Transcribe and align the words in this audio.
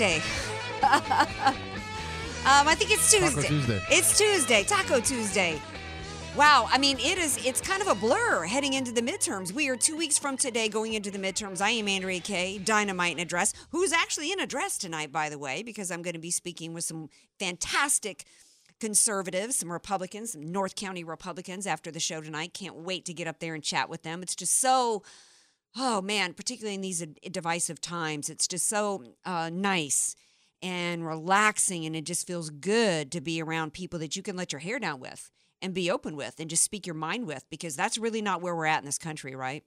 Tuesday 0.00 0.16
um, 0.82 2.66
I 2.66 2.74
think 2.74 2.90
it's 2.90 3.10
Tuesday. 3.10 3.48
Tuesday. 3.48 3.82
It's 3.90 4.16
Tuesday. 4.16 4.64
Taco 4.64 4.98
Tuesday. 4.98 5.60
Wow. 6.34 6.70
I 6.72 6.78
mean, 6.78 6.98
it 6.98 7.18
is. 7.18 7.38
It's 7.44 7.60
kind 7.60 7.82
of 7.82 7.88
a 7.88 7.94
blur 7.94 8.46
heading 8.46 8.72
into 8.72 8.92
the 8.92 9.02
midterms. 9.02 9.52
We 9.52 9.68
are 9.68 9.76
two 9.76 9.94
weeks 9.94 10.18
from 10.18 10.38
today 10.38 10.70
going 10.70 10.94
into 10.94 11.10
the 11.10 11.18
midterms. 11.18 11.60
I 11.60 11.72
am 11.72 11.86
Andrea 11.86 12.20
Kaye, 12.20 12.56
Dynamite 12.56 13.12
in 13.12 13.18
a 13.18 13.26
dress, 13.26 13.52
who's 13.72 13.92
actually 13.92 14.32
in 14.32 14.40
a 14.40 14.46
dress 14.46 14.78
tonight, 14.78 15.12
by 15.12 15.28
the 15.28 15.38
way, 15.38 15.62
because 15.62 15.90
I'm 15.90 16.00
going 16.00 16.14
to 16.14 16.18
be 16.18 16.30
speaking 16.30 16.72
with 16.72 16.84
some 16.84 17.10
fantastic 17.38 18.24
conservatives, 18.80 19.56
some 19.56 19.70
Republicans, 19.70 20.32
some 20.32 20.50
North 20.50 20.76
County 20.76 21.04
Republicans 21.04 21.66
after 21.66 21.90
the 21.90 22.00
show 22.00 22.22
tonight. 22.22 22.54
Can't 22.54 22.76
wait 22.76 23.04
to 23.04 23.12
get 23.12 23.28
up 23.28 23.38
there 23.38 23.52
and 23.54 23.62
chat 23.62 23.90
with 23.90 24.02
them. 24.02 24.22
It's 24.22 24.34
just 24.34 24.58
so 24.58 25.02
oh 25.76 26.02
man, 26.02 26.34
particularly 26.34 26.74
in 26.74 26.80
these 26.80 27.04
divisive 27.30 27.80
times, 27.80 28.28
it's 28.28 28.48
just 28.48 28.68
so 28.68 29.04
uh, 29.24 29.50
nice 29.52 30.16
and 30.62 31.06
relaxing, 31.06 31.86
and 31.86 31.96
it 31.96 32.04
just 32.04 32.26
feels 32.26 32.50
good 32.50 33.10
to 33.12 33.20
be 33.20 33.40
around 33.40 33.72
people 33.72 33.98
that 33.98 34.16
you 34.16 34.22
can 34.22 34.36
let 34.36 34.52
your 34.52 34.60
hair 34.60 34.78
down 34.78 35.00
with 35.00 35.30
and 35.62 35.72
be 35.72 35.90
open 35.90 36.16
with 36.16 36.38
and 36.38 36.50
just 36.50 36.64
speak 36.64 36.86
your 36.86 36.94
mind 36.94 37.26
with, 37.26 37.44
because 37.50 37.76
that's 37.76 37.98
really 37.98 38.22
not 38.22 38.42
where 38.42 38.54
we're 38.54 38.66
at 38.66 38.80
in 38.80 38.86
this 38.86 38.98
country, 38.98 39.34
right? 39.34 39.64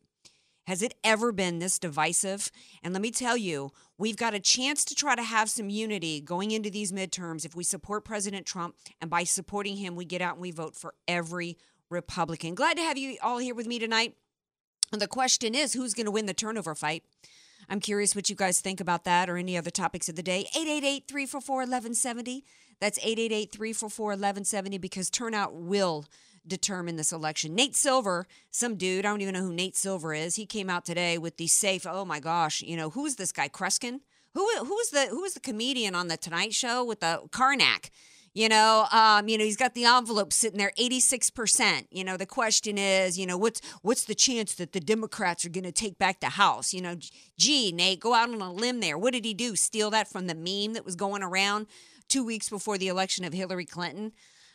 Has 0.66 0.82
it 0.82 0.94
ever 1.04 1.32
been 1.32 1.60
this 1.60 1.78
divisive? 1.78 2.50
And 2.82 2.94
let 2.94 3.02
me 3.02 3.12
tell 3.12 3.36
you, 3.36 3.72
we've 3.98 4.16
got 4.16 4.34
a 4.34 4.40
chance 4.40 4.86
to 4.86 4.96
try 4.96 5.14
to 5.14 5.24
have 5.24 5.50
some 5.50 5.70
unity 5.70 6.22
going 6.22 6.52
into 6.52 6.70
these 6.70 6.94
midterms 6.94 7.44
if 7.44 7.54
we 7.54 7.66
support 7.66 8.06
President 8.06 8.46
Trump. 8.46 8.76
And 9.02 9.10
by 9.10 9.26
supporting 9.26 9.76
him, 9.76 9.96
we 9.96 10.06
get 10.06 10.22
out 10.22 10.36
and 10.36 10.42
we 10.42 10.52
vote 10.52 10.76
for 10.76 10.94
every 11.06 11.58
Republican. 11.90 12.56
Glad 12.56 12.78
to 12.78 12.84
have 12.84 12.98
you 12.98 13.18
all 13.22 13.40
here 13.40 13.56
with 13.56 13.68
me 13.68 13.78
tonight. 13.78 14.16
And 14.94 15.02
the 15.02 15.08
question 15.08 15.56
is 15.56 15.74
who's 15.74 15.96
going 15.96 16.06
to 16.06 16.12
win 16.12 16.28
the 16.28 16.36
turnover 16.36 16.76
fight? 16.76 17.04
I'm 17.68 17.80
curious 17.80 18.16
what 18.16 18.30
you 18.30 18.36
guys 18.36 18.62
think 18.62 18.80
about 18.80 19.06
that 19.06 19.28
or 19.28 19.38
any 19.38 19.58
other 19.58 19.72
topics 19.72 20.08
of 20.08 20.16
the 20.16 20.22
day. 20.22 20.42
888 20.56 21.08
344 21.08 21.56
1170. 21.58 22.46
That's 22.80 23.00
888 23.00 23.52
344 23.52 24.06
1170 24.06 24.78
because 24.78 25.10
turnout 25.10 25.56
will 25.56 26.06
determine 26.46 26.98
this 26.98 27.12
election. 27.12 27.56
Nate 27.56 27.76
Silver, 27.76 28.28
some 28.52 28.76
dude, 28.76 29.06
I 29.06 29.10
don't 29.10 29.22
even 29.22 29.34
know 29.34 29.42
who 29.42 29.54
Nate 29.54 29.76
Silver 29.76 30.14
is. 30.14 30.36
He 30.36 30.46
came 30.46 30.70
out 30.70 30.86
today 30.86 31.18
with 31.18 31.38
the 31.38 31.48
safe, 31.48 31.88
oh 31.90 32.06
my 32.06 32.20
gosh, 32.20 32.62
you 32.62 32.78
know, 32.78 32.92
who's 32.92 33.16
this 33.16 33.32
guy, 33.32 33.50
Kreskin? 33.50 34.02
Who, 34.36 34.48
who's 34.58 34.90
the 34.90 35.08
who's 35.10 35.34
the 35.34 35.40
comedian 35.40 35.96
on 35.96 36.08
the 36.08 36.18
Tonight 36.18 36.54
Show 36.54 36.84
with 36.84 37.00
the 37.00 37.22
Karnak? 37.30 37.90
You 38.34 38.50
know, 38.50 38.88
um, 38.92 39.28
you 39.28 39.38
know, 39.38 39.44
he's 39.44 39.58
got 39.58 39.76
the 39.76 39.86
envelope 39.86 40.34
sitting 40.34 40.58
there, 40.58 40.72
86%. 40.80 41.86
You 41.92 42.04
know, 42.04 42.18
the 42.18 42.26
question 42.26 42.80
is, 42.80 43.18
you 43.20 43.28
know, 43.28 43.38
what's 43.38 43.62
what's 43.84 44.06
the 44.06 44.16
chance 44.16 44.56
that 44.56 44.72
the 44.72 44.80
Democrats 44.80 45.46
are 45.46 45.50
going 45.50 45.66
to 45.66 45.72
take 45.72 46.00
back 46.00 46.20
the 46.20 46.30
House? 46.30 46.74
You 46.74 46.82
know, 46.82 46.96
gee, 47.38 47.72
Nate, 47.72 48.00
go 48.00 48.16
out 48.16 48.30
on 48.30 48.42
a 48.42 48.52
limb 48.52 48.80
there. 48.80 48.98
What 48.98 49.14
did 49.14 49.24
he 49.24 49.36
do? 49.36 49.56
Steal 49.56 49.92
that 49.92 50.08
from 50.08 50.26
the 50.26 50.34
meme 50.34 50.74
that 50.74 50.86
was 50.86 50.96
going 50.96 51.22
around 51.22 51.68
two 52.10 52.26
weeks 52.26 52.50
before 52.50 52.80
the 52.80 52.88
election 52.88 53.24
of 53.24 53.34
Hillary 53.34 53.66
Clinton? 53.66 54.14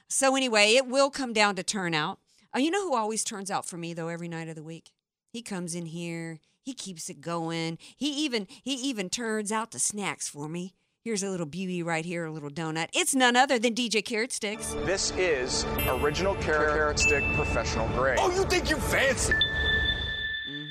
So 0.09 0.34
anyway, 0.34 0.72
it 0.72 0.88
will 0.88 1.11
come 1.11 1.33
down 1.33 1.55
to 1.56 1.62
turnout. 1.62 2.19
Uh, 2.55 2.59
you 2.59 2.72
know 2.72 2.83
who 2.83 2.97
always 2.97 3.22
turns 3.22 3.50
out 3.50 3.67
for 3.67 3.77
me 3.77 3.94
though 3.94 4.09
every 4.09 4.28
night 4.28 4.49
of 4.49 4.56
the 4.56 4.62
week? 4.62 4.91
He 5.31 5.41
comes 5.41 5.75
in 5.77 5.87
here, 5.87 6.41
he 6.62 6.75
keeps 6.75 7.09
it 7.09 7.21
going. 7.21 7.78
He 7.97 8.11
even 8.25 8.49
he 8.62 8.75
even 8.75 9.09
turns 9.09 9.53
out 9.53 9.71
the 9.71 9.78
snacks 9.78 10.28
for 10.28 10.49
me. 10.49 10.75
Here's 11.09 11.23
a 11.23 11.31
little 11.31 11.47
beauty 11.47 11.83
right 11.83 12.05
here, 12.05 12.27
a 12.27 12.31
little 12.31 12.51
donut. 12.51 12.89
It's 12.93 13.15
none 13.15 13.35
other 13.35 13.59
than 13.59 13.75
DJ 13.75 14.05
Carrot 14.05 14.31
Sticks. 14.31 14.75
This 14.85 15.11
is 15.13 15.65
original 15.87 16.35
carrot, 16.35 16.75
carrot 16.75 16.99
stick 16.99 17.25
professional 17.35 17.89
grade. 17.97 18.19
Oh, 18.21 18.31
you 18.31 18.45
think 18.45 18.69
you're 18.69 18.79
fancy? 18.79 19.33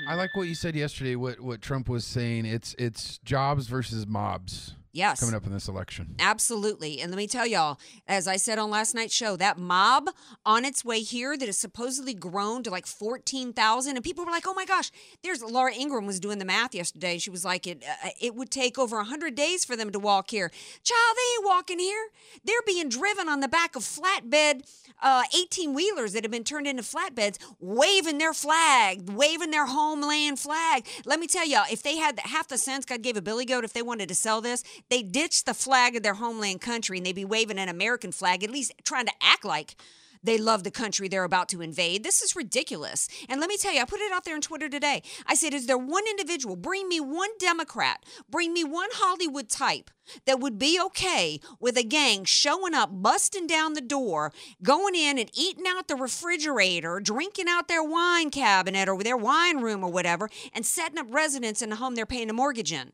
I 0.08 0.14
like 0.14 0.36
what 0.36 0.44
you 0.44 0.54
said 0.54 0.76
yesterday. 0.76 1.16
What 1.16 1.40
what 1.40 1.60
Trump 1.60 1.90
was 1.90 2.06
saying. 2.06 2.46
It's 2.46 2.76
it's 2.78 3.18
jobs 3.26 3.66
versus 3.66 4.06
mobs. 4.06 4.76
Yes. 4.92 5.20
Coming 5.20 5.36
up 5.36 5.46
in 5.46 5.54
this 5.54 5.68
election. 5.68 6.16
Absolutely. 6.20 7.00
And 7.02 7.12
let 7.12 7.18
me 7.18 7.28
tell 7.28 7.46
y'all, 7.46 7.80
as 8.08 8.28
I 8.28 8.38
said 8.38 8.58
on 8.58 8.70
last 8.70 8.96
night's 8.96 9.14
show, 9.14 9.36
that 9.36 9.58
mob 9.58 10.10
on 10.46 10.66
its 10.66 10.84
way 10.84 11.02
here 11.02 11.38
that 11.38 11.46
has 11.46 11.58
supposedly 11.58 12.14
grown 12.14 12.64
to 12.64 12.70
like 12.70 12.86
14,000. 12.86 13.96
And 13.96 14.04
people 14.04 14.26
were 14.26 14.32
like, 14.32 14.48
oh 14.48 14.54
my 14.54 14.66
gosh, 14.66 14.92
there's 15.24 15.44
Laura 15.44 15.74
Ingraham 15.74 16.08
was 16.08 16.20
doing 16.20 16.40
the 16.40 16.46
math 16.46 16.74
yesterday. 16.74 17.18
She 17.18 17.30
was 17.30 17.46
like, 17.46 17.68
it, 17.68 17.84
uh, 17.84 18.10
it 18.20 18.36
would 18.36 18.52
take 18.52 18.80
over 18.80 18.98
100 18.98 19.36
days 19.36 19.66
for 19.66 19.76
them 19.76 19.92
to 19.92 20.00
walk 20.00 20.32
here. 20.32 20.50
Child, 20.84 21.16
they 21.16 21.38
ain't 21.38 21.46
walking 21.46 21.80
here. 21.80 22.08
They're 22.44 22.56
being 22.66 22.90
driven 22.90 23.30
on 23.30 23.40
the 23.40 23.48
back 23.48 23.76
of 23.76 23.84
flatbed 23.84 24.64
18 25.04 25.70
uh, 25.70 25.74
wheelers 25.74 26.14
that 26.14 26.24
have 26.24 26.32
been 26.32 26.44
turned 26.44 26.68
into 26.68 26.84
flatbeds, 26.84 27.38
waving 27.60 28.18
their 28.18 28.34
flag, 28.34 29.10
waving 29.10 29.52
their 29.52 29.68
homeland 29.68 30.40
flag. 30.40 30.86
Let 31.06 31.20
me 31.20 31.28
tell 31.28 31.48
y'all, 31.48 31.66
if 31.72 31.84
they 31.84 31.98
had 31.98 32.20
half 32.20 32.48
the 32.48 32.58
sense 32.58 32.86
God 32.86 33.02
gave 33.02 33.18
a 33.18 33.22
Billy 33.22 33.46
Goat, 33.46 33.64
if 33.64 33.74
they 33.74 33.82
wanted 33.82 34.10
to 34.10 34.16
sell 34.16 34.42
this, 34.42 34.64
they 34.90 35.04
ditch 35.04 35.44
the 35.44 35.54
flag 35.54 35.96
of 35.96 36.04
their 36.04 36.16
homeland 36.16 36.62
country 36.62 36.98
and 36.98 37.06
they 37.06 37.14
be 37.14 37.26
waving 37.26 37.60
an 37.60 37.70
American 37.70 38.12
flag, 38.12 38.44
at 38.44 38.50
least 38.50 38.74
trying 38.84 39.06
to 39.06 39.14
act 39.22 39.46
like 39.46 39.76
they 40.24 40.38
love 40.38 40.64
the 40.64 40.72
country 40.72 41.08
they're 41.08 41.24
about 41.24 41.50
to 41.50 41.62
invade. 41.62 42.04
This 42.04 42.22
is 42.22 42.36
ridiculous. 42.36 43.08
And 43.30 43.40
let 43.40 43.50
me 43.50 43.58
tell 43.58 43.74
you, 43.74 43.82
I 43.82 43.86
put 43.86 44.02
it 44.02 44.12
out 44.12 44.26
there 44.26 44.36
on 44.36 44.42
Twitter 44.42 44.70
today. 44.70 45.04
I 45.26 45.36
said, 45.36 45.54
Is 45.54 45.68
there 45.68 45.78
one 45.78 46.04
individual, 46.10 46.56
bring 46.56 46.88
me 46.88 47.00
one 47.00 47.30
Democrat, 47.40 48.04
bring 48.30 48.54
me 48.54 48.64
one 48.64 48.90
Hollywood 48.94 49.50
type 49.50 49.92
that 50.26 50.40
would 50.40 50.58
be 50.58 50.80
okay 50.88 51.40
with 51.60 51.78
a 51.78 51.84
gang 51.84 52.24
showing 52.26 52.74
up, 52.74 52.90
busting 52.92 53.48
down 53.48 53.74
the 53.74 53.82
door, 53.82 54.32
going 54.64 54.96
in 54.96 55.18
and 55.18 55.30
eating 55.34 55.66
out 55.68 55.88
the 55.88 55.96
refrigerator, 55.96 57.00
drinking 57.00 57.48
out 57.48 57.68
their 57.68 57.84
wine 57.84 58.30
cabinet 58.30 58.88
or 58.90 59.02
their 59.04 59.18
wine 59.18 59.62
room 59.62 59.84
or 59.84 59.92
whatever, 59.92 60.30
and 60.54 60.66
setting 60.66 60.98
up 60.98 61.08
residence 61.10 61.62
in 61.62 61.70
the 61.70 61.76
home 61.76 61.96
they're 61.96 62.06
paying 62.06 62.30
a 62.30 62.34
mortgage 62.34 62.72
in? 62.72 62.92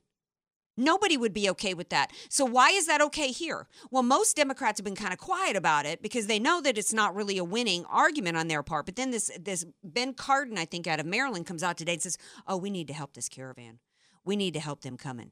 Nobody 0.75 1.17
would 1.17 1.33
be 1.33 1.49
okay 1.51 1.73
with 1.73 1.89
that. 1.89 2.11
So, 2.29 2.45
why 2.45 2.69
is 2.69 2.87
that 2.87 3.01
okay 3.01 3.27
here? 3.27 3.67
Well, 3.91 4.03
most 4.03 4.35
Democrats 4.35 4.79
have 4.79 4.85
been 4.85 4.95
kind 4.95 5.13
of 5.13 5.19
quiet 5.19 5.55
about 5.55 5.85
it 5.85 6.01
because 6.01 6.27
they 6.27 6.39
know 6.39 6.61
that 6.61 6.77
it's 6.77 6.93
not 6.93 7.15
really 7.15 7.37
a 7.37 7.43
winning 7.43 7.85
argument 7.85 8.37
on 8.37 8.47
their 8.47 8.63
part. 8.63 8.85
But 8.85 8.95
then 8.95 9.11
this, 9.11 9.29
this 9.39 9.65
Ben 9.83 10.13
Cardin, 10.13 10.57
I 10.57 10.65
think, 10.65 10.87
out 10.87 10.99
of 10.99 11.05
Maryland, 11.05 11.45
comes 11.45 11.63
out 11.63 11.77
today 11.77 11.93
and 11.93 12.01
says, 12.01 12.17
Oh, 12.47 12.57
we 12.57 12.69
need 12.69 12.87
to 12.87 12.93
help 12.93 13.13
this 13.13 13.29
caravan. 13.29 13.79
We 14.25 14.35
need 14.35 14.53
to 14.55 14.59
help 14.59 14.81
them 14.81 14.97
coming. 14.97 15.31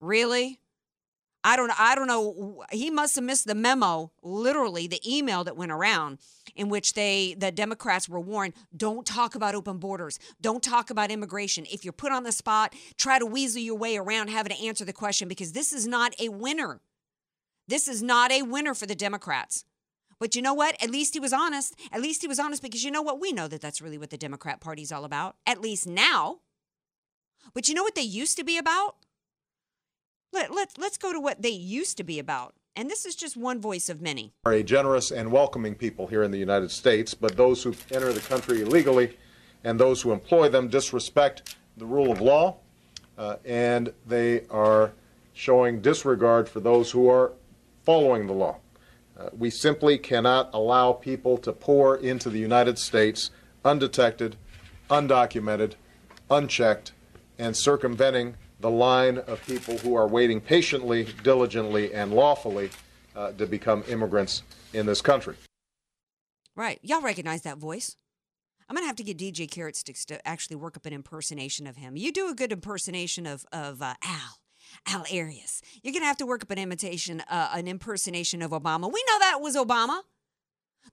Really? 0.00 0.60
I 1.44 1.56
don't 1.56 1.72
I 1.78 1.94
don't 1.94 2.08
know 2.08 2.64
he 2.72 2.90
must 2.90 3.14
have 3.14 3.24
missed 3.24 3.46
the 3.46 3.54
memo 3.54 4.10
literally 4.22 4.86
the 4.86 5.00
email 5.08 5.44
that 5.44 5.56
went 5.56 5.72
around 5.72 6.18
in 6.56 6.68
which 6.68 6.94
they 6.94 7.36
the 7.38 7.52
Democrats 7.52 8.08
were 8.08 8.20
warned 8.20 8.54
don't 8.76 9.06
talk 9.06 9.34
about 9.34 9.54
open 9.54 9.78
borders. 9.78 10.18
Don't 10.40 10.62
talk 10.62 10.90
about 10.90 11.10
immigration. 11.10 11.64
If 11.70 11.84
you're 11.84 11.92
put 11.92 12.12
on 12.12 12.24
the 12.24 12.32
spot 12.32 12.74
try 12.96 13.18
to 13.18 13.26
weasel 13.26 13.62
your 13.62 13.76
way 13.76 13.96
around 13.96 14.30
having 14.30 14.54
to 14.54 14.66
answer 14.66 14.84
the 14.84 14.92
question 14.92 15.28
because 15.28 15.52
this 15.52 15.72
is 15.72 15.86
not 15.86 16.12
a 16.20 16.28
winner. 16.28 16.80
This 17.68 17.86
is 17.86 18.02
not 18.02 18.32
a 18.32 18.42
winner 18.42 18.74
for 18.74 18.86
the 18.86 18.94
Democrats. 18.94 19.64
But 20.18 20.34
you 20.34 20.42
know 20.42 20.54
what? 20.54 20.82
At 20.82 20.90
least 20.90 21.14
he 21.14 21.20
was 21.20 21.32
honest. 21.32 21.74
At 21.92 22.00
least 22.00 22.22
he 22.22 22.28
was 22.28 22.40
honest 22.40 22.62
because 22.62 22.82
you 22.82 22.90
know 22.90 23.02
what? 23.02 23.20
We 23.20 23.32
know 23.32 23.46
that 23.46 23.60
that's 23.60 23.80
really 23.80 23.98
what 23.98 24.10
the 24.10 24.18
Democrat 24.18 24.60
party's 24.60 24.90
all 24.90 25.04
about 25.04 25.36
at 25.46 25.60
least 25.60 25.86
now. 25.86 26.40
But 27.54 27.68
you 27.68 27.74
know 27.74 27.84
what 27.84 27.94
they 27.94 28.02
used 28.02 28.36
to 28.38 28.44
be 28.44 28.58
about 28.58 28.96
let, 30.32 30.52
let's, 30.52 30.78
let's 30.78 30.98
go 30.98 31.12
to 31.12 31.20
what 31.20 31.42
they 31.42 31.50
used 31.50 31.96
to 31.96 32.04
be 32.04 32.18
about. 32.18 32.54
And 32.76 32.88
this 32.88 33.04
is 33.04 33.16
just 33.16 33.36
one 33.36 33.60
voice 33.60 33.88
of 33.88 34.00
many. 34.00 34.32
Are 34.44 34.52
a 34.52 34.62
generous 34.62 35.10
and 35.10 35.32
welcoming 35.32 35.74
people 35.74 36.06
here 36.06 36.22
in 36.22 36.30
the 36.30 36.38
United 36.38 36.70
States, 36.70 37.12
but 37.12 37.36
those 37.36 37.62
who 37.62 37.74
enter 37.90 38.12
the 38.12 38.20
country 38.20 38.62
illegally 38.62 39.16
and 39.64 39.80
those 39.80 40.02
who 40.02 40.12
employ 40.12 40.48
them 40.48 40.68
disrespect 40.68 41.56
the 41.76 41.86
rule 41.86 42.12
of 42.12 42.20
law, 42.20 42.56
uh, 43.16 43.36
and 43.44 43.92
they 44.06 44.46
are 44.48 44.92
showing 45.32 45.80
disregard 45.80 46.48
for 46.48 46.60
those 46.60 46.90
who 46.92 47.08
are 47.08 47.32
following 47.84 48.26
the 48.26 48.32
law. 48.32 48.56
Uh, 49.18 49.30
we 49.36 49.50
simply 49.50 49.98
cannot 49.98 50.50
allow 50.52 50.92
people 50.92 51.36
to 51.38 51.52
pour 51.52 51.96
into 51.96 52.30
the 52.30 52.38
United 52.38 52.78
States 52.78 53.32
undetected, 53.64 54.36
undocumented, 54.88 55.74
unchecked, 56.30 56.92
and 57.38 57.56
circumventing 57.56 58.36
the 58.60 58.70
line 58.70 59.18
of 59.18 59.44
people 59.46 59.78
who 59.78 59.94
are 59.94 60.08
waiting 60.08 60.40
patiently, 60.40 61.08
diligently, 61.22 61.94
and 61.94 62.12
lawfully 62.12 62.70
uh, 63.14 63.32
to 63.32 63.46
become 63.46 63.84
immigrants 63.88 64.42
in 64.72 64.86
this 64.86 65.00
country. 65.00 65.36
Right. 66.56 66.78
Y'all 66.82 67.02
recognize 67.02 67.42
that 67.42 67.58
voice. 67.58 67.96
I'm 68.68 68.74
going 68.74 68.82
to 68.82 68.88
have 68.88 68.96
to 68.96 69.04
get 69.04 69.16
DJ 69.16 69.50
Carrot 69.50 69.76
Sticks 69.76 70.04
to 70.06 70.26
actually 70.28 70.56
work 70.56 70.76
up 70.76 70.84
an 70.86 70.92
impersonation 70.92 71.66
of 71.66 71.76
him. 71.76 71.96
You 71.96 72.12
do 72.12 72.28
a 72.28 72.34
good 72.34 72.52
impersonation 72.52 73.26
of, 73.26 73.46
of 73.52 73.80
uh, 73.80 73.94
Al. 74.04 74.40
Al 74.86 75.04
Arias. 75.10 75.62
You're 75.82 75.92
going 75.92 76.02
to 76.02 76.06
have 76.06 76.18
to 76.18 76.26
work 76.26 76.42
up 76.42 76.50
an 76.50 76.58
imitation, 76.58 77.22
uh, 77.30 77.50
an 77.54 77.66
impersonation 77.66 78.42
of 78.42 78.50
Obama. 78.50 78.92
We 78.92 79.02
know 79.08 79.18
that 79.20 79.38
was 79.40 79.56
Obama 79.56 80.02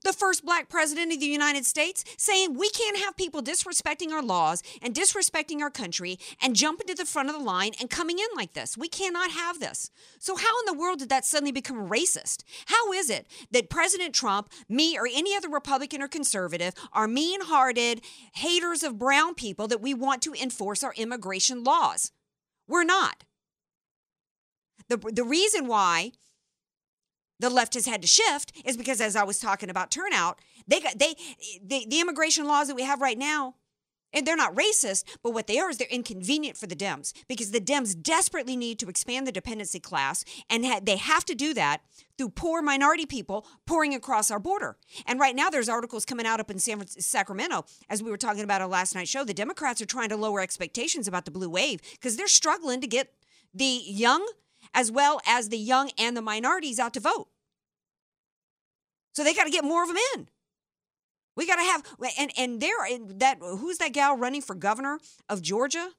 the 0.04 0.14
first 0.14 0.46
black 0.46 0.70
president 0.70 1.14
of 1.14 1.20
the 1.20 1.26
United 1.26 1.66
States, 1.66 2.04
saying 2.18 2.54
we 2.54 2.70
can't 2.70 2.98
have 2.98 3.18
people 3.18 3.42
disrespecting 3.42 4.12
our 4.12 4.22
laws 4.22 4.64
and 4.82 4.94
disrespecting 4.94 5.62
our 5.62 5.70
country 5.70 6.18
and 6.42 6.56
jumping 6.56 6.88
to 6.88 6.96
the 6.96 7.06
front 7.06 7.30
of 7.30 7.36
the 7.36 7.42
line 7.44 7.72
and 7.80 7.90
coming 7.90 8.20
in 8.20 8.28
like 8.36 8.54
this. 8.54 8.78
We 8.78 8.88
cannot 8.88 9.32
have 9.32 9.60
this. 9.60 9.90
So, 10.20 10.36
how 10.36 10.60
in 10.60 10.66
the 10.66 10.80
world 10.80 11.00
did 11.00 11.10
that 11.10 11.26
suddenly 11.26 11.52
become 11.52 11.90
racist? 11.90 12.44
How 12.68 12.92
is 12.94 13.10
it 13.10 13.28
that 13.52 13.70
President 13.70 14.14
Trump, 14.14 14.52
me, 14.70 14.98
or 14.98 15.08
any 15.12 15.36
other 15.36 15.50
Republican 15.50 16.02
or 16.02 16.08
conservative 16.08 16.74
are 16.94 17.08
mean 17.08 17.42
hearted 17.42 18.02
haters 18.34 18.84
of 18.84 18.98
brown 18.98 19.36
people 19.36 19.68
that 19.68 19.82
we 19.82 19.94
want 19.94 20.22
to 20.24 20.34
enforce 20.34 20.84
our 20.84 20.94
immigration 20.96 21.64
laws? 21.64 22.12
We're 22.68 22.84
not. 22.84 23.24
The, 24.88 24.98
the 24.98 25.24
reason 25.24 25.68
why 25.68 26.12
the 27.40 27.50
left 27.50 27.74
has 27.74 27.86
had 27.86 28.02
to 28.02 28.08
shift 28.08 28.52
is 28.66 28.78
because 28.78 29.02
as 29.02 29.16
I 29.16 29.24
was 29.24 29.40
talking 29.40 29.70
about 29.70 29.92
turnout, 29.92 30.40
they 30.68 30.80
got 30.80 30.98
they 30.98 31.16
the, 31.64 31.86
the 31.88 32.00
immigration 32.00 32.46
laws 32.48 32.68
that 32.68 32.76
we 32.76 32.84
have 32.84 33.02
right 33.02 33.18
now, 33.18 33.56
and 34.14 34.26
they're 34.26 34.36
not 34.36 34.56
racist, 34.56 35.04
but 35.22 35.32
what 35.32 35.48
they 35.48 35.60
are 35.60 35.70
is 35.70 35.78
they're 35.78 35.88
inconvenient 35.90 36.58
for 36.58 36.68
the 36.68 36.76
Dems 36.76 37.14
because 37.28 37.52
the 37.52 37.60
Dems 37.60 38.02
desperately 38.02 38.56
need 38.56 38.80
to 38.80 38.88
expand 38.88 39.28
the 39.28 39.32
dependency 39.32 39.80
class, 39.80 40.24
and 40.50 40.66
ha- 40.66 40.80
they 40.82 40.96
have 40.98 41.26
to 41.26 41.36
do 41.36 41.54
that 41.54 41.82
through 42.18 42.30
poor 42.30 42.62
minority 42.62 43.06
people 43.06 43.46
pouring 43.68 43.94
across 43.94 44.32
our 44.32 44.40
border. 44.40 44.78
And 45.06 45.20
right 45.20 45.36
now, 45.36 45.50
there's 45.50 45.70
articles 45.70 46.06
coming 46.06 46.26
out 46.26 46.40
up 46.40 46.50
in 46.50 46.60
San 46.60 46.78
Francisco, 46.78 47.02
Sacramento, 47.02 47.66
as 47.90 48.02
we 48.02 48.10
were 48.10 48.18
talking 48.18 48.44
about 48.44 48.62
on 48.62 48.70
last 48.70 48.96
night's 48.96 49.10
show. 49.10 49.26
The 49.26 49.34
Democrats 49.34 49.82
are 49.82 49.86
trying 49.86 50.10
to 50.10 50.18
lower 50.18 50.40
expectations 50.40 51.08
about 51.08 51.26
the 51.26 51.32
blue 51.32 51.50
wave 51.50 51.82
because 51.92 52.16
they're 52.16 52.28
struggling 52.28 52.82
to 52.82 52.88
get 52.88 53.14
the 53.54 53.82
young 53.86 54.26
as 54.74 54.92
well 54.92 55.22
as 55.28 55.50
the 55.50 55.58
young 55.58 55.92
and 55.98 56.16
the 56.16 56.22
minorities 56.22 56.80
out 56.80 56.94
to 56.94 57.00
vote. 57.00 57.28
So 59.14 59.24
they 59.24 59.34
got 59.34 59.46
to 59.46 59.52
get 59.52 59.64
more 59.64 59.84
of 59.84 59.90
them 59.90 59.98
in. 60.16 60.28
We 61.38 61.48
got 61.48 61.58
to 61.58 61.64
have 61.64 61.84
and 62.18 62.32
and 62.38 62.62
there 62.62 62.76
that 63.18 63.40
who's 63.40 63.78
that 63.80 63.94
gal 63.94 64.18
running 64.18 64.42
for 64.42 64.56
governor 64.56 65.00
of 65.30 65.42
Georgia 65.42 65.90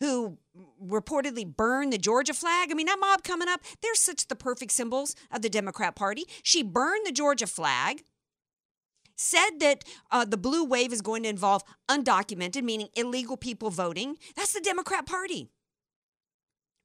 who 0.00 0.38
reportedly 0.82 1.46
burned 1.46 1.92
the 1.92 1.98
Georgia 1.98 2.34
flag? 2.34 2.70
I 2.70 2.74
mean, 2.74 2.86
that 2.86 2.98
mob 3.00 3.22
coming 3.22 3.48
up, 3.48 3.60
they're 3.82 3.94
such 3.94 4.28
the 4.28 4.36
perfect 4.36 4.72
symbols 4.72 5.14
of 5.30 5.42
the 5.42 5.48
Democrat 5.48 5.96
Party. 5.96 6.24
She 6.42 6.62
burned 6.62 7.06
the 7.06 7.12
Georgia 7.12 7.46
flag. 7.46 8.02
Said 9.18 9.60
that 9.60 9.82
uh, 10.10 10.26
the 10.26 10.36
blue 10.36 10.62
wave 10.62 10.92
is 10.92 11.00
going 11.00 11.22
to 11.22 11.28
involve 11.30 11.62
undocumented, 11.88 12.62
meaning 12.62 12.88
illegal 12.94 13.38
people 13.38 13.70
voting. 13.70 14.18
That's 14.36 14.52
the 14.52 14.60
Democrat 14.60 15.06
Party. 15.06 15.48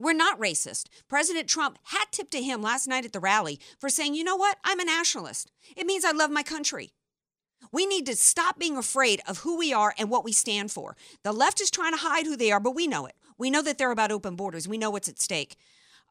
We're 0.02 0.14
not 0.14 0.40
racist. 0.40 0.88
President 1.08 1.48
Trump 1.48 1.78
hat 1.84 2.08
tipped 2.12 2.32
to 2.32 2.42
him 2.42 2.62
last 2.62 2.88
night 2.88 3.06
at 3.06 3.14
the 3.14 3.20
rally 3.20 3.60
for 3.80 3.88
saying, 3.88 4.16
you 4.16 4.24
know 4.24 4.36
what? 4.36 4.58
I'm 4.64 4.80
a 4.80 4.86
nationalist. 4.86 5.52
It 5.78 5.86
means 5.86 6.04
I 6.04 6.12
love 6.12 6.32
my 6.32 6.42
country. 6.42 6.92
We 7.72 7.86
need 7.86 8.08
to 8.08 8.16
stop 8.16 8.58
being 8.58 8.78
afraid 8.78 9.22
of 9.28 9.40
who 9.40 9.58
we 9.58 9.72
are 9.72 9.94
and 10.00 10.10
what 10.10 10.26
we 10.26 10.32
stand 10.32 10.72
for. 10.72 10.98
The 11.24 11.32
left 11.32 11.62
is 11.62 11.70
trying 11.70 11.94
to 11.94 12.00
hide 12.00 12.26
who 12.26 12.36
they 12.36 12.52
are, 12.52 12.60
but 12.60 12.74
we 12.74 12.88
know 12.88 13.06
it. 13.06 13.14
We 13.38 13.52
know 13.52 13.62
that 13.62 13.78
they're 13.78 13.92
about 13.92 14.12
open 14.12 14.36
borders. 14.36 14.68
We 14.68 14.80
know 14.80 14.90
what's 14.90 15.08
at 15.08 15.20
stake. 15.20 15.56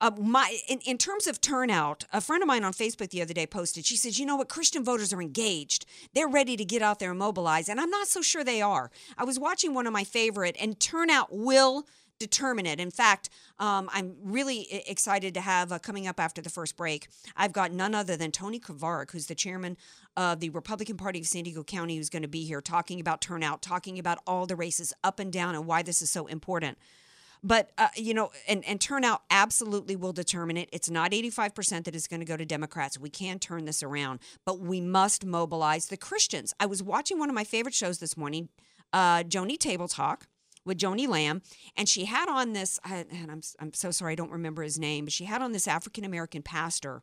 Uh, 0.01 0.13
my, 0.19 0.57
in, 0.69 0.79
in 0.87 0.97
terms 0.97 1.27
of 1.27 1.41
turnout, 1.41 2.05
a 2.13 2.21
friend 2.21 2.43
of 2.43 2.47
mine 2.47 2.65
on 2.65 2.73
Facebook 2.73 3.11
the 3.11 3.21
other 3.21 3.35
day 3.35 3.47
posted, 3.47 3.85
she 3.85 3.97
says, 3.97 4.19
You 4.19 4.25
know 4.25 4.37
what? 4.37 4.49
Christian 4.49 4.83
voters 4.83 5.13
are 5.13 5.21
engaged. 5.21 5.85
They're 6.15 6.29
ready 6.29 6.57
to 6.57 6.65
get 6.65 6.81
out 6.81 7.01
there 7.01 7.11
and 7.11 7.19
mobilize. 7.19 7.69
And 7.69 7.79
I'm 7.79 7.91
not 7.91 8.07
so 8.07 8.23
sure 8.23 8.43
they 8.43 8.63
are. 8.63 8.91
I 9.19 9.25
was 9.25 9.39
watching 9.39 9.75
one 9.75 9.87
of 9.87 9.93
my 9.93 10.05
favorite, 10.05 10.57
and 10.59 10.81
turnout 10.81 11.29
will 11.31 11.87
determine 12.21 12.67
it. 12.67 12.79
In 12.79 12.91
fact, 12.91 13.31
um, 13.59 13.91
I'm 13.93 14.15
really 14.23 14.69
excited 14.87 15.35
to 15.35 15.41
have 15.41 15.73
uh, 15.73 15.79
coming 15.81 16.07
up 16.07 16.21
after 16.21 16.41
the 16.41 16.51
first 16.51 16.77
break. 16.77 17.09
I've 17.35 17.53
got 17.53 17.73
none 17.73 17.95
other 17.95 18.17
than 18.17 18.31
Tony 18.31 18.61
Krvaric, 18.61 19.11
who's 19.11 19.27
the 19.27 19.35
chairman 19.35 19.77
of 20.17 20.39
the 20.39 20.51
Republican 20.51 20.97
Party 20.97 21.19
of 21.19 21.27
San 21.27 21.45
Diego 21.45 21.65
County, 21.65 21.97
who's 21.97 22.11
going 22.11 22.23
to 22.23 22.29
be 22.29 22.45
here 22.45 22.61
talking 22.61 23.01
about 23.01 23.23
turnout, 23.23 23.63
talking 23.63 23.99
about 23.99 24.19
all 24.27 24.47
the 24.47 24.55
races 24.55 24.93
up 25.03 25.19
and 25.19 25.33
down 25.33 25.55
and 25.55 25.67
why 25.67 25.83
this 25.83 26.03
is 26.03 26.11
so 26.11 26.27
important. 26.27 26.79
But, 27.43 27.71
uh, 27.79 27.89
you 27.97 28.13
know, 28.13 28.31
and, 28.47 28.63
and 28.67 28.79
turnout 28.79 29.23
absolutely 29.31 29.97
will 29.97 30.13
determine 30.13 30.59
it. 30.59 30.69
It's 30.73 30.91
not 30.91 31.13
85% 31.13 31.85
that 31.85 31.95
is 31.95 32.07
going 32.07 32.21
to 32.21 32.27
go 32.27 32.37
to 32.37 32.45
Democrats. 32.45 32.99
We 32.99 33.09
can 33.09 33.39
turn 33.39 33.65
this 33.65 33.83
around, 33.83 34.21
but 34.45 34.61
we 34.61 34.83
must 34.83 35.25
mobilize 35.25 35.87
the 35.87 35.97
Christians. 35.97 36.53
I 36.61 36.67
was 36.67 36.83
watching 36.83 37.19
one 37.19 37.31
of 37.31 37.35
my 37.35 37.45
favorite 37.45 37.75
shows 37.75 37.99
this 37.99 38.15
morning, 38.15 38.51
uh, 38.93 39.23
Joni 39.23 39.59
Table 39.59 39.89
Talk 39.89 40.27
with 40.71 40.79
Joni 40.79 41.09
Lamb, 41.09 41.43
and 41.77 41.89
she 41.89 42.05
had 42.05 42.29
on 42.29 42.53
this, 42.53 42.79
and 42.85 43.29
I'm, 43.29 43.43
I'm 43.59 43.75
so 43.75 43.91
sorry, 43.91 44.13
I 44.13 44.15
don't 44.15 44.31
remember 44.31 44.63
his 44.63 44.79
name, 44.79 45.05
but 45.05 45.13
she 45.13 45.25
had 45.25 45.43
on 45.43 45.51
this 45.51 45.67
African 45.67 46.05
American 46.05 46.43
pastor 46.43 47.03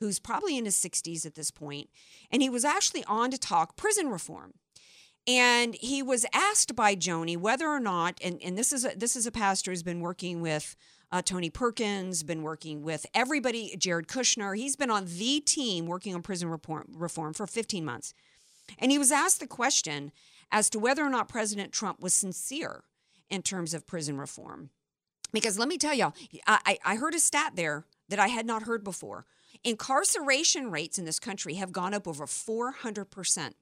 who's 0.00 0.18
probably 0.18 0.58
in 0.58 0.64
his 0.64 0.74
60s 0.74 1.24
at 1.24 1.36
this 1.36 1.52
point, 1.52 1.88
and 2.32 2.42
he 2.42 2.50
was 2.50 2.64
actually 2.64 3.04
on 3.04 3.30
to 3.30 3.38
talk 3.38 3.76
prison 3.76 4.08
reform. 4.08 4.54
And 5.28 5.76
he 5.76 6.02
was 6.02 6.26
asked 6.34 6.74
by 6.74 6.96
Joni 6.96 7.36
whether 7.36 7.68
or 7.68 7.78
not, 7.78 8.18
and, 8.22 8.40
and 8.44 8.58
this 8.58 8.72
is 8.72 8.84
a, 8.84 8.92
this 8.96 9.14
is 9.14 9.26
a 9.26 9.30
pastor 9.30 9.70
who's 9.70 9.84
been 9.84 10.00
working 10.00 10.40
with 10.42 10.74
uh, 11.12 11.22
Tony 11.22 11.50
Perkins, 11.50 12.24
been 12.24 12.42
working 12.42 12.82
with 12.82 13.06
everybody, 13.14 13.76
Jared 13.78 14.08
Kushner. 14.08 14.56
He's 14.56 14.74
been 14.74 14.90
on 14.90 15.06
the 15.06 15.40
team 15.40 15.86
working 15.86 16.16
on 16.16 16.22
prison 16.22 16.48
reform, 16.48 16.88
reform 16.92 17.32
for 17.32 17.46
15 17.46 17.84
months. 17.84 18.12
And 18.76 18.90
he 18.90 18.98
was 18.98 19.12
asked 19.12 19.38
the 19.38 19.46
question 19.46 20.10
as 20.50 20.68
to 20.70 20.80
whether 20.80 21.04
or 21.04 21.10
not 21.10 21.28
President 21.28 21.72
Trump 21.72 22.00
was 22.00 22.12
sincere 22.12 22.82
in 23.30 23.42
terms 23.42 23.74
of 23.74 23.86
prison 23.86 24.18
reform. 24.18 24.70
Because 25.32 25.58
let 25.58 25.68
me 25.68 25.78
tell 25.78 25.94
y'all, 25.94 26.14
I, 26.46 26.78
I 26.84 26.96
heard 26.96 27.14
a 27.14 27.20
stat 27.20 27.52
there 27.56 27.86
that 28.08 28.18
I 28.18 28.28
had 28.28 28.46
not 28.46 28.62
heard 28.64 28.84
before. 28.84 29.26
Incarceration 29.64 30.70
rates 30.70 30.98
in 30.98 31.04
this 31.04 31.18
country 31.18 31.54
have 31.54 31.72
gone 31.72 31.94
up 31.94 32.06
over 32.06 32.26
400% 32.26 33.52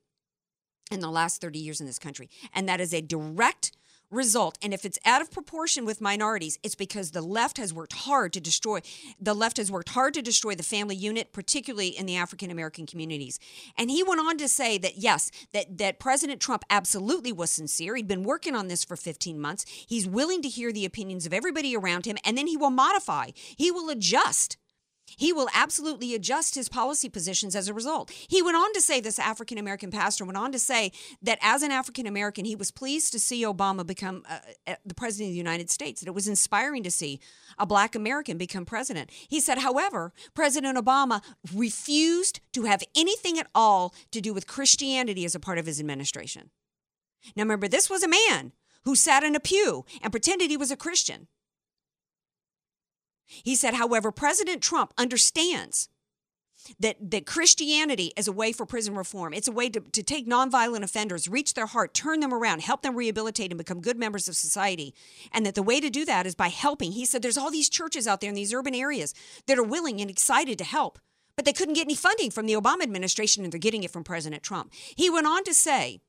in 0.91 1.01
the 1.01 1.11
last 1.11 1.41
30 1.41 1.59
years 1.59 1.81
in 1.81 1.87
this 1.87 1.99
country. 1.99 2.29
And 2.53 2.69
that 2.69 2.81
is 2.81 2.93
a 2.93 3.01
direct 3.01 3.73
result. 4.13 4.59
And 4.63 4.73
if 4.73 4.85
it's 4.85 4.99
out 5.05 5.23
of 5.23 5.31
proportion 5.31 5.85
with 5.85 6.01
minorities, 6.01 6.59
it's 6.63 6.75
because 6.75 7.11
the 7.11 7.23
left 7.23 7.57
has 7.59 7.73
worked 7.73 7.95
hard 7.95 8.33
to 8.35 8.41
destroy 8.41 8.81
the 9.21 9.35
left 9.35 9.57
has 9.57 9.71
worked 9.71 9.91
hard 9.91 10.15
to 10.15 10.23
destroy 10.23 10.55
the 10.55 10.63
family 10.63 10.95
unit, 10.95 11.33
particularly 11.33 11.89
in 11.89 12.07
the 12.07 12.17
African 12.17 12.51
American 12.51 12.87
communities. 12.87 13.39
And 13.77 13.91
he 13.91 14.03
went 14.03 14.21
on 14.21 14.39
to 14.39 14.49
say 14.49 14.79
that 14.79 14.99
yes, 14.99 15.31
that 15.53 15.79
that 15.79 15.99
President 15.99 16.41
Trump 16.41 16.65
absolutely 16.71 17.33
was 17.33 17.51
sincere. 17.51 17.97
He'd 17.97 18.09
been 18.09 18.25
working 18.25 18.55
on 18.55 18.69
this 18.69 18.85
for 18.85 18.97
15 18.97 19.41
months. 19.41 19.65
He's 19.87 20.07
willing 20.07 20.43
to 20.43 20.49
hear 20.49 20.73
the 20.73 20.85
opinions 20.85 21.27
of 21.27 21.33
everybody 21.33 21.77
around 21.77 22.07
him, 22.07 22.19
and 22.25 22.37
then 22.37 22.47
he 22.47 22.57
will 22.57 22.71
modify. 22.71 23.31
He 23.57 23.71
will 23.71 23.89
adjust 23.89 24.57
he 25.17 25.33
will 25.33 25.49
absolutely 25.55 26.15
adjust 26.15 26.55
his 26.55 26.69
policy 26.69 27.09
positions 27.09 27.55
as 27.55 27.69
a 27.69 27.75
result. 27.75 28.11
He 28.11 28.43
went 28.43 28.57
on 28.57 28.73
to 28.75 28.81
say, 28.81 29.01
this 29.01 29.19
African 29.19 29.59
American 29.59 29.91
pastor 29.91 30.25
went 30.25 30.37
on 30.37 30.53
to 30.53 30.59
say 30.59 30.93
that 31.23 31.39
as 31.43 31.63
an 31.63 31.71
African 31.71 32.07
American, 32.07 32.45
he 32.45 32.57
was 32.57 32.71
pleased 32.71 33.13
to 33.13 33.21
see 33.21 33.45
Obama 33.45 33.87
become 33.87 34.25
uh, 34.29 34.39
uh, 34.67 34.75
the 34.85 34.95
president 34.95 35.29
of 35.29 35.33
the 35.33 35.39
United 35.39 35.71
States, 35.71 36.01
that 36.01 36.09
it 36.09 36.15
was 36.15 36.29
inspiring 36.29 36.83
to 36.83 36.91
see 36.91 37.21
a 37.59 37.67
black 37.67 37.95
American 37.95 38.39
become 38.39 38.65
president. 38.65 39.11
He 39.29 39.41
said, 39.41 39.59
however, 39.59 40.13
President 40.35 40.79
Obama 40.79 41.23
refused 41.55 42.41
to 42.53 42.65
have 42.65 42.83
anything 42.97 43.39
at 43.39 43.49
all 43.55 43.95
to 44.11 44.21
do 44.21 44.33
with 44.33 44.47
Christianity 44.47 45.25
as 45.25 45.35
a 45.35 45.41
part 45.41 45.59
of 45.59 45.67
his 45.67 45.81
administration. 45.81 46.51
Now, 47.37 47.43
remember, 47.43 47.69
this 47.69 47.89
was 47.89 48.03
a 48.03 48.09
man 48.09 48.53
who 48.85 48.97
sat 48.97 49.23
in 49.23 49.37
a 49.37 49.41
pew 49.41 49.85
and 50.03 50.13
pretended 50.13 50.51
he 50.51 50.57
was 50.57 50.71
a 50.71 50.77
Christian. 50.77 51.29
He 53.27 53.55
said, 53.57 53.75
however, 53.75 54.13
President 54.13 54.63
Trump 54.63 54.93
understands 54.99 55.89
that, 56.79 56.97
that 57.11 57.27
Christianity 57.27 58.13
is 58.17 58.29
a 58.29 58.33
way 58.33 58.53
for 58.53 58.67
prison 58.67 58.95
reform. 58.95 59.35
It's 59.35 59.49
a 59.49 59.53
way 59.53 59.69
to, 59.71 59.81
to 59.81 60.03
take 60.03 60.27
nonviolent 60.27 60.83
offenders, 60.83 61.29
reach 61.29 61.55
their 61.55 61.67
heart, 61.67 61.95
turn 61.95 62.21
them 62.21 62.33
around, 62.33 62.63
help 62.63 62.83
them 62.83 62.97
rehabilitate 62.97 63.51
and 63.51 63.59
become 63.59 63.81
good 63.81 63.99
members 63.99 64.29
of 64.29 64.37
society. 64.37 64.95
And 65.33 65.45
that 65.47 65.55
the 65.55 65.63
way 65.63 65.81
to 65.81 65.91
do 65.91 66.05
that 66.05 66.27
is 66.27 66.35
by 66.35 66.49
helping. 66.49 66.93
He 66.93 67.05
said 67.05 67.23
there's 67.23 67.39
all 67.39 67.51
these 67.51 67.69
churches 67.69 68.07
out 68.07 68.21
there 68.21 68.31
in 68.31 68.37
these 68.37 68.55
urban 68.55 68.75
areas 68.75 69.15
that 69.47 69.59
are 69.59 69.65
willing 69.65 70.01
and 70.01 70.11
excited 70.11 70.59
to 70.59 70.65
help, 70.65 70.99
but 71.37 71.45
they 71.45 71.53
couldn't 71.53 71.75
get 71.75 71.87
any 71.87 71.95
funding 71.95 72.31
from 72.31 72.47
the 72.47 72.55
Obama 72.55 72.83
administration 72.83 73.45
and 73.45 73.53
they're 73.53 73.59
getting 73.59 73.83
it 73.83 73.91
from 73.91 74.05
President 74.05 74.43
Trump. 74.43 74.73
He 74.97 75.11
went 75.11 75.27
on 75.27 75.45
to 75.45 75.55
say, 75.55 76.01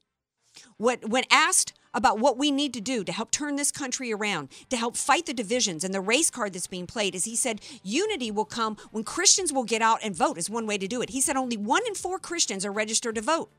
what, 0.77 1.07
when 1.09 1.23
asked 1.31 1.73
about 1.93 2.19
what 2.19 2.37
we 2.37 2.51
need 2.51 2.73
to 2.73 2.81
do 2.81 3.03
to 3.03 3.11
help 3.11 3.31
turn 3.31 3.55
this 3.55 3.71
country 3.71 4.11
around, 4.11 4.49
to 4.69 4.77
help 4.77 4.97
fight 4.97 5.25
the 5.25 5.33
divisions 5.33 5.83
and 5.83 5.93
the 5.93 6.01
race 6.01 6.29
card 6.29 6.53
that's 6.53 6.67
being 6.67 6.87
played, 6.87 7.15
is 7.15 7.25
he 7.25 7.35
said 7.35 7.61
unity 7.83 8.31
will 8.31 8.45
come 8.45 8.77
when 8.91 9.03
Christians 9.03 9.53
will 9.53 9.63
get 9.63 9.81
out 9.81 9.99
and 10.03 10.15
vote, 10.15 10.37
is 10.37 10.49
one 10.49 10.65
way 10.65 10.77
to 10.77 10.87
do 10.87 11.01
it. 11.01 11.11
He 11.11 11.21
said 11.21 11.35
only 11.35 11.57
one 11.57 11.83
in 11.87 11.95
four 11.95 12.19
Christians 12.19 12.65
are 12.65 12.71
registered 12.71 13.15
to 13.15 13.21
vote. 13.21 13.49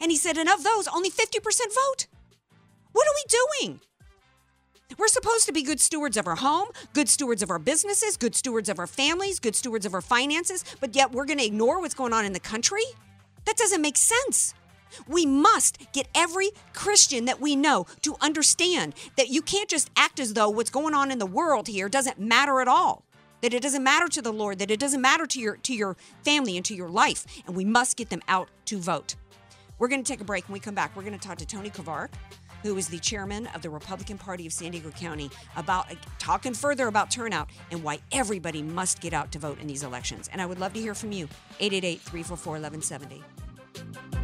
And 0.00 0.10
he 0.10 0.16
said, 0.16 0.36
and 0.38 0.48
of 0.48 0.64
those, 0.64 0.88
only 0.88 1.10
50% 1.10 1.40
vote. 1.42 2.06
What 2.92 3.06
are 3.06 3.14
we 3.14 3.68
doing? 3.68 3.80
We're 4.98 5.08
supposed 5.08 5.46
to 5.46 5.52
be 5.52 5.62
good 5.62 5.80
stewards 5.80 6.16
of 6.16 6.26
our 6.26 6.36
home, 6.36 6.68
good 6.92 7.08
stewards 7.08 7.42
of 7.42 7.50
our 7.50 7.58
businesses, 7.58 8.16
good 8.16 8.34
stewards 8.34 8.68
of 8.68 8.78
our 8.78 8.86
families, 8.86 9.40
good 9.40 9.56
stewards 9.56 9.84
of 9.86 9.94
our 9.94 10.00
finances, 10.00 10.64
but 10.80 10.94
yet 10.94 11.12
we're 11.12 11.24
going 11.24 11.38
to 11.38 11.44
ignore 11.44 11.80
what's 11.80 11.94
going 11.94 12.12
on 12.12 12.24
in 12.24 12.32
the 12.32 12.40
country? 12.40 12.84
That 13.44 13.56
doesn't 13.56 13.82
make 13.82 13.96
sense. 13.96 14.54
We 15.06 15.26
must 15.26 15.92
get 15.92 16.08
every 16.14 16.50
Christian 16.72 17.24
that 17.26 17.40
we 17.40 17.56
know 17.56 17.86
to 18.02 18.16
understand 18.20 18.94
that 19.16 19.28
you 19.28 19.42
can't 19.42 19.68
just 19.68 19.90
act 19.96 20.20
as 20.20 20.34
though 20.34 20.48
what's 20.48 20.70
going 20.70 20.94
on 20.94 21.10
in 21.10 21.18
the 21.18 21.26
world 21.26 21.68
here 21.68 21.88
doesn't 21.88 22.18
matter 22.18 22.60
at 22.60 22.68
all. 22.68 23.04
That 23.40 23.52
it 23.52 23.62
doesn't 23.62 23.84
matter 23.84 24.08
to 24.08 24.22
the 24.22 24.32
Lord, 24.32 24.58
that 24.60 24.70
it 24.70 24.80
doesn't 24.80 25.02
matter 25.02 25.26
to 25.26 25.38
your 25.38 25.56
to 25.58 25.74
your 25.74 25.96
family 26.24 26.56
and 26.56 26.64
to 26.64 26.74
your 26.74 26.88
life, 26.88 27.26
and 27.46 27.54
we 27.54 27.64
must 27.64 27.96
get 27.96 28.08
them 28.08 28.22
out 28.26 28.48
to 28.66 28.78
vote. 28.78 29.16
We're 29.78 29.88
going 29.88 30.02
to 30.02 30.10
take 30.10 30.20
a 30.20 30.24
break. 30.24 30.48
When 30.48 30.54
we 30.54 30.60
come 30.60 30.74
back, 30.74 30.96
we're 30.96 31.02
going 31.02 31.18
to 31.18 31.28
talk 31.28 31.38
to 31.38 31.46
Tony 31.46 31.68
Krvaric, 31.68 32.10
who 32.62 32.76
is 32.78 32.88
the 32.88 32.98
chairman 32.98 33.46
of 33.48 33.60
the 33.60 33.70
Republican 33.70 34.18
Party 34.18 34.46
of 34.46 34.52
San 34.52 34.70
Diego 34.70 34.90
County, 34.90 35.30
about 35.56 35.90
uh, 35.92 35.96
talking 36.18 36.54
further 36.54 36.86
about 36.86 37.10
turnout 37.10 37.50
and 37.70 37.82
why 37.82 37.98
everybody 38.12 38.62
must 38.62 39.00
get 39.00 39.12
out 39.12 39.30
to 39.32 39.38
vote 39.38 39.60
in 39.60 39.66
these 39.66 39.82
elections. 39.82 40.30
And 40.32 40.40
I 40.40 40.46
would 40.46 40.58
love 40.58 40.72
to 40.72 40.80
hear 40.80 40.94
from 40.94 41.12
you. 41.12 41.24
888 41.60 42.00
344 42.00 42.52
1170. 42.54 44.23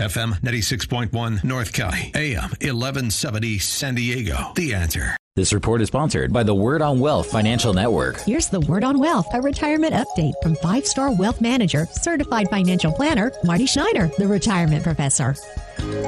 FM 0.00 0.40
96.1 0.40 1.44
North 1.44 1.72
County, 1.72 2.10
AM 2.16 2.50
1170 2.50 3.60
San 3.60 3.94
Diego. 3.94 4.52
The 4.56 4.74
answer. 4.74 5.16
This 5.36 5.52
report 5.52 5.80
is 5.82 5.86
sponsored 5.86 6.32
by 6.32 6.42
the 6.42 6.54
Word 6.54 6.82
on 6.82 6.98
Wealth 6.98 7.30
Financial 7.30 7.72
Network. 7.72 8.18
Here's 8.20 8.48
the 8.48 8.58
Word 8.58 8.82
on 8.82 8.98
Wealth, 8.98 9.28
a 9.32 9.40
retirement 9.40 9.94
update 9.94 10.32
from 10.42 10.56
five 10.56 10.84
star 10.84 11.14
wealth 11.14 11.40
manager, 11.40 11.86
certified 11.92 12.48
financial 12.50 12.90
planner, 12.90 13.30
Marty 13.44 13.66
Schneider, 13.66 14.10
the 14.18 14.26
retirement 14.26 14.82
professor. 14.82 15.36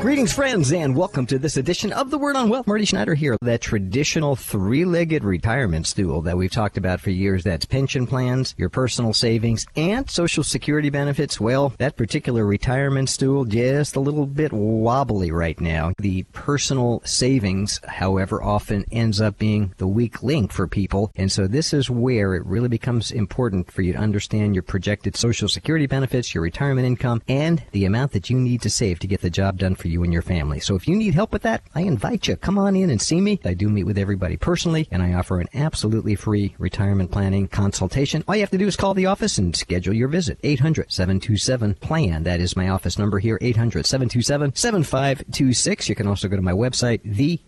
Greetings, 0.00 0.32
friends, 0.32 0.72
and 0.72 0.94
welcome 0.94 1.26
to 1.26 1.36
this 1.36 1.56
edition 1.56 1.92
of 1.92 2.10
the 2.10 2.18
Word 2.18 2.36
on 2.36 2.48
Wealth. 2.48 2.68
Marty 2.68 2.84
Schneider 2.84 3.14
here. 3.14 3.36
That 3.40 3.60
traditional 3.60 4.36
three-legged 4.36 5.24
retirement 5.24 5.84
stool 5.88 6.22
that 6.22 6.36
we've 6.36 6.50
talked 6.50 6.76
about 6.76 7.00
for 7.00 7.10
years. 7.10 7.42
That's 7.42 7.66
pension 7.66 8.06
plans, 8.06 8.54
your 8.56 8.68
personal 8.68 9.12
savings, 9.12 9.66
and 9.74 10.08
Social 10.08 10.44
Security 10.44 10.90
benefits. 10.90 11.40
Well, 11.40 11.74
that 11.78 11.96
particular 11.96 12.46
retirement 12.46 13.08
stool 13.08 13.44
just 13.46 13.96
a 13.96 14.00
little 14.00 14.26
bit 14.26 14.52
wobbly 14.52 15.32
right 15.32 15.60
now. 15.60 15.92
The 15.98 16.22
personal 16.32 17.02
savings, 17.04 17.80
however, 17.88 18.40
often 18.40 18.84
ends 18.92 19.20
up 19.20 19.38
being 19.38 19.74
the 19.78 19.88
weak 19.88 20.22
link 20.22 20.52
for 20.52 20.68
people, 20.68 21.10
and 21.16 21.32
so 21.32 21.48
this 21.48 21.72
is 21.72 21.90
where 21.90 22.34
it 22.36 22.46
really 22.46 22.68
becomes 22.68 23.10
important 23.10 23.72
for 23.72 23.82
you 23.82 23.94
to 23.94 23.98
understand 23.98 24.54
your 24.54 24.62
projected 24.62 25.16
Social 25.16 25.48
Security 25.48 25.86
benefits, 25.86 26.32
your 26.32 26.44
retirement 26.44 26.86
income, 26.86 27.22
and 27.26 27.64
the 27.72 27.86
amount 27.86 28.12
that 28.12 28.30
you 28.30 28.38
need 28.38 28.62
to 28.62 28.70
save 28.70 29.00
to 29.00 29.08
get 29.08 29.20
the 29.20 29.30
job 29.30 29.58
done 29.58 29.65
for 29.74 29.88
you 29.88 30.04
and 30.04 30.12
your 30.12 30.22
family. 30.22 30.60
So 30.60 30.76
if 30.76 30.86
you 30.86 30.94
need 30.94 31.14
help 31.14 31.32
with 31.32 31.42
that, 31.42 31.64
I 31.74 31.80
invite 31.80 32.28
you. 32.28 32.36
Come 32.36 32.58
on 32.58 32.76
in 32.76 32.90
and 32.90 33.02
see 33.02 33.20
me. 33.20 33.40
I 33.44 33.54
do 33.54 33.68
meet 33.68 33.82
with 33.84 33.98
everybody 33.98 34.36
personally, 34.36 34.86
and 34.90 35.02
I 35.02 35.14
offer 35.14 35.40
an 35.40 35.48
absolutely 35.54 36.14
free 36.14 36.54
retirement 36.58 37.10
planning 37.10 37.48
consultation. 37.48 38.22
All 38.28 38.36
you 38.36 38.42
have 38.42 38.50
to 38.50 38.58
do 38.58 38.66
is 38.66 38.76
call 38.76 38.92
the 38.94 39.06
office 39.06 39.38
and 39.38 39.56
schedule 39.56 39.94
your 39.94 40.08
visit. 40.08 40.40
800-727-PLAN. 40.42 42.22
That 42.22 42.40
is 42.40 42.56
my 42.56 42.68
office 42.68 42.98
number 42.98 43.18
here, 43.18 43.38
800-727-7526. 43.40 45.88
You 45.88 45.94
can 45.94 46.06
also 46.06 46.28
go 46.28 46.36
to 46.36 46.42
my 46.42 46.52
website, 46.52 47.00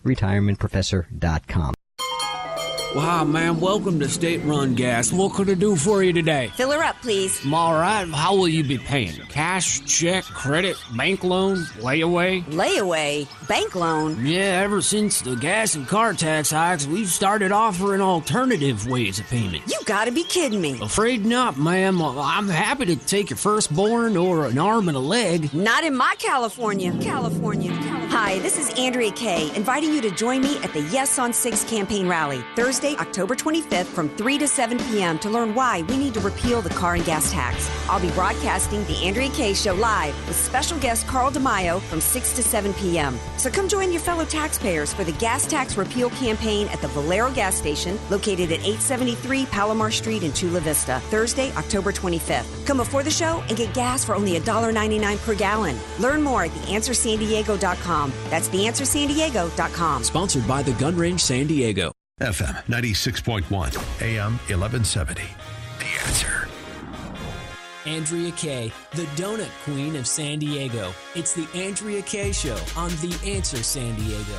theretirementprofessor.com. 0.05 1.75
Wow, 2.95 3.25
man, 3.25 3.61
welcome 3.61 4.01
to 4.01 4.09
State 4.09 4.43
Run 4.45 4.75
Gas. 4.75 5.13
What 5.13 5.35
could 5.35 5.51
I 5.51 5.55
do 5.55 5.77
for 5.77 6.03
you 6.03 6.11
today? 6.15 6.51
Fill 6.57 6.71
her 6.73 6.83
up, 6.83 6.97
please. 7.03 7.39
All 7.53 7.75
right, 7.75 8.09
how 8.09 8.35
will 8.35 8.49
you 8.49 8.65
be 8.65 8.79
paying? 8.79 9.15
Cash, 9.29 9.85
check, 9.85 10.25
credit, 10.25 10.75
bank 10.97 11.23
loan, 11.23 11.59
layaway? 11.81 12.43
Layaway? 12.45 13.29
Bank 13.47 13.75
loan? 13.75 14.25
Yeah, 14.25 14.63
ever 14.65 14.81
since 14.81 15.21
the 15.21 15.37
gas 15.37 15.75
and 15.75 15.87
car 15.87 16.15
tax 16.15 16.51
hikes, 16.51 16.87
we've 16.87 17.11
started 17.11 17.53
offering 17.53 18.01
alternative 18.01 18.89
ways 18.89 19.19
of 19.19 19.27
payment. 19.27 19.65
You 19.67 19.79
gotta 19.85 20.11
be 20.11 20.25
kidding 20.25 20.61
me. 20.61 20.81
Afraid 20.81 21.27
not, 21.27 21.59
ma'am. 21.59 22.01
I'm 22.01 22.49
happy 22.49 22.87
to 22.87 22.97
take 22.97 23.29
your 23.29 23.37
firstborn 23.37 24.17
or 24.17 24.47
an 24.47 24.59
arm 24.59 24.89
and 24.89 24.97
a 24.97 25.01
leg. 25.01 25.53
Not 25.53 25.85
in 25.85 25.95
my 25.95 26.15
California. 26.19 26.93
California. 27.03 27.71
California. 27.71 28.09
Hi, 28.09 28.39
this 28.39 28.59
is 28.59 28.77
Andrea 28.79 29.13
Kaye, 29.13 29.55
inviting 29.55 29.93
you 29.93 30.01
to 30.01 30.11
join 30.11 30.41
me 30.41 30.57
at 30.59 30.73
the 30.73 30.81
Yes 30.83 31.19
on 31.19 31.33
6 31.33 31.65
campaign 31.65 32.09
rally, 32.09 32.43
Thursday, 32.57 32.78
October 32.87 33.35
25th 33.35 33.87
from 33.87 34.09
3 34.11 34.39
to 34.39 34.47
7 34.47 34.79
p.m. 34.79 35.19
to 35.19 35.29
learn 35.29 35.55
why 35.55 35.83
we 35.83 35.97
need 35.97 36.15
to 36.15 36.21
repeal 36.21 36.63
the 36.63 36.71
car 36.71 36.95
and 36.95 37.05
gas 37.05 37.33
tax. 37.33 37.69
I'll 37.89 38.01
be 38.01 38.11
broadcasting 38.11 38.85
the 38.85 38.97
Andrea 39.05 39.29
Kaye 39.31 39.55
Show 39.55 39.75
live 39.75 40.15
with 40.29 40.37
special 40.37 40.79
guest 40.79 41.07
Carl 41.09 41.31
DeMaio 41.31 41.81
from 41.83 42.01
6 42.01 42.33
to 42.35 42.43
7 42.43 42.73
p.m. 42.75 43.19
So 43.37 43.51
come 43.51 43.69
join 43.69 43.91
your 43.91 44.01
fellow 44.01 44.25
taxpayers 44.25 44.95
for 44.95 45.03
the 45.03 45.13
gas 45.13 45.47
tax 45.47 45.77
repeal 45.77 46.11
campaign 46.11 46.69
at 46.69 46.81
the 46.81 46.89
Valero 46.89 47.31
gas 47.33 47.57
station 47.57 47.99
located 48.11 48.53
at 48.53 48.61
873 48.61 49.47
Palomar 49.47 49.91
Street 49.91 50.23
in 50.23 50.33
Chula 50.33 50.61
Vista, 50.61 51.01
Thursday, 51.11 51.53
October 51.55 51.93
25th. 51.93 52.67
Come 52.67 52.77
before 52.77 53.03
the 53.03 53.11
show 53.11 53.43
and 53.49 53.57
get 53.57 53.75
gas 53.75 54.05
for 54.05 54.15
only 54.15 54.39
$1.99 54.39 55.19
per 55.27 55.35
gallon. 55.35 55.77
Learn 55.99 56.23
more 56.23 56.45
at 56.45 56.53
theanswersandiego.com. 56.53 58.13
That's 58.31 58.49
theanswersandiego.com. 58.49 60.05
Sponsored 60.05 60.47
by 60.47 60.63
the 60.63 60.73
Gun 60.75 60.97
Range 60.97 61.21
San 61.21 61.49
Diego. 61.49 61.93
FM 62.21 62.65
96.1, 62.65 63.43
AM 64.03 64.33
1170. 64.49 65.23
The 65.79 65.85
answer. 66.05 66.49
Andrea 67.87 68.33
Kaye, 68.33 68.73
the 68.93 69.05
donut 69.15 69.51
queen 69.63 69.95
of 69.95 70.05
San 70.07 70.41
Diego. 70.41 70.93
It's 71.15 71.33
the 71.33 71.49
Andrea 71.55 72.03
Kaye 72.03 72.33
Show 72.33 72.59
on 72.77 72.91
The 72.97 73.17
Answer 73.25 73.63
San 73.63 73.95
Diego. 73.95 74.39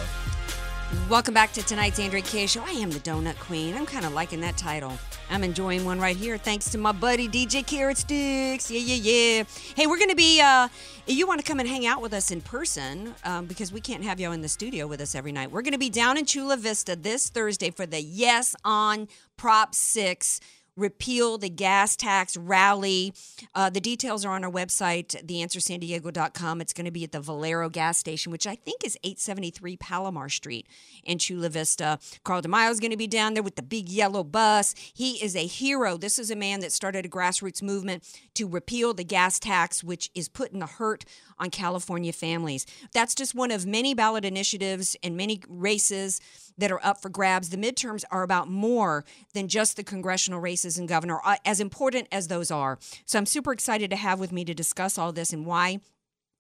Welcome 1.10 1.34
back 1.34 1.54
to 1.54 1.64
tonight's 1.64 2.00
Andrea 2.00 2.22
Kaye 2.22 2.48
Show. 2.48 2.64
I 2.64 2.72
am 2.72 2.92
the 2.92 3.00
Donut 3.00 3.40
Queen. 3.40 3.76
I'm 3.76 3.86
kind 3.86 4.06
of 4.06 4.12
liking 4.14 4.42
that 4.42 4.58
title. 4.58 4.98
I'm 5.32 5.44
enjoying 5.44 5.86
one 5.86 6.00
right 6.00 6.18
here 6.18 6.40
thanks 6.40 6.72
to 6.72 6.80
my 6.80 6.92
buddy 6.92 7.28
DJ 7.28 7.66
Carrot 7.66 7.98
Sticks. 7.98 8.72
Yeah, 8.72 8.80
yeah, 8.80 8.96
yeah. 8.96 9.44
Hey, 9.76 9.86
we're 9.86 10.00
going 10.00 10.10
to 10.10 10.16
be, 10.16 10.42
uh, 10.42 10.68
you 11.06 11.28
want 11.28 11.40
to 11.40 11.46
come 11.46 11.60
and 11.60 11.70
hang 11.70 11.86
out 11.86 12.02
with 12.02 12.14
us 12.14 12.32
in 12.32 12.42
person, 12.42 13.14
um, 13.24 13.46
because 13.46 13.72
we 13.72 13.80
can't 13.80 14.04
have 14.04 14.20
you 14.20 14.32
in 14.32 14.42
the 14.42 14.50
studio 14.50 14.88
with 14.88 15.00
us 15.02 15.14
every 15.14 15.32
night, 15.32 15.52
we're 15.52 15.62
going 15.62 15.74
to 15.74 15.80
be 15.80 15.90
down 15.92 16.18
in 16.18 16.26
Chula 16.26 16.58
Vista 16.58 16.96
this 16.96 17.30
Thursday 17.30 17.70
for 17.70 17.86
the 17.86 18.02
Yes 18.02 18.56
on 18.66 19.08
Prop 19.38 19.76
6 19.76 20.40
repeal 20.80 21.38
the 21.38 21.50
gas 21.50 21.96
tax 21.96 22.38
rally. 22.38 23.14
Uh, 23.54 23.70
the 23.70 23.82
details 23.82 24.26
are 24.26 24.34
on 24.34 24.44
our 24.44 24.52
website, 24.52 25.08
theanswersandiego.com. 25.26 26.62
It's 26.62 26.74
going 26.74 26.86
to 26.86 26.92
be 26.92 27.04
at 27.04 27.12
the 27.12 27.20
Valero 27.20 27.70
gas 27.70 27.98
station, 27.98 28.32
which 28.32 28.48
I 28.48 28.56
think 28.56 28.84
is 28.84 28.98
873 29.04 29.78
Palomar 29.78 30.30
Street 30.30 30.68
in 31.04 31.18
Chula 31.20 31.50
Vista. 31.50 32.00
Carl 32.24 32.42
DeMaio 32.42 32.72
is 32.72 32.80
going 32.80 32.92
to 32.92 32.98
be 32.98 33.08
down 33.08 33.34
there 33.34 33.44
with 33.44 33.56
the 33.56 33.64
big 33.64 33.90
yellow 33.90 34.24
bus. 34.24 34.74
He 34.94 35.24
is 35.24 35.36
a 35.36 35.46
hero. 35.46 35.98
This 35.98 36.18
is 36.18 36.32
a 36.32 36.36
man 36.36 36.62
that 36.62 36.72
started 36.72 37.06
a 37.06 37.10
grassroots 37.10 37.62
movement 37.62 38.04
to 38.36 38.48
repeal 38.48 38.94
the 38.94 39.04
gas 39.04 39.40
tax, 39.40 39.84
which 39.84 40.10
is 40.16 40.30
putting 40.30 40.62
a 40.62 40.68
hurt 40.68 41.06
on 41.38 41.50
California 41.50 42.14
families. 42.14 42.66
That's 42.94 43.16
just 43.16 43.36
one 43.36 43.52
of 43.52 43.66
many 43.66 43.94
ballot 43.94 44.26
initiatives 44.26 44.96
and 45.04 45.16
many 45.16 45.42
races 45.48 46.22
that 46.60 46.72
are 46.72 46.86
up 46.86 47.02
for 47.02 47.10
grabs. 47.10 47.50
The 47.50 47.58
midterms 47.58 48.04
are 48.12 48.24
about 48.24 48.50
more 48.50 49.04
than 49.34 49.48
just 49.48 49.76
the 49.76 49.84
congressional 49.84 50.40
races 50.40 50.78
and 50.78 50.88
governor, 50.88 51.20
uh, 51.26 51.38
as 51.46 51.60
important 51.60 52.08
as 52.12 52.28
those 52.28 52.52
are. 52.52 52.78
So 53.06 53.18
I'm 53.18 53.26
super 53.26 53.52
excited 53.52 53.90
to 53.90 53.96
have 53.96 54.20
with 54.20 54.32
me 54.32 54.46
to 54.46 54.54
discuss 54.54 54.98
all 54.98 55.12
this 55.12 55.34
and 55.34 55.46
why 55.46 55.80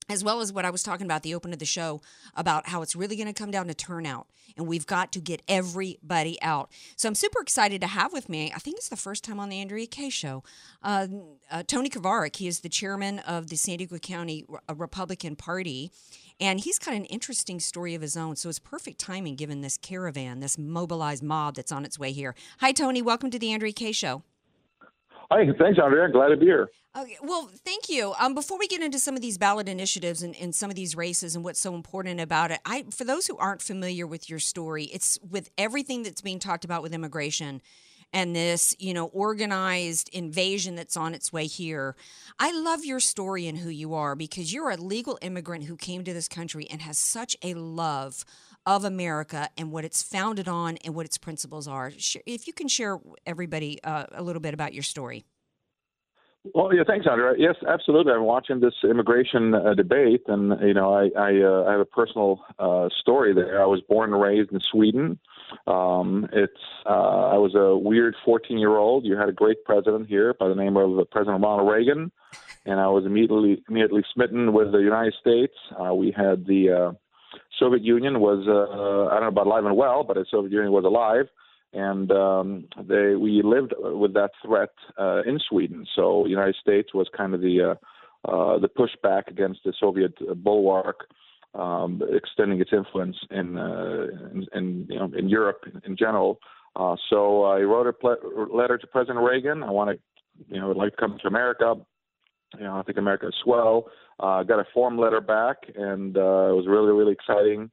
as 0.09 0.23
well 0.23 0.41
as 0.41 0.51
what 0.51 0.65
I 0.65 0.71
was 0.71 0.83
talking 0.83 1.05
about 1.05 1.21
the 1.21 1.35
open 1.35 1.53
of 1.53 1.59
the 1.59 1.65
show 1.65 2.01
about 2.35 2.69
how 2.69 2.81
it's 2.81 2.95
really 2.95 3.15
going 3.15 3.27
to 3.27 3.33
come 3.33 3.51
down 3.51 3.67
to 3.67 3.73
turnout 3.73 4.27
and 4.57 4.67
we've 4.67 4.87
got 4.87 5.11
to 5.13 5.21
get 5.21 5.41
everybody 5.47 6.41
out. 6.41 6.71
So 6.95 7.07
I'm 7.07 7.15
super 7.15 7.41
excited 7.41 7.79
to 7.81 7.87
have 7.87 8.11
with 8.11 8.27
me. 8.27 8.51
I 8.53 8.59
think 8.59 8.77
it's 8.77 8.89
the 8.89 8.95
first 8.95 9.23
time 9.23 9.39
on 9.39 9.49
the 9.49 9.61
Andrea 9.61 9.85
Kaye 9.85 10.09
show. 10.09 10.43
Uh, 10.81 11.07
uh, 11.51 11.63
Tony 11.65 11.89
Krvaric, 11.89 12.35
he 12.35 12.47
is 12.47 12.61
the 12.61 12.69
chairman 12.69 13.19
of 13.19 13.47
the 13.47 13.55
San 13.55 13.77
Diego 13.77 13.97
County 13.99 14.45
Republican 14.73 15.35
Party. 15.35 15.91
And 16.39 16.59
he's 16.59 16.79
got 16.79 16.93
an 16.93 17.05
interesting 17.05 17.59
story 17.59 17.95
of 17.95 18.01
his 18.01 18.15
own. 18.15 18.35
So 18.35 18.49
it's 18.49 18.59
perfect 18.59 18.99
timing 18.99 19.35
given 19.35 19.61
this 19.61 19.77
caravan, 19.77 20.39
this 20.39 20.57
mobilized 20.57 21.23
mob 21.23 21.55
that's 21.55 21.71
on 21.71 21.83
its 21.83 21.99
way 21.99 22.11
here. 22.11 22.33
Hi, 22.59 22.71
Tony. 22.71 23.01
Welcome 23.01 23.29
to 23.31 23.39
the 23.39 23.51
Andrea 23.51 23.73
Kaye 23.73 23.91
show. 23.91 24.23
Hi, 25.31 25.45
thanks, 25.59 25.79
Andrea. 25.79 26.09
Glad 26.09 26.29
to 26.29 26.37
be 26.37 26.47
here. 26.47 26.69
Okay, 26.97 27.17
well, 27.21 27.51
thank 27.63 27.87
you. 27.87 28.13
Um, 28.19 28.33
before 28.33 28.57
we 28.57 28.67
get 28.67 28.81
into 28.81 28.97
some 28.97 29.15
of 29.15 29.21
these 29.21 29.37
ballot 29.37 29.69
initiatives 29.69 30.23
and, 30.23 30.35
and 30.37 30.55
some 30.55 30.71
of 30.71 30.75
these 30.75 30.95
races 30.95 31.35
and 31.35 31.43
what's 31.43 31.59
so 31.59 31.75
important 31.75 32.19
about 32.19 32.49
it, 32.49 32.59
I 32.65 32.85
for 32.89 33.03
those 33.03 33.27
who 33.27 33.37
aren't 33.37 33.61
familiar 33.61 34.07
with 34.07 34.27
your 34.27 34.39
story, 34.39 34.85
it's 34.85 35.19
with 35.29 35.51
everything 35.55 36.01
that's 36.01 36.21
being 36.21 36.39
talked 36.39 36.65
about 36.65 36.81
with 36.81 36.93
immigration 36.93 37.61
and 38.13 38.35
this, 38.35 38.75
you 38.79 38.93
know, 38.93 39.05
organized 39.07 40.09
invasion 40.09 40.75
that's 40.75 40.97
on 40.97 41.13
its 41.13 41.31
way 41.31 41.45
here. 41.45 41.95
I 42.39 42.51
love 42.51 42.83
your 42.85 42.99
story 42.99 43.47
and 43.47 43.57
who 43.57 43.69
you 43.69 43.93
are 43.93 44.15
because 44.15 44.53
you're 44.53 44.71
a 44.71 44.77
legal 44.77 45.17
immigrant 45.21 45.65
who 45.65 45.75
came 45.75 46.03
to 46.03 46.13
this 46.13 46.27
country 46.27 46.67
and 46.69 46.81
has 46.81 46.97
such 46.97 47.37
a 47.43 47.53
love 47.53 48.25
of 48.65 48.83
America 48.83 49.49
and 49.57 49.71
what 49.71 49.85
it's 49.85 50.01
founded 50.01 50.47
on 50.47 50.77
and 50.77 50.93
what 50.93 51.05
its 51.05 51.17
principles 51.17 51.67
are. 51.67 51.91
If 52.25 52.47
you 52.47 52.53
can 52.53 52.67
share 52.67 52.99
everybody 53.25 53.81
uh, 53.83 54.05
a 54.11 54.23
little 54.23 54.41
bit 54.41 54.53
about 54.53 54.73
your 54.73 54.83
story. 54.83 55.25
Well, 56.53 56.73
yeah, 56.73 56.83
thanks, 56.87 57.05
Andrea. 57.09 57.33
Yes, 57.37 57.55
absolutely. 57.67 58.13
I'm 58.13 58.23
watching 58.23 58.61
this 58.61 58.73
immigration 58.89 59.53
uh, 59.53 59.73
debate, 59.73 60.23
and 60.27 60.53
you 60.61 60.73
know, 60.73 60.93
I 60.93 61.09
I, 61.17 61.41
uh, 61.41 61.65
I 61.67 61.71
have 61.71 61.81
a 61.81 61.85
personal 61.85 62.39
uh, 62.57 62.87
story 62.97 63.33
there. 63.33 63.61
I 63.61 63.65
was 63.65 63.81
born 63.81 64.13
and 64.13 64.21
raised 64.21 64.51
in 64.53 64.61
Sweden. 64.71 65.19
Um, 65.67 66.27
it's 66.31 66.53
uh, 66.85 67.29
I 67.29 67.37
was 67.37 67.55
a 67.55 67.77
weird 67.77 68.15
14 68.25 68.57
year 68.57 68.77
old. 68.77 69.05
You 69.05 69.17
had 69.17 69.29
a 69.29 69.33
great 69.33 69.63
president 69.63 70.07
here 70.07 70.33
by 70.33 70.47
the 70.47 70.55
name 70.55 70.77
of 70.77 71.09
President 71.11 71.41
Ronald 71.41 71.69
Reagan, 71.69 72.11
and 72.65 72.79
I 72.79 72.87
was 72.87 73.05
immediately 73.05 73.63
immediately 73.69 74.03
smitten 74.13 74.53
with 74.53 74.71
the 74.71 74.79
United 74.79 75.13
States. 75.19 75.53
Uh, 75.79 75.93
we 75.93 76.11
had 76.11 76.45
the 76.45 76.69
uh, 76.69 77.37
Soviet 77.59 77.83
Union 77.83 78.19
was 78.19 78.47
uh, 78.47 79.13
I 79.13 79.19
don't 79.19 79.23
know 79.23 79.27
about 79.27 79.47
alive 79.47 79.65
and 79.65 79.77
well, 79.77 80.03
but 80.03 80.15
the 80.15 80.25
Soviet 80.29 80.51
Union 80.51 80.71
was 80.71 80.85
alive, 80.85 81.27
and 81.73 82.11
um, 82.11 82.67
they 82.87 83.15
we 83.15 83.41
lived 83.43 83.73
with 83.77 84.13
that 84.13 84.31
threat 84.45 84.71
uh, 84.97 85.21
in 85.25 85.39
Sweden. 85.49 85.85
So 85.95 86.23
the 86.23 86.29
United 86.29 86.55
States 86.55 86.93
was 86.93 87.07
kind 87.15 87.33
of 87.33 87.41
the 87.41 87.75
uh, 88.25 88.29
uh, 88.29 88.59
the 88.59 88.69
pushback 88.69 89.27
against 89.27 89.61
the 89.63 89.73
Soviet 89.79 90.13
bulwark, 90.43 91.09
um, 91.55 92.01
extending 92.11 92.61
its 92.61 92.71
influence 92.71 93.17
in, 93.31 93.57
uh, 93.57 94.07
in, 94.33 94.45
in 94.53 94.87
you 94.89 94.99
know 94.99 95.11
in 95.17 95.29
Europe 95.29 95.63
in 95.83 95.95
general. 95.97 96.39
Uh, 96.75 96.95
so 97.09 97.43
I 97.43 97.61
wrote 97.61 97.87
a 97.87 97.93
ple- 97.93 98.47
letter 98.53 98.77
to 98.77 98.87
President 98.87 99.23
Reagan. 99.25 99.63
I 99.63 99.71
want 99.71 99.89
to 99.89 99.99
you 100.53 100.59
know 100.59 100.67
would 100.67 100.77
like 100.77 100.91
to 100.91 100.97
come 100.97 101.17
to 101.21 101.27
America. 101.27 101.75
You 102.57 102.63
know 102.63 102.77
I 102.77 102.83
think 102.83 102.97
America 102.97 103.27
is 103.27 103.35
swell. 103.43 103.89
Uh, 104.19 104.43
got 104.43 104.59
a 104.59 104.65
form 104.73 104.97
letter 104.97 105.21
back, 105.21 105.57
and 105.75 106.17
uh, 106.17 106.49
it 106.49 106.55
was 106.55 106.65
really 106.67 106.91
really 106.91 107.13
exciting. 107.13 107.71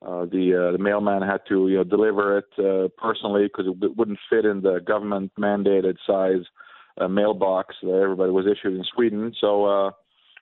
Uh, 0.00 0.26
the 0.26 0.68
uh, 0.68 0.72
the 0.72 0.78
mailman 0.78 1.22
had 1.22 1.40
to 1.48 1.68
you 1.68 1.76
know 1.76 1.84
deliver 1.84 2.38
it 2.38 2.46
uh, 2.58 2.88
personally 2.96 3.44
because 3.44 3.66
it 3.66 3.96
wouldn't 3.96 4.18
fit 4.30 4.44
in 4.44 4.62
the 4.62 4.80
government 4.86 5.32
mandated 5.38 5.96
size 6.06 6.44
uh, 7.00 7.08
mailbox 7.08 7.74
that 7.82 8.00
everybody 8.00 8.30
was 8.30 8.46
issued 8.46 8.76
in 8.76 8.84
Sweden. 8.94 9.34
So 9.40 9.64
uh, 9.64 9.90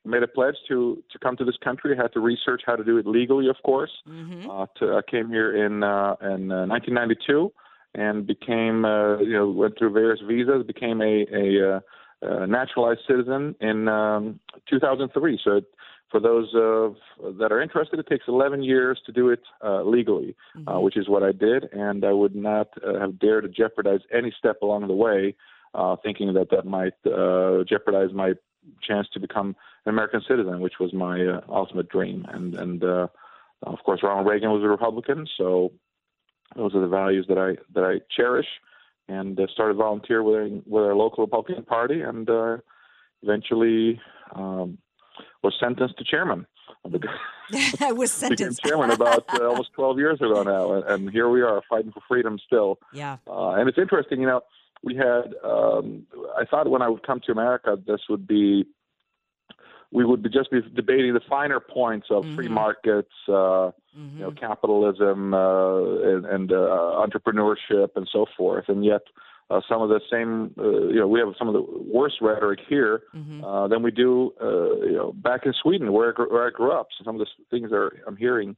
made 0.06 0.22
a 0.22 0.28
pledge 0.28 0.56
to 0.68 1.02
to 1.10 1.18
come 1.18 1.36
to 1.36 1.44
this 1.44 1.56
country. 1.62 1.96
I 1.96 2.02
had 2.02 2.12
to 2.14 2.20
research 2.20 2.62
how 2.66 2.76
to 2.76 2.84
do 2.84 2.98
it 2.98 3.06
legally, 3.06 3.48
of 3.48 3.56
course. 3.64 3.92
Mm-hmm. 4.08 4.50
Uh, 4.50 4.66
to, 4.78 4.94
I 4.96 5.00
came 5.10 5.28
here 5.28 5.66
in 5.66 5.82
uh, 5.82 6.16
in 6.20 6.52
uh, 6.52 6.66
1992 6.66 7.52
and 7.94 8.26
became 8.26 8.84
uh, 8.84 9.18
you 9.18 9.32
know 9.32 9.50
went 9.50 9.78
through 9.78 9.92
various 9.92 10.20
visas, 10.26 10.64
became 10.66 11.00
a 11.00 11.26
a 11.32 11.76
uh, 11.76 11.80
uh, 12.22 12.46
naturalized 12.46 13.00
citizen 13.06 13.54
in 13.60 13.88
um, 13.88 14.40
2003. 14.68 15.40
So, 15.44 15.56
it, 15.56 15.64
for 16.10 16.20
those 16.20 16.54
uh, 16.54 17.30
that 17.38 17.52
are 17.52 17.60
interested, 17.60 17.98
it 17.98 18.06
takes 18.06 18.24
11 18.28 18.62
years 18.62 19.00
to 19.06 19.12
do 19.12 19.28
it 19.28 19.42
uh, 19.64 19.82
legally, 19.82 20.36
uh, 20.54 20.58
mm-hmm. 20.58 20.68
uh, 20.68 20.80
which 20.80 20.96
is 20.96 21.08
what 21.08 21.22
I 21.22 21.32
did, 21.32 21.64
and 21.72 22.04
I 22.04 22.12
would 22.12 22.34
not 22.34 22.68
uh, 22.86 22.98
have 23.00 23.18
dared 23.18 23.44
to 23.44 23.48
jeopardize 23.48 24.00
any 24.14 24.32
step 24.38 24.62
along 24.62 24.86
the 24.86 24.94
way, 24.94 25.34
uh, 25.74 25.96
thinking 26.02 26.32
that 26.34 26.50
that 26.50 26.64
might 26.64 26.94
jeopardize 27.68 28.14
my 28.14 28.34
chance 28.82 29.08
to 29.12 29.20
become 29.20 29.56
an 29.86 29.90
American 29.90 30.20
citizen, 30.28 30.60
which 30.60 30.74
was 30.78 30.92
my 30.92 31.40
ultimate 31.48 31.88
dream. 31.88 32.26
And 32.28 32.54
and 32.54 32.82
of 32.82 33.78
course, 33.84 34.00
Ronald 34.02 34.26
Reagan 34.26 34.50
was 34.50 34.62
a 34.62 34.68
Republican, 34.68 35.26
so 35.38 35.72
those 36.54 36.74
are 36.74 36.80
the 36.80 36.88
values 36.88 37.26
that 37.28 37.38
I 37.38 37.56
that 37.74 37.84
I 37.84 38.00
cherish 38.14 38.46
and 39.08 39.38
uh, 39.38 39.46
started 39.52 39.76
volunteer 39.76 40.22
with 40.22 40.62
with 40.66 40.84
our 40.84 40.94
local 40.94 41.24
Republican 41.24 41.64
Party, 41.64 42.00
and 42.02 42.28
uh, 42.28 42.58
eventually 43.22 44.00
um, 44.34 44.78
was 45.42 45.54
sentenced 45.60 45.98
to 45.98 46.04
chairman. 46.04 46.46
I 46.84 47.92
was 47.92 48.12
sentenced 48.12 48.62
chairman 48.62 48.90
about 48.90 49.24
uh, 49.32 49.48
almost 49.48 49.72
12 49.74 49.98
years 49.98 50.20
ago 50.20 50.42
now, 50.42 50.74
and, 50.74 50.84
and, 50.84 51.10
here 51.10 51.28
we 51.28 51.42
are 51.42 51.62
fighting 51.68 51.92
for 51.92 52.02
freedom 52.08 52.38
still. 52.44 52.78
Yeah. 52.92 53.16
Uh, 53.26 53.50
and 53.50 53.68
it's 53.68 53.78
interesting, 53.78 54.20
you 54.20 54.26
know. 54.26 54.42
We 54.82 54.94
had. 54.94 55.34
Um, 55.42 56.06
I 56.38 56.44
thought 56.44 56.70
when 56.70 56.82
I 56.82 56.88
would 56.88 57.04
come 57.04 57.20
to 57.26 57.32
America, 57.32 57.76
this 57.86 58.00
would 58.08 58.26
be 58.26 58.66
we 59.92 60.04
would 60.04 60.22
be 60.22 60.28
just 60.28 60.50
be 60.50 60.60
debating 60.74 61.14
the 61.14 61.20
finer 61.28 61.60
points 61.60 62.08
of 62.10 62.24
mm-hmm. 62.24 62.36
free 62.36 62.48
markets, 62.48 63.12
uh, 63.28 63.32
mm-hmm. 63.32 64.18
you 64.18 64.22
know, 64.24 64.32
capitalism, 64.32 65.32
uh, 65.32 65.78
and, 66.02 66.26
and 66.26 66.52
uh, 66.52 67.06
entrepreneurship, 67.06 67.90
and 67.96 68.08
so 68.12 68.26
forth. 68.36 68.68
And 68.68 68.84
yet, 68.84 69.02
uh, 69.48 69.60
some 69.68 69.80
of 69.80 69.88
the 69.88 70.00
same, 70.10 70.52
uh, 70.58 70.88
you 70.88 70.96
know, 70.96 71.06
we 71.06 71.20
have 71.20 71.28
some 71.38 71.48
of 71.48 71.54
the 71.54 71.64
worst 71.92 72.16
rhetoric 72.20 72.60
here 72.68 73.02
mm-hmm. 73.14 73.44
uh, 73.44 73.68
than 73.68 73.82
we 73.82 73.92
do, 73.92 74.32
uh, 74.42 74.84
you 74.84 74.96
know, 74.96 75.12
back 75.12 75.46
in 75.46 75.52
Sweden, 75.62 75.92
where 75.92 76.12
I, 76.18 76.22
where 76.22 76.46
I 76.46 76.50
grew 76.50 76.72
up. 76.72 76.88
So 76.98 77.04
some 77.04 77.20
of 77.20 77.20
the 77.20 77.26
things 77.50 77.70
that 77.70 77.90
I'm 78.06 78.16
hearing 78.16 78.56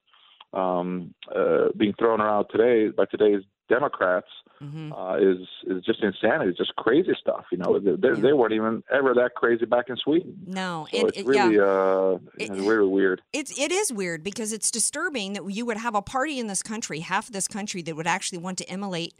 um, 0.54 1.14
uh, 1.34 1.68
being 1.76 1.92
thrown 1.98 2.20
around 2.20 2.46
today 2.50 2.88
by 2.88 3.04
today's 3.04 3.42
Democrats 3.68 4.28
mm-hmm. 4.60 4.92
uh, 4.92 5.16
is 5.16 5.46
is 5.66 5.84
just 5.84 6.02
insanity. 6.02 6.50
It's 6.50 6.58
just 6.58 6.74
crazy 6.76 7.12
stuff. 7.20 7.44
You 7.52 7.58
know, 7.58 7.78
they, 7.78 8.08
yeah. 8.08 8.14
they 8.14 8.32
weren't 8.32 8.52
even 8.52 8.82
ever 8.92 9.14
that 9.14 9.34
crazy 9.34 9.66
back 9.66 9.88
in 9.88 9.96
Sweden. 9.96 10.36
No, 10.46 10.86
so 10.90 11.06
it, 11.06 11.16
it's 11.16 11.28
really 11.28 11.56
yeah. 11.56 11.62
uh, 11.62 12.18
it, 12.38 12.50
it's 12.50 12.60
really 12.60 12.88
weird. 12.88 13.22
It's 13.32 13.58
it 13.58 13.72
is 13.72 13.92
weird 13.92 14.22
because 14.22 14.52
it's 14.52 14.70
disturbing 14.70 15.34
that 15.34 15.50
you 15.50 15.66
would 15.66 15.76
have 15.76 15.94
a 15.94 16.02
party 16.02 16.38
in 16.38 16.46
this 16.46 16.62
country, 16.62 17.00
half 17.00 17.28
of 17.28 17.32
this 17.32 17.48
country, 17.48 17.82
that 17.82 17.96
would 17.96 18.06
actually 18.06 18.38
want 18.38 18.58
to 18.58 18.68
emulate 18.68 19.14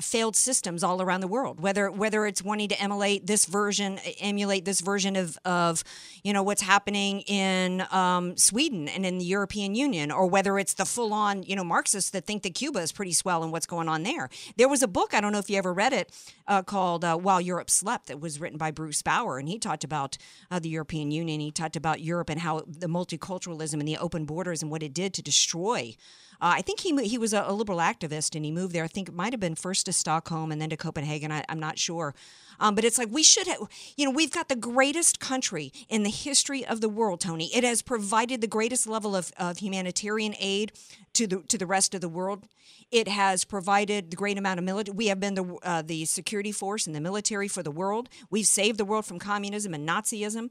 failed 0.00 0.34
systems 0.34 0.82
all 0.82 1.00
around 1.00 1.20
the 1.20 1.28
world 1.28 1.60
whether 1.60 1.88
whether 1.88 2.26
it's 2.26 2.42
wanting 2.42 2.68
to 2.68 2.82
emulate 2.82 3.26
this 3.26 3.46
version 3.46 3.98
emulate 4.18 4.64
this 4.64 4.80
version 4.80 5.14
of 5.14 5.38
of 5.44 5.84
you 6.24 6.32
know 6.32 6.42
what's 6.42 6.62
happening 6.62 7.20
in 7.22 7.84
um, 7.92 8.36
Sweden 8.36 8.88
and 8.88 9.06
in 9.06 9.18
the 9.18 9.24
European 9.24 9.76
Union 9.76 10.10
or 10.10 10.26
whether 10.26 10.58
it's 10.58 10.74
the 10.74 10.84
full 10.84 11.12
on 11.12 11.44
you 11.44 11.54
know 11.54 11.62
Marxists 11.62 12.10
that 12.10 12.26
think 12.26 12.42
that 12.42 12.54
Cuba 12.54 12.80
is 12.80 12.90
pretty 12.90 13.12
swell 13.12 13.44
and 13.44 13.52
what's 13.52 13.66
going 13.66 13.88
on 13.88 14.02
there. 14.02 14.28
There 14.56 14.68
was 14.68 14.82
a 14.82 14.88
book 14.88 15.14
I 15.14 15.20
don't 15.20 15.32
know 15.32 15.38
if 15.38 15.48
you 15.48 15.58
ever 15.58 15.72
read 15.72 15.92
it 15.92 16.10
uh, 16.48 16.62
called 16.62 17.04
uh, 17.04 17.16
While 17.16 17.40
Europe 17.40 17.70
Slept 17.70 18.06
that 18.08 18.18
was 18.18 18.40
written 18.40 18.58
by 18.58 18.72
Bruce 18.72 19.02
Bawer 19.02 19.38
and 19.38 19.48
he 19.48 19.58
talked 19.58 19.84
about 19.84 20.18
uh, 20.50 20.58
the 20.58 20.68
European 20.68 21.12
Union. 21.12 21.40
He 21.40 21.52
talked 21.52 21.76
about 21.76 22.00
Europe 22.00 22.30
and 22.30 22.40
how 22.40 22.64
the 22.66 22.88
multiculturalism 22.88 23.74
and 23.74 23.86
the 23.86 23.98
open 23.98 24.24
borders 24.24 24.60
and 24.60 24.72
what 24.72 24.82
it 24.82 24.92
did 24.92 25.14
to 25.14 25.22
destroy 25.22 25.94
uh, 26.40 26.54
I 26.56 26.62
think 26.62 26.80
he 26.80 27.06
he 27.06 27.18
was 27.18 27.32
a, 27.32 27.44
a 27.46 27.52
liberal 27.52 27.78
activist 27.78 28.34
and 28.34 28.44
he 28.44 28.50
moved 28.50 28.74
there 28.74 28.84
I 28.84 28.88
think 28.88 29.08
it 29.08 29.14
might 29.14 29.32
have 29.32 29.40
been 29.40 29.54
first 29.54 29.86
to 29.86 29.92
Stockholm 29.92 30.52
and 30.52 30.60
then 30.60 30.70
to 30.70 30.76
Copenhagen. 30.76 31.32
I, 31.32 31.44
I'm 31.48 31.60
not 31.60 31.78
sure. 31.78 32.14
Um, 32.60 32.74
but 32.74 32.84
it's 32.84 32.98
like 32.98 33.08
we 33.10 33.22
should 33.22 33.46
have, 33.46 33.58
you 33.96 34.04
know, 34.04 34.10
we've 34.10 34.30
got 34.30 34.48
the 34.48 34.56
greatest 34.56 35.20
country 35.20 35.72
in 35.88 36.02
the 36.02 36.10
history 36.10 36.64
of 36.64 36.80
the 36.80 36.88
world, 36.88 37.20
Tony. 37.20 37.50
It 37.54 37.64
has 37.64 37.82
provided 37.82 38.40
the 38.40 38.46
greatest 38.46 38.86
level 38.86 39.16
of, 39.16 39.32
of 39.36 39.58
humanitarian 39.58 40.34
aid 40.38 40.72
to 41.14 41.26
the 41.26 41.42
to 41.48 41.58
the 41.58 41.66
rest 41.66 41.94
of 41.94 42.00
the 42.00 42.08
world. 42.08 42.46
It 42.90 43.08
has 43.08 43.44
provided 43.44 44.10
the 44.10 44.16
great 44.16 44.38
amount 44.38 44.58
of 44.58 44.64
military. 44.64 44.96
We 44.96 45.06
have 45.08 45.20
been 45.20 45.34
the 45.34 45.56
uh, 45.62 45.82
the 45.82 46.04
security 46.04 46.52
force 46.52 46.86
and 46.86 46.94
the 46.94 47.00
military 47.00 47.48
for 47.48 47.62
the 47.62 47.70
world. 47.70 48.08
We've 48.30 48.46
saved 48.46 48.78
the 48.78 48.84
world 48.84 49.06
from 49.06 49.18
communism 49.18 49.74
and 49.74 49.88
Nazism 49.88 50.50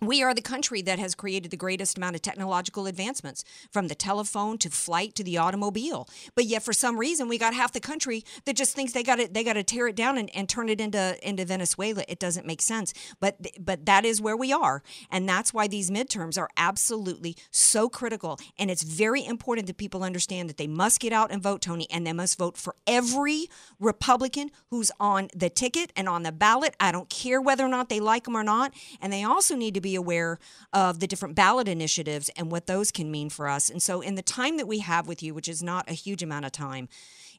we 0.00 0.22
are 0.22 0.34
the 0.34 0.42
country 0.42 0.82
that 0.82 0.98
has 0.98 1.14
created 1.14 1.50
the 1.50 1.56
greatest 1.56 1.96
amount 1.96 2.16
of 2.16 2.22
technological 2.22 2.86
advancements 2.86 3.44
from 3.70 3.88
the 3.88 3.94
telephone 3.94 4.58
to 4.58 4.70
flight 4.70 5.14
to 5.14 5.24
the 5.24 5.38
automobile. 5.38 6.08
But 6.34 6.44
yet 6.44 6.62
for 6.62 6.72
some 6.72 6.98
reason 6.98 7.28
we 7.28 7.38
got 7.38 7.54
half 7.54 7.72
the 7.72 7.80
country 7.80 8.24
that 8.44 8.56
just 8.56 8.74
thinks 8.74 8.92
they 8.92 9.02
got 9.02 9.16
to 9.16 9.28
they 9.28 9.44
got 9.44 9.54
to 9.54 9.62
tear 9.62 9.88
it 9.88 9.96
down 9.96 10.18
and, 10.18 10.34
and 10.34 10.48
turn 10.48 10.68
it 10.68 10.80
into 10.80 11.16
into 11.26 11.44
venezuela. 11.44 12.04
It 12.08 12.18
doesn't 12.18 12.46
make 12.46 12.60
sense. 12.60 12.92
But 13.20 13.36
but 13.58 13.86
that 13.86 14.04
is 14.04 14.20
where 14.20 14.36
we 14.36 14.52
are. 14.52 14.82
And 15.10 15.28
that's 15.28 15.54
why 15.54 15.66
these 15.66 15.90
midterms 15.90 16.38
are 16.38 16.50
absolutely 16.56 17.36
so 17.50 17.88
critical. 17.88 18.38
And 18.58 18.70
it's 18.70 18.82
very 18.82 19.24
important 19.24 19.66
that 19.66 19.78
people 19.78 20.04
understand 20.04 20.48
that 20.50 20.56
they 20.56 20.66
must 20.66 21.00
get 21.00 21.12
out 21.12 21.30
and 21.30 21.42
vote 21.42 21.62
tony 21.62 21.86
and 21.90 22.06
they 22.06 22.12
must 22.12 22.38
vote 22.38 22.56
for 22.56 22.74
every 22.86 23.48
republican 23.80 24.50
who's 24.70 24.90
on 25.00 25.28
the 25.34 25.48
ticket 25.48 25.90
and 25.96 26.08
on 26.08 26.22
the 26.22 26.32
ballot. 26.32 26.74
I 26.78 26.92
don't 26.92 27.08
care 27.08 27.40
whether 27.40 27.64
or 27.64 27.68
not 27.68 27.88
they 27.88 28.00
like 28.00 28.24
them 28.24 28.36
or 28.36 28.44
not. 28.44 28.74
And 29.00 29.12
they 29.12 29.24
also 29.24 29.56
need 29.56 29.74
to 29.74 29.80
be 29.86 29.94
aware 29.94 30.38
of 30.72 30.98
the 30.98 31.06
different 31.06 31.36
ballot 31.36 31.68
initiatives 31.68 32.28
and 32.36 32.50
what 32.50 32.66
those 32.66 32.90
can 32.90 33.08
mean 33.08 33.30
for 33.30 33.48
us. 33.48 33.70
And 33.70 33.80
so, 33.80 34.00
in 34.00 34.16
the 34.16 34.22
time 34.22 34.56
that 34.56 34.66
we 34.66 34.80
have 34.80 35.06
with 35.06 35.22
you, 35.22 35.32
which 35.32 35.48
is 35.48 35.62
not 35.62 35.88
a 35.88 35.92
huge 35.92 36.24
amount 36.24 36.44
of 36.44 36.50
time, 36.50 36.88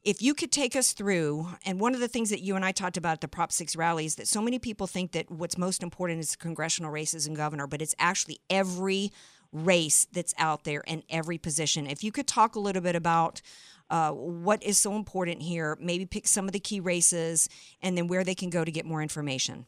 if 0.04 0.22
you 0.22 0.34
could 0.34 0.52
take 0.52 0.76
us 0.76 0.94
through, 0.94 1.48
and 1.66 1.82
one 1.82 1.94
of 1.94 2.00
the 2.00 2.08
things 2.08 2.30
that 2.30 2.42
you 2.42 2.56
and 2.56 2.64
I 2.64 2.72
talked 2.72 2.96
about 2.96 3.14
at 3.14 3.22
the 3.22 3.28
Prop 3.28 3.52
6 3.52 3.76
rallies, 3.76 4.16
that 4.16 4.30
so 4.30 4.42
many 4.42 4.60
people 4.60 4.88
think 4.88 5.12
that 5.12 5.30
what's 5.30 5.58
most 5.58 5.84
important 5.84 6.22
is 6.22 6.38
congressional 6.38 6.90
races 6.90 7.28
and 7.28 7.36
governor, 7.36 7.68
but 7.68 7.82
it's 7.82 7.96
actually 8.00 8.40
every 8.50 9.12
race 9.52 10.08
that's 10.14 10.34
out 10.38 10.64
there 10.64 10.82
in 10.88 11.04
every 11.10 11.38
position. 11.38 11.86
If 11.86 12.04
you 12.04 12.14
could 12.14 12.28
talk 12.28 12.56
a 12.56 12.60
little 12.60 12.82
bit 12.82 12.96
about 12.96 13.42
uh, 13.90 14.12
what 14.12 14.64
is 14.64 14.78
so 14.78 14.96
important 14.96 15.42
here, 15.42 15.78
maybe 15.82 16.06
pick 16.06 16.28
some 16.28 16.46
of 16.46 16.54
the 16.54 16.60
key 16.60 16.80
races, 16.80 17.50
and 17.82 17.98
then 17.98 18.08
where 18.08 18.24
they 18.24 18.36
can 18.36 18.50
go 18.50 18.64
to 18.64 18.72
get 18.72 18.86
more 18.86 19.02
information. 19.02 19.66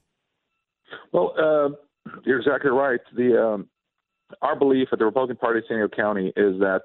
Well, 1.12 1.34
uh, 1.38 1.76
you're 2.26 2.40
exactly 2.40 2.72
right. 2.72 3.00
The 3.16 3.42
um, 3.42 3.68
our 4.42 4.56
belief 4.58 4.90
at 4.92 5.00
the 5.00 5.06
Republican 5.06 5.38
Party 5.38 5.60
of 5.60 5.66
San 5.68 5.78
Diego 5.78 5.96
County 5.96 6.28
is 6.36 6.60
that 6.60 6.82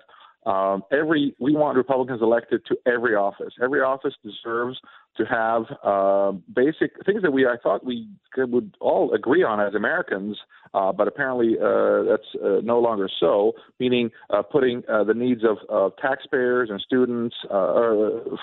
um, 0.46 0.83
every 0.92 1.35
we 1.38 1.55
want 1.55 1.77
Republicans 1.77 2.20
elected 2.20 2.66
to 2.66 2.77
every 2.87 3.14
office. 3.14 3.55
Every 3.62 3.81
office 3.81 4.14
deserves 4.22 4.79
to 5.16 5.24
have 5.24 5.62
uh, 5.83 6.33
basic 6.55 6.92
things 7.07 7.22
that 7.22 7.33
we 7.33 7.46
I 7.46 7.57
thought 7.62 7.85
we 7.85 8.09
could, 8.33 8.53
would 8.53 8.77
all 8.81 9.12
agree 9.14 9.42
on 9.42 9.61
as 9.61 9.74
Americans, 9.74 10.37
uh, 10.74 10.92
but 10.92 11.09
apparently 11.09 11.57
uh, 11.59 12.03
that's 12.03 12.44
uh, 12.44 12.61
no 12.62 12.79
longer 12.79 13.09
so. 13.20 13.53
Meaning 13.81 14.11
uh, 14.29 14.42
putting 14.42 14.83
uh, 14.88 15.05
the 15.05 15.14
needs 15.14 15.44
of, 15.44 15.59
of 15.70 15.92
taxpayers 15.96 16.68
and 16.68 16.81
students 16.81 17.37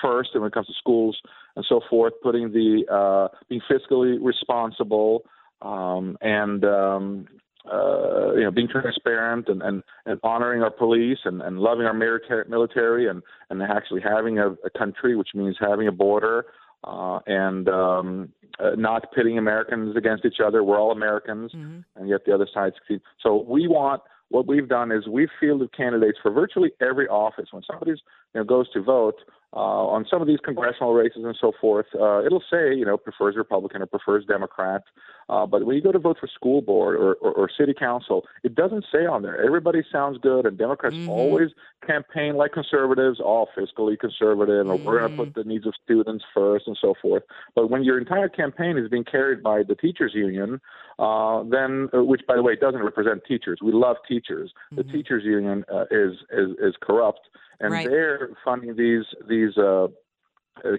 first, 0.01 0.29
and 0.33 0.41
when 0.41 0.47
it 0.47 0.53
comes 0.53 0.67
to 0.67 0.73
schools 0.79 1.19
and 1.55 1.65
so 1.67 1.81
forth, 1.87 2.13
putting 2.23 2.51
the 2.51 3.29
being 3.47 3.61
fiscally 3.69 4.17
responsible 4.19 5.23
um, 5.61 6.17
and 6.21 6.63
um, 6.65 7.27
uh, 7.71 8.33
you 8.33 8.43
know 8.43 8.51
being 8.51 8.67
transparent 8.67 9.47
and, 9.47 9.61
and, 9.61 9.83
and 10.05 10.19
honoring 10.23 10.63
our 10.63 10.71
police 10.71 11.19
and, 11.25 11.41
and 11.41 11.59
loving 11.59 11.85
our 11.85 11.93
military 11.93 13.07
and, 13.07 13.21
and 13.49 13.61
actually 13.61 14.01
having 14.01 14.39
a, 14.39 14.51
a 14.65 14.69
country, 14.77 15.15
which 15.15 15.29
means 15.35 15.57
having 15.59 15.87
a 15.87 15.91
border 15.91 16.45
uh, 16.83 17.19
and 17.27 17.69
um, 17.69 18.29
uh, 18.59 18.71
not 18.75 19.11
pitting 19.13 19.37
Americans 19.37 19.95
against 19.95 20.25
each 20.25 20.39
other. 20.45 20.63
We're 20.63 20.79
all 20.79 20.91
Americans, 20.91 21.51
mm-hmm. 21.53 21.79
and 21.95 22.09
yet 22.09 22.21
the 22.25 22.33
other 22.33 22.47
side 22.51 22.73
succeeds. 22.77 23.03
So 23.21 23.45
we 23.47 23.67
want 23.67 24.01
what 24.29 24.47
we've 24.47 24.67
done 24.67 24.91
is 24.91 25.07
we've 25.07 25.29
fielded 25.39 25.75
candidates 25.75 26.17
for 26.21 26.31
virtually 26.31 26.71
every 26.81 27.07
office. 27.07 27.47
When 27.51 27.63
somebody 27.69 27.91
you 27.91 27.97
know, 28.39 28.43
goes 28.43 28.71
to 28.71 28.81
vote 28.81 29.15
uh, 29.53 29.59
on 29.59 30.05
some 30.09 30.21
of 30.21 30.27
these 30.27 30.39
congressional 30.43 30.93
races 30.93 31.23
and 31.25 31.35
so 31.39 31.51
forth, 31.59 31.87
uh, 31.99 32.25
it'll 32.25 32.43
say 32.49 32.73
you 32.73 32.85
know 32.85 32.97
prefers 32.97 33.35
Republican 33.35 33.81
or 33.81 33.87
prefers 33.87 34.25
Democrat. 34.25 34.83
Uh, 35.29 35.45
but 35.45 35.65
when 35.65 35.75
you 35.75 35.81
go 35.81 35.91
to 35.91 35.99
vote 35.99 36.17
for 36.19 36.27
school 36.27 36.61
board 36.61 36.95
or, 36.95 37.13
or, 37.15 37.31
or 37.33 37.49
city 37.57 37.73
council, 37.73 38.25
it 38.43 38.55
doesn't 38.55 38.85
say 38.91 39.05
on 39.05 39.21
there. 39.21 39.43
Everybody 39.43 39.81
sounds 39.91 40.17
good, 40.21 40.45
and 40.45 40.57
Democrats 40.57 40.95
mm-hmm. 40.95 41.09
always 41.09 41.49
campaign 41.85 42.35
like 42.35 42.51
conservatives, 42.51 43.19
all 43.19 43.47
fiscally 43.57 43.97
conservative, 43.97 44.65
mm-hmm. 44.65 44.87
or 44.87 44.91
we're 44.91 44.99
going 44.99 45.11
to 45.11 45.17
put 45.17 45.33
the 45.33 45.43
needs 45.43 45.65
of 45.65 45.73
students 45.83 46.23
first 46.33 46.67
and 46.67 46.77
so 46.81 46.93
forth. 47.01 47.23
But 47.55 47.69
when 47.69 47.83
your 47.83 47.97
entire 47.97 48.29
campaign 48.29 48.77
is 48.77 48.89
being 48.89 49.05
carried 49.05 49.41
by 49.41 49.63
the 49.63 49.75
teachers 49.75 50.11
union, 50.13 50.59
uh, 50.99 51.43
then 51.49 51.89
uh, 51.93 52.03
which 52.03 52.21
by 52.27 52.35
the 52.35 52.43
way 52.43 52.55
doesn't 52.55 52.83
represent 52.83 53.23
teachers. 53.27 53.59
We 53.63 53.71
love 53.71 53.97
teachers. 54.07 54.51
Mm-hmm. 54.73 54.75
The 54.75 54.83
teachers 54.93 55.23
union 55.23 55.63
uh, 55.73 55.85
is, 55.89 56.13
is 56.31 56.49
is 56.61 56.75
corrupt, 56.81 57.21
and 57.59 57.71
right. 57.71 57.87
they're 57.87 58.31
funding 58.43 58.75
these 58.75 59.05
these 59.27 59.57
uh, 59.57 59.87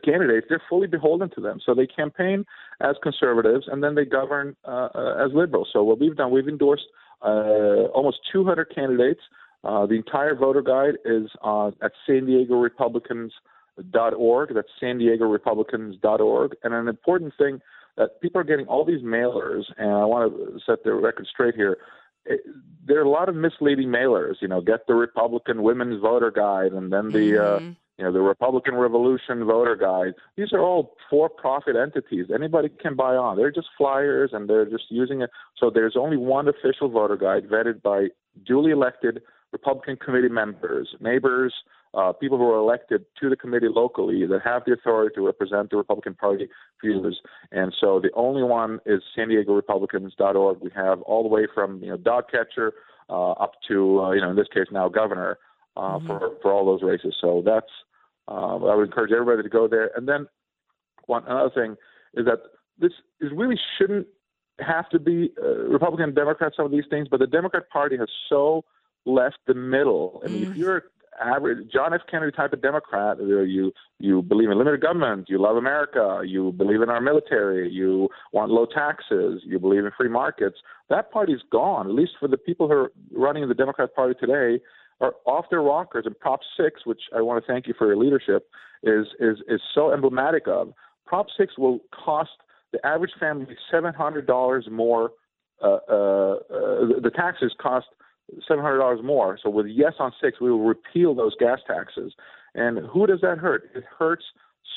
candidates, 0.04 0.46
they're 0.48 0.62
fully 0.68 0.86
beholden 0.86 1.30
to 1.30 1.40
them. 1.40 1.60
So 1.64 1.74
they 1.74 1.86
campaign 1.86 2.44
as 2.80 2.96
conservatives 3.02 3.66
and 3.70 3.82
then 3.82 3.94
they 3.94 4.04
govern 4.04 4.56
uh, 4.66 4.88
uh, 4.94 5.24
as 5.24 5.32
liberals. 5.34 5.68
So 5.72 5.82
what 5.82 5.98
we've 5.98 6.16
done, 6.16 6.30
we've 6.30 6.48
endorsed 6.48 6.86
uh, 7.22 7.88
almost 7.94 8.18
200 8.32 8.74
candidates. 8.74 9.20
Uh, 9.64 9.86
the 9.86 9.94
entire 9.94 10.34
voter 10.34 10.62
guide 10.62 10.94
is 11.04 11.30
at 11.82 11.92
San 12.06 12.26
Diego 12.26 12.56
Republicans. 12.56 13.32
Dot 13.90 14.12
org. 14.12 14.50
That's 14.54 14.68
San 14.78 14.98
Diego. 14.98 15.34
And 15.34 16.74
an 16.74 16.88
important 16.88 17.32
thing 17.38 17.58
that 17.96 18.20
people 18.20 18.40
are 18.40 18.44
getting 18.44 18.66
all 18.66 18.84
these 18.84 19.02
mailers, 19.02 19.64
and 19.78 19.90
I 19.90 20.04
want 20.04 20.32
to 20.32 20.58
set 20.66 20.84
the 20.84 20.92
record 20.92 21.26
straight 21.26 21.54
here. 21.54 21.78
It, 22.24 22.40
there 22.86 22.98
are 22.98 23.04
a 23.04 23.10
lot 23.10 23.28
of 23.28 23.34
misleading 23.34 23.88
mailers. 23.88 24.34
You 24.40 24.48
know, 24.48 24.60
get 24.60 24.86
the 24.86 24.94
Republican 24.94 25.62
Women's 25.62 26.00
Voter 26.02 26.30
Guide, 26.30 26.72
and 26.72 26.92
then 26.92 27.08
the 27.10 27.32
mm-hmm. 27.32 27.70
uh, 27.70 27.74
you 27.98 28.04
know, 28.04 28.12
the 28.12 28.20
Republican 28.20 28.74
Revolution 28.74 29.44
voter 29.44 29.76
guide. 29.76 30.14
These 30.36 30.52
are 30.52 30.60
all 30.60 30.94
for-profit 31.10 31.76
entities. 31.76 32.26
Anybody 32.34 32.68
can 32.68 32.96
buy 32.96 33.14
on. 33.14 33.36
They're 33.36 33.52
just 33.52 33.68
flyers, 33.76 34.30
and 34.32 34.48
they're 34.48 34.68
just 34.68 34.84
using 34.88 35.20
it. 35.20 35.30
So 35.58 35.70
there's 35.72 35.96
only 35.96 36.16
one 36.16 36.48
official 36.48 36.88
voter 36.88 37.16
guide 37.16 37.48
vetted 37.48 37.82
by 37.82 38.08
duly 38.46 38.70
elected 38.70 39.22
Republican 39.52 39.96
committee 39.96 40.30
members, 40.30 40.88
neighbors, 41.00 41.52
uh, 41.94 42.12
people 42.12 42.38
who 42.38 42.50
are 42.50 42.58
elected 42.58 43.04
to 43.20 43.28
the 43.28 43.36
committee 43.36 43.68
locally 43.68 44.26
that 44.26 44.40
have 44.42 44.62
the 44.66 44.72
authority 44.72 45.14
to 45.14 45.26
represent 45.26 45.70
the 45.70 45.76
Republican 45.76 46.14
Party 46.14 46.48
views. 46.82 47.20
And 47.50 47.74
so 47.78 48.00
the 48.00 48.10
only 48.14 48.42
one 48.42 48.80
is 48.86 49.02
San 49.14 49.28
Diego 49.28 49.52
Republicans.org. 49.52 50.58
We 50.60 50.70
have 50.74 51.02
all 51.02 51.22
the 51.22 51.28
way 51.28 51.46
from 51.54 51.82
you 51.82 51.90
know 51.90 51.98
dog 51.98 52.24
catcher 52.30 52.72
uh, 53.10 53.32
up 53.32 53.52
to 53.68 54.00
uh, 54.00 54.10
you 54.12 54.22
know 54.22 54.30
in 54.30 54.36
this 54.36 54.48
case 54.52 54.66
now 54.72 54.88
governor 54.88 55.38
uh, 55.76 55.98
mm-hmm. 55.98 56.06
for 56.06 56.36
for 56.42 56.52
all 56.52 56.64
those 56.64 56.82
races. 56.82 57.14
So 57.20 57.42
that's 57.44 57.70
uh, 58.28 58.56
I 58.56 58.74
would 58.74 58.86
encourage 58.86 59.12
everybody 59.12 59.42
to 59.42 59.48
go 59.48 59.68
there. 59.68 59.90
And 59.96 60.08
then 60.08 60.26
one 61.06 61.24
another 61.26 61.50
thing 61.50 61.76
is 62.14 62.24
that 62.26 62.38
this 62.78 62.92
is 63.20 63.30
really 63.34 63.58
shouldn't 63.78 64.06
have 64.60 64.88
to 64.90 64.98
be 64.98 65.32
uh, 65.42 65.64
Republican 65.68 66.06
and 66.06 66.14
Democrat 66.14 66.52
some 66.56 66.66
of 66.66 66.72
these 66.72 66.84
things, 66.90 67.08
but 67.10 67.20
the 67.20 67.26
Democrat 67.26 67.68
Party 67.70 67.96
has 67.96 68.08
so 68.28 68.64
left 69.04 69.38
the 69.46 69.54
middle. 69.54 70.22
I 70.24 70.28
mean, 70.28 70.42
mm-hmm. 70.42 70.52
if 70.52 70.56
you're 70.56 70.84
average 71.20 71.70
John 71.72 71.92
F. 71.92 72.00
Kennedy 72.10 72.32
type 72.32 72.52
of 72.52 72.62
Democrat, 72.62 73.18
you 73.18 73.72
you 73.98 74.22
believe 74.22 74.50
in 74.50 74.58
limited 74.58 74.80
government, 74.80 75.28
you 75.28 75.40
love 75.40 75.56
America, 75.56 76.22
you 76.24 76.52
believe 76.52 76.82
in 76.82 76.88
our 76.88 77.00
military, 77.00 77.70
you 77.70 78.08
want 78.32 78.50
low 78.50 78.66
taxes, 78.66 79.42
you 79.44 79.58
believe 79.58 79.84
in 79.84 79.90
free 79.96 80.08
markets. 80.08 80.56
That 80.88 81.10
party's 81.10 81.40
gone. 81.50 81.88
At 81.88 81.94
least 81.94 82.12
for 82.18 82.28
the 82.28 82.38
people 82.38 82.68
who 82.68 82.74
are 82.74 82.92
running 83.12 83.46
the 83.48 83.54
Democrat 83.54 83.94
Party 83.94 84.14
today, 84.18 84.62
are 85.00 85.14
off 85.26 85.46
their 85.50 85.62
rockers. 85.62 86.06
And 86.06 86.18
Prop 86.18 86.40
6, 86.56 86.86
which 86.86 87.02
I 87.16 87.20
want 87.20 87.44
to 87.44 87.52
thank 87.52 87.66
you 87.66 87.74
for 87.76 87.86
your 87.86 87.96
leadership, 87.96 88.48
is, 88.82 89.06
is, 89.20 89.38
is 89.48 89.60
so 89.74 89.92
emblematic 89.92 90.46
of. 90.46 90.72
Prop 91.06 91.26
6 91.36 91.58
will 91.58 91.80
cost 91.92 92.30
the 92.72 92.84
average 92.86 93.12
family 93.18 93.46
$700 93.72 94.70
more. 94.70 95.12
Uh, 95.62 95.66
uh, 95.66 95.72
uh, 95.72 97.00
the 97.00 97.10
taxes 97.14 97.54
cost 97.60 97.86
$700 98.50 99.02
more. 99.04 99.38
So 99.42 99.50
with 99.50 99.66
yes 99.66 99.94
on 99.98 100.12
6, 100.20 100.40
we 100.40 100.50
will 100.50 100.64
repeal 100.64 101.14
those 101.14 101.34
gas 101.36 101.58
taxes. 101.66 102.14
And 102.54 102.78
who 102.86 103.06
does 103.06 103.20
that 103.22 103.38
hurt? 103.38 103.70
It 103.74 103.84
hurts 103.98 104.24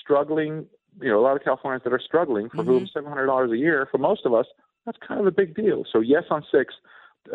struggling, 0.01 0.65
you 1.01 1.10
know, 1.10 1.19
a 1.19 1.23
lot 1.23 1.36
of 1.36 1.43
Californians 1.43 1.84
that 1.84 1.93
are 1.93 2.01
struggling 2.06 2.49
for 2.49 2.63
mm-hmm. 2.63 2.86
whom 2.86 2.89
$700 2.95 3.54
a 3.54 3.58
year, 3.58 3.88
for 3.91 3.97
most 3.97 4.25
of 4.25 4.34
us, 4.34 4.45
that's 4.86 4.97
kind 5.06 5.19
of 5.19 5.25
a 5.25 5.32
big 5.32 5.56
deal. 5.56 5.84
So 5.91 5.99
yes 5.99 6.23
on 6.30 6.43
6, 6.51 6.73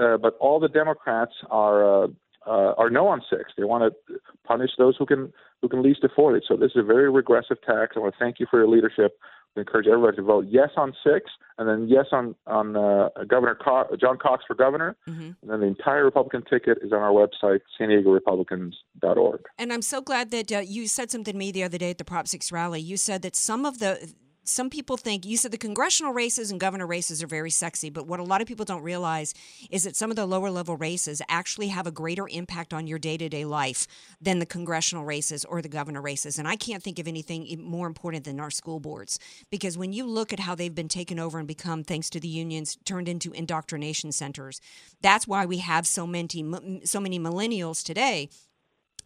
uh, 0.00 0.16
but 0.18 0.36
all 0.40 0.60
the 0.60 0.68
Democrats 0.68 1.32
are 1.50 2.04
uh, 2.04 2.08
uh, 2.46 2.72
are 2.78 2.90
no 2.90 3.06
on 3.08 3.20
six. 3.30 3.52
They 3.56 3.64
want 3.64 3.92
to 4.08 4.14
punish 4.46 4.70
those 4.78 4.96
who 4.98 5.06
can 5.06 5.32
who 5.62 5.68
can 5.68 5.82
least 5.82 6.02
afford 6.04 6.36
it. 6.36 6.44
So 6.48 6.56
this 6.56 6.70
is 6.70 6.78
a 6.78 6.82
very 6.82 7.10
regressive 7.10 7.58
tax. 7.66 7.92
I 7.96 8.00
want 8.00 8.14
to 8.14 8.18
thank 8.18 8.40
you 8.40 8.46
for 8.50 8.58
your 8.58 8.68
leadership. 8.68 9.18
We 9.56 9.60
encourage 9.60 9.88
everybody 9.88 10.16
to 10.16 10.22
vote 10.22 10.46
yes 10.48 10.70
on 10.76 10.94
six, 11.04 11.28
and 11.58 11.68
then 11.68 11.88
yes 11.88 12.06
on 12.12 12.36
on 12.46 12.76
uh, 12.76 13.08
Governor 13.28 13.56
Co- 13.62 13.94
John 14.00 14.16
Cox 14.16 14.44
for 14.46 14.54
governor, 14.54 14.96
Mm-hmm. 15.08 15.30
and 15.42 15.50
then 15.50 15.60
the 15.60 15.66
entire 15.66 16.04
Republican 16.04 16.42
ticket 16.48 16.78
is 16.82 16.92
on 16.92 17.00
our 17.00 17.10
website, 17.10 17.60
San 17.76 17.88
Diego 17.88 18.10
Republicans.org. 18.10 19.40
And 19.58 19.72
I'm 19.72 19.82
so 19.82 20.00
glad 20.00 20.30
that 20.30 20.52
uh, 20.52 20.58
you 20.60 20.86
said 20.86 21.10
something 21.10 21.32
to 21.32 21.38
me 21.38 21.50
the 21.52 21.64
other 21.64 21.78
day 21.78 21.90
at 21.90 21.98
the 21.98 22.04
Prop 22.04 22.28
6 22.28 22.52
rally. 22.52 22.80
You 22.80 22.96
said 22.96 23.22
that 23.22 23.36
some 23.36 23.64
of 23.66 23.78
the 23.78 24.12
some 24.50 24.68
people 24.68 24.96
think 24.96 25.24
you 25.24 25.36
said 25.36 25.52
the 25.52 25.58
congressional 25.58 26.12
races 26.12 26.50
and 26.50 26.60
governor 26.60 26.86
races 26.86 27.22
are 27.22 27.26
very 27.26 27.50
sexy, 27.50 27.88
but 27.88 28.06
what 28.06 28.20
a 28.20 28.24
lot 28.24 28.40
of 28.40 28.48
people 28.48 28.64
don't 28.64 28.82
realize 28.82 29.32
is 29.70 29.84
that 29.84 29.96
some 29.96 30.10
of 30.10 30.16
the 30.16 30.26
lower 30.26 30.50
level 30.50 30.76
races 30.76 31.22
actually 31.28 31.68
have 31.68 31.86
a 31.86 31.92
greater 31.92 32.28
impact 32.28 32.74
on 32.74 32.86
your 32.86 32.98
day 32.98 33.16
to 33.16 33.28
day 33.28 33.44
life 33.44 33.86
than 34.20 34.38
the 34.38 34.46
congressional 34.46 35.04
races 35.04 35.44
or 35.44 35.62
the 35.62 35.68
governor 35.68 36.02
races. 36.02 36.38
And 36.38 36.48
I 36.48 36.56
can't 36.56 36.82
think 36.82 36.98
of 36.98 37.06
anything 37.06 37.46
more 37.62 37.86
important 37.86 38.24
than 38.24 38.40
our 38.40 38.50
school 38.50 38.80
boards 38.80 39.18
because 39.50 39.78
when 39.78 39.92
you 39.92 40.04
look 40.04 40.32
at 40.32 40.40
how 40.40 40.54
they've 40.54 40.74
been 40.74 40.88
taken 40.88 41.18
over 41.18 41.38
and 41.38 41.46
become, 41.46 41.84
thanks 41.84 42.10
to 42.10 42.20
the 42.20 42.28
unions, 42.28 42.76
turned 42.84 43.08
into 43.08 43.32
indoctrination 43.32 44.12
centers, 44.12 44.60
that's 45.00 45.28
why 45.28 45.46
we 45.46 45.58
have 45.58 45.86
so 45.86 46.06
many 46.06 46.80
so 46.84 47.00
many 47.00 47.18
millennials 47.18 47.84
today 47.84 48.28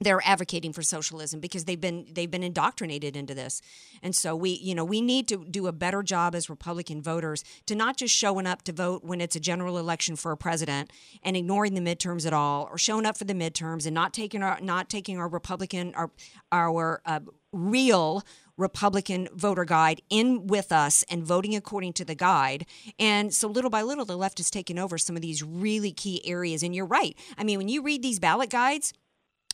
they're 0.01 0.21
advocating 0.25 0.73
for 0.73 0.83
socialism 0.83 1.41
because 1.41 1.65
they've 1.65 1.81
been 1.81 2.07
they've 2.13 2.31
been 2.31 2.43
indoctrinated 2.43 3.17
into 3.17 3.35
this 3.35 3.61
and 4.03 4.15
so 4.15 4.35
we 4.35 4.51
you 4.51 4.75
know 4.75 4.85
we 4.85 5.01
need 5.01 5.29
to 5.29 5.45
do 5.51 5.67
a 5.67 5.73
better 5.73 6.03
job 6.03 6.35
as 6.35 6.51
republican 6.51 7.03
voters 7.03 7.45
to 7.67 7.75
not 7.75 7.97
just 7.97 8.15
showing 8.15 8.47
up 8.47 8.63
to 8.63 8.73
vote 8.73 9.05
when 9.05 9.21
it's 9.21 9.37
a 9.37 9.41
general 9.41 9.79
election 9.79 10.17
for 10.17 10.33
a 10.33 10.37
president 10.37 10.91
and 11.23 11.37
ignoring 11.37 11.75
the 11.75 11.81
midterms 11.81 12.27
at 12.27 12.33
all 12.33 12.69
or 12.71 12.79
showing 12.79 13.07
up 13.07 13.17
for 13.17 13.25
the 13.25 13.35
midterms 13.35 13.87
and 13.87 13.95
not 13.95 14.13
taking 14.13 14.43
our 14.43 14.61
not 14.61 14.89
taking 14.89 15.19
our 15.19 15.29
republican 15.29 15.95
our 15.95 16.11
our 16.53 17.01
uh, 17.07 17.21
real 17.53 18.23
Republican 18.57 19.29
voter 19.35 19.65
guide 19.65 20.01
in 20.11 20.47
with 20.47 20.71
us 20.71 21.05
and 21.11 21.25
voting 21.25 21.57
according 21.57 21.93
to 21.93 22.05
the 22.05 22.15
guide. 22.15 22.67
And 22.99 23.35
so 23.35 23.49
little 23.49 23.71
by 23.71 23.83
little, 23.83 24.05
the 24.05 24.17
left 24.17 24.39
has 24.39 24.51
taken 24.51 24.79
over 24.79 24.97
some 24.97 25.17
of 25.17 25.23
these 25.23 25.43
really 25.43 25.93
key 25.93 26.25
areas. 26.25 26.63
And 26.63 26.75
you're 26.75 26.87
right. 26.87 27.17
I 27.37 27.45
mean, 27.45 27.59
when 27.59 27.69
you 27.69 27.83
read 27.83 28.03
these 28.03 28.21
ballot 28.21 28.51
guides, 28.51 28.93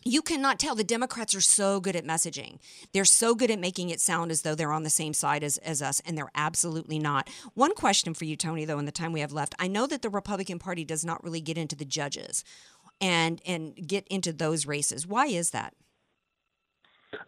you 0.04 0.22
cannot 0.22 0.58
tell. 0.58 0.74
The 0.74 0.84
democrats 0.84 1.34
are 1.34 1.40
so 1.40 1.80
good 1.80 1.96
at 1.96 2.06
messaging. 2.06 2.58
They're 2.92 3.04
so 3.04 3.34
good 3.34 3.50
at 3.50 3.58
making 3.58 3.90
it 3.90 4.00
sound 4.00 4.30
as 4.30 4.42
though 4.42 4.54
they're 4.54 4.72
on 4.72 4.82
the 4.82 4.90
same 4.90 5.12
side 5.12 5.44
as, 5.44 5.58
as 5.58 5.82
us 5.82 6.00
and 6.06 6.16
they're 6.16 6.30
absolutely 6.34 6.98
not. 6.98 7.28
One 7.54 7.74
question 7.74 8.14
for 8.14 8.24
you 8.24 8.36
tony 8.36 8.64
though 8.64 8.78
in 8.78 8.86
the 8.86 8.92
time 8.92 9.12
we 9.12 9.20
have 9.20 9.32
left. 9.32 9.54
I 9.58 9.68
know 9.68 9.86
that 9.86 10.02
the 10.02 10.10
republican 10.10 10.58
party 10.58 10.84
does 10.84 11.04
not 11.04 11.22
really 11.22 11.40
get 11.40 11.58
into 11.58 11.76
the 11.76 11.84
judges 11.84 12.44
and 13.00 13.40
and 13.46 13.74
get 13.86 14.06
into 14.08 14.32
those 14.32 14.66
races. 14.66 15.06
Why 15.06 15.26
is 15.26 15.50
that 15.50 15.74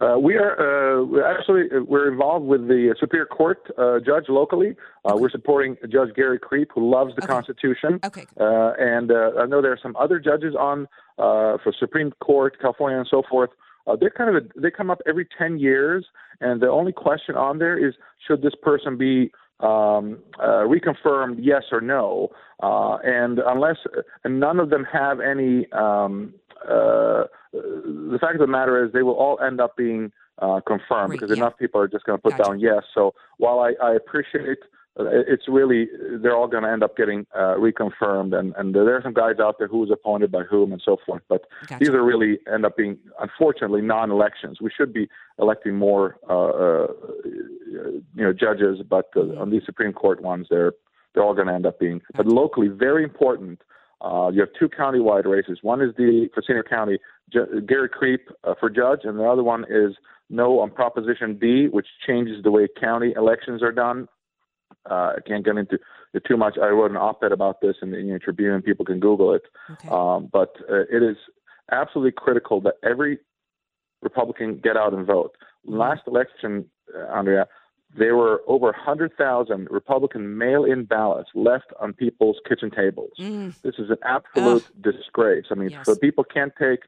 Uh, 0.01 0.17
we 0.19 0.37
are 0.37 0.55
uh, 0.59 1.37
actually 1.39 1.65
we're 1.89 2.11
involved 2.11 2.47
with 2.47 2.69
the 2.69 2.95
Superior 3.01 3.27
Court 3.27 3.59
uh, 3.77 3.99
judge 3.99 4.25
locally. 4.29 4.77
Uh, 5.05 5.17
we're 5.17 5.31
supporting 5.31 5.77
Judge 5.89 6.15
Gary 6.15 6.39
Kreep, 6.39 6.69
who 6.75 6.89
loves 6.91 7.15
the 7.17 7.23
Constitution. 7.23 7.99
Okay. 8.05 8.27
Uh, 8.41 8.73
and 8.79 9.11
uh, 9.11 9.33
I 9.41 9.47
know 9.47 9.61
there 9.61 9.73
are 9.73 9.81
some 9.83 9.97
other 9.97 10.19
judges 10.19 10.55
on 10.59 10.87
uh, 11.19 11.59
for 11.63 11.73
Supreme 11.79 12.13
Court, 12.23 12.61
California, 12.61 12.99
and 12.99 13.09
so 13.11 13.23
forth. 13.29 13.51
Uh, 13.87 13.97
they're 13.97 14.11
kind 14.11 14.37
of 14.37 14.45
a, 14.45 14.61
they 14.61 14.71
come 14.71 14.91
up 14.91 15.01
every 15.07 15.27
ten 15.37 15.59
years, 15.59 16.07
and 16.41 16.61
the 16.61 16.69
only 16.69 16.93
question 16.93 17.35
on 17.35 17.59
there 17.59 17.77
is 17.77 17.95
should 18.27 18.43
this 18.43 18.55
person 18.63 18.97
be 18.97 19.33
um, 19.59 20.19
uh, 20.41 20.65
reconfirmed, 20.65 21.39
yes 21.41 21.63
or 21.73 21.81
no? 21.81 22.29
Uh, 22.63 22.99
and 23.05 23.41
unless 23.45 23.77
and 24.23 24.39
none 24.39 24.61
of 24.61 24.71
them 24.71 24.87
have 24.93 25.19
any. 25.19 25.71
Um, 25.73 26.35
uh, 26.71 27.25
the 27.53 28.19
fact 28.21 28.35
of 28.35 28.41
the 28.41 28.47
matter 28.47 28.85
is, 28.85 28.93
they 28.93 29.03
will 29.03 29.15
all 29.15 29.39
end 29.41 29.61
up 29.61 29.77
being 29.77 30.13
uh, 30.39 30.61
confirmed 30.67 31.11
Right, 31.11 31.21
because 31.21 31.31
yeah. 31.31 31.43
enough 31.43 31.59
people 31.59 31.81
are 31.81 31.89
just 31.89 32.05
going 32.05 32.19
to 32.19 32.23
put 32.23 32.33
Gotcha. 32.37 32.45
down 32.51 32.61
yes. 32.61 32.83
So 32.95 33.15
while 33.39 33.61
I, 33.61 33.75
I 33.83 33.95
appreciate, 33.95 34.59
uh, 34.99 35.05
it's 35.09 35.45
really 35.49 35.89
they're 36.23 36.37
all 36.37 36.49
going 36.49 36.65
to 36.65 36.71
end 36.71 36.83
up 36.83 36.97
getting 36.97 37.27
uh, 37.35 37.55
reconfirmed, 37.57 38.39
and 38.39 38.55
and 38.57 38.75
there 38.75 38.95
are 38.95 39.03
some 39.03 39.15
guys 39.15 39.37
out 39.41 39.57
there 39.59 39.69
who 39.69 39.79
was 39.79 39.91
appointed 39.91 40.31
by 40.31 40.43
whom 40.43 40.73
and 40.73 40.83
so 40.85 40.99
forth. 41.07 41.23
But 41.29 41.47
Gotcha. 41.67 41.79
these 41.81 41.89
are 41.91 42.05
really 42.05 42.39
end 42.53 42.67
up 42.67 42.77
being 42.77 42.99
unfortunately 43.21 43.81
non-elections. 43.81 44.61
We 44.61 44.71
should 44.77 44.93
be 44.93 45.09
electing 45.39 45.77
more, 45.77 46.17
uh, 46.29 46.49
uh, 46.49 46.87
you 47.73 48.03
know, 48.17 48.33
judges, 48.33 48.81
but 48.89 49.11
uh, 49.17 49.41
on 49.41 49.51
these 49.51 49.63
Supreme 49.65 49.93
Court 49.95 50.23
ones, 50.23 50.47
they're 50.51 50.73
they're 51.15 51.23
all 51.23 51.35
going 51.35 51.49
to 51.49 51.55
end 51.55 51.67
up 51.67 51.79
being. 51.79 52.03
But 52.15 52.27
locally, 52.27 52.69
very 52.69 53.03
important. 53.05 53.61
Uh, 54.03 54.31
you 54.33 54.41
have 54.41 54.51
two 54.59 54.69
countywide 54.69 55.25
races. 55.25 55.61
One 55.63 55.81
is 55.81 55.95
the 55.97 56.29
for 56.35 56.43
Senior 56.47 56.65
County, 56.65 56.99
Gary 57.67 57.89
Kreep 57.89 58.21
uh, 58.45 58.55
for 58.59 58.71
judge, 58.71 59.01
and 59.05 59.19
the 59.19 59.25
other 59.25 59.43
one 59.43 59.65
is 59.69 59.95
no 60.31 60.61
on 60.61 60.71
Proposition 60.71 61.35
B, 61.35 61.67
which 61.69 61.87
changes 62.07 62.43
the 62.43 62.51
way 62.51 62.69
county 62.81 63.13
elections 63.17 63.63
are 63.63 63.73
done. 63.73 64.09
Uh, 64.91 65.13
I 65.17 65.19
can't 65.27 65.45
get 65.45 65.57
into 65.57 65.79
it 66.15 66.25
too 66.27 66.37
much. 66.37 66.57
I 66.61 66.69
wrote 66.69 66.91
an 66.91 66.97
op-ed 66.97 67.33
about 67.33 67.61
this 67.61 67.77
in 67.83 67.91
the 67.91 67.99
Union 67.99 68.19
Tribune. 68.23 68.63
People 68.63 68.85
can 68.85 68.99
Google 69.01 69.33
it. 69.35 69.43
Um, 69.91 70.29
but 70.33 70.57
uh, 70.71 70.81
it 70.91 71.03
is 71.03 71.17
absolutely 71.71 72.13
critical 72.13 72.61
that 72.63 72.75
every 72.83 73.19
Republican 74.03 74.59
get 74.63 74.77
out 74.77 74.93
and 74.93 75.07
vote. 75.07 75.37
Last 75.65 76.03
election, 76.07 76.67
uh, 76.95 77.07
Andrea, 77.13 77.47
there 77.97 78.17
were 78.17 78.41
over 78.47 78.67
100,000 78.67 79.69
Republican 79.71 80.37
mail-in 80.39 80.85
ballots 80.85 81.31
left 81.35 81.73
on 81.81 81.93
people's 81.93 82.37
kitchen 82.49 82.71
tables. 82.71 83.13
Mm. 83.21 83.55
This 83.63 83.75
is 83.79 83.91
an 83.91 83.99
absolute 84.05 84.65
disgrace. 84.83 85.47
I 85.51 85.55
mean, 85.55 85.71
Yes. 85.71 85.85
so 85.87 85.95
people 85.95 86.25
can't 86.25 86.53
take 86.59 86.81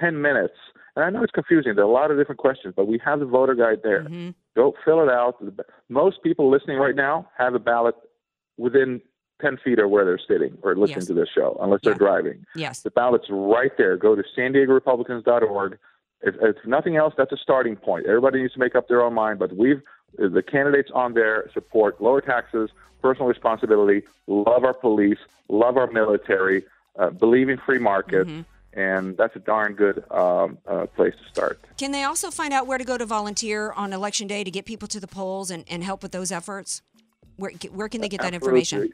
10 0.00 0.20
minutes. 0.20 0.54
And 0.94 1.04
I 1.04 1.10
know 1.10 1.22
it's 1.22 1.32
confusing. 1.32 1.74
There 1.74 1.84
are 1.84 1.88
a 1.88 1.92
lot 1.92 2.10
of 2.10 2.16
different 2.16 2.38
questions, 2.38 2.72
but 2.76 2.86
we 2.86 2.98
have 3.04 3.20
the 3.20 3.26
voter 3.26 3.54
guide 3.54 3.80
there. 3.82 4.04
Mm-hmm. 4.04 4.30
Go 4.56 4.74
fill 4.84 5.02
it 5.02 5.10
out. 5.10 5.36
Most 5.88 6.22
people 6.22 6.50
listening 6.50 6.78
right 6.78 6.94
now 6.96 7.28
have 7.36 7.54
a 7.54 7.58
ballot 7.58 7.94
within 8.56 9.02
10 9.42 9.58
feet 9.62 9.78
of 9.78 9.90
where 9.90 10.06
they're 10.06 10.18
sitting 10.18 10.56
or 10.62 10.74
listening 10.74 10.98
Yes. 11.00 11.06
to 11.08 11.14
this 11.14 11.28
show, 11.34 11.58
unless 11.60 11.80
they're 11.82 11.92
driving. 11.94 12.46
yes 12.54 12.80
The 12.82 12.90
ballot's 12.90 13.26
right 13.28 13.72
there. 13.76 13.98
Go 13.98 14.16
to 14.16 14.24
san 14.34 14.52
diego 14.52 14.72
republicans.org. 14.72 15.78
If, 16.22 16.34
if 16.40 16.56
nothing 16.66 16.96
else, 16.96 17.12
that's 17.18 17.32
a 17.32 17.36
starting 17.36 17.76
point. 17.76 18.06
Everybody 18.06 18.40
needs 18.40 18.54
to 18.54 18.58
make 18.58 18.74
up 18.74 18.88
their 18.88 19.02
own 19.02 19.12
mind, 19.12 19.38
but 19.38 19.54
we've 19.54 19.82
the 20.18 20.42
candidates 20.42 20.90
on 20.94 21.12
there 21.12 21.50
support 21.52 22.00
lower 22.00 22.22
taxes, 22.22 22.70
personal 23.02 23.28
responsibility, 23.28 24.02
love 24.26 24.64
our 24.64 24.72
police, 24.72 25.18
love 25.50 25.76
our 25.76 25.88
military, 25.88 26.64
uh, 26.98 27.10
believe 27.10 27.50
in 27.50 27.58
free 27.58 27.78
markets, 27.78 28.30
and 28.76 29.16
that's 29.16 29.34
a 29.34 29.40
darn 29.40 29.72
good 29.72 30.04
um, 30.10 30.58
uh, 30.66 30.86
place 30.86 31.14
to 31.14 31.28
start. 31.28 31.58
can 31.76 31.90
they 31.92 32.04
also 32.04 32.30
find 32.30 32.52
out 32.52 32.66
where 32.66 32.78
to 32.78 32.84
go 32.84 32.96
to 32.96 33.06
volunteer 33.06 33.72
on 33.72 33.92
election 33.92 34.26
day 34.28 34.44
to 34.44 34.50
get 34.50 34.64
people 34.64 34.86
to 34.86 35.00
the 35.00 35.08
polls 35.08 35.50
and, 35.50 35.64
and 35.68 35.82
help 35.82 36.02
with 36.02 36.12
those 36.12 36.30
efforts 36.30 36.82
where, 37.36 37.50
where 37.72 37.88
can 37.88 38.00
they 38.00 38.08
get 38.08 38.20
that 38.20 38.34
information 38.34 38.92